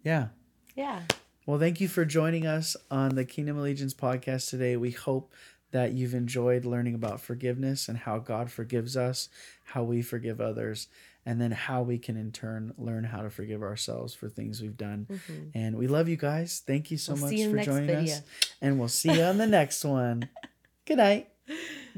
yeah. 0.04 0.28
Yeah. 0.74 1.02
Well, 1.44 1.58
thank 1.58 1.80
you 1.80 1.88
for 1.88 2.04
joining 2.04 2.46
us 2.46 2.76
on 2.90 3.14
the 3.14 3.24
Kingdom 3.24 3.58
Allegiance 3.58 3.94
podcast 3.94 4.48
today. 4.50 4.76
We 4.76 4.92
hope 4.92 5.32
that 5.70 5.92
you've 5.92 6.14
enjoyed 6.14 6.64
learning 6.64 6.94
about 6.94 7.20
forgiveness 7.20 7.88
and 7.88 7.98
how 7.98 8.18
God 8.18 8.50
forgives 8.50 8.96
us, 8.96 9.28
how 9.64 9.82
we 9.82 10.02
forgive 10.02 10.40
others, 10.40 10.88
and 11.26 11.40
then 11.40 11.50
how 11.50 11.82
we 11.82 11.98
can 11.98 12.16
in 12.16 12.32
turn 12.32 12.72
learn 12.78 13.04
how 13.04 13.22
to 13.22 13.30
forgive 13.30 13.62
ourselves 13.62 14.14
for 14.14 14.28
things 14.28 14.60
we've 14.62 14.76
done. 14.76 15.06
Mm-hmm. 15.10 15.58
And 15.58 15.76
we 15.76 15.86
love 15.86 16.08
you 16.08 16.16
guys. 16.16 16.62
Thank 16.66 16.90
you 16.90 16.96
so 16.96 17.14
we'll 17.14 17.30
much 17.30 17.42
for 17.42 17.62
joining 17.62 17.86
video. 17.86 18.14
us. 18.14 18.22
And 18.60 18.78
we'll 18.78 18.88
see 18.88 19.12
you 19.12 19.22
on 19.22 19.38
the 19.38 19.46
next 19.46 19.84
one. 19.84 20.28
Good 20.86 20.98
night. 20.98 21.28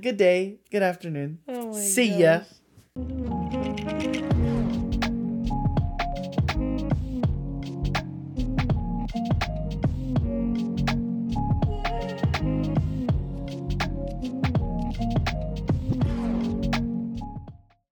Good 0.00 0.16
day. 0.16 0.60
Good 0.70 0.82
afternoon. 0.82 1.38
Oh 1.48 1.72
see 1.72 2.10
gosh. 2.20 2.46
ya. 2.96 4.30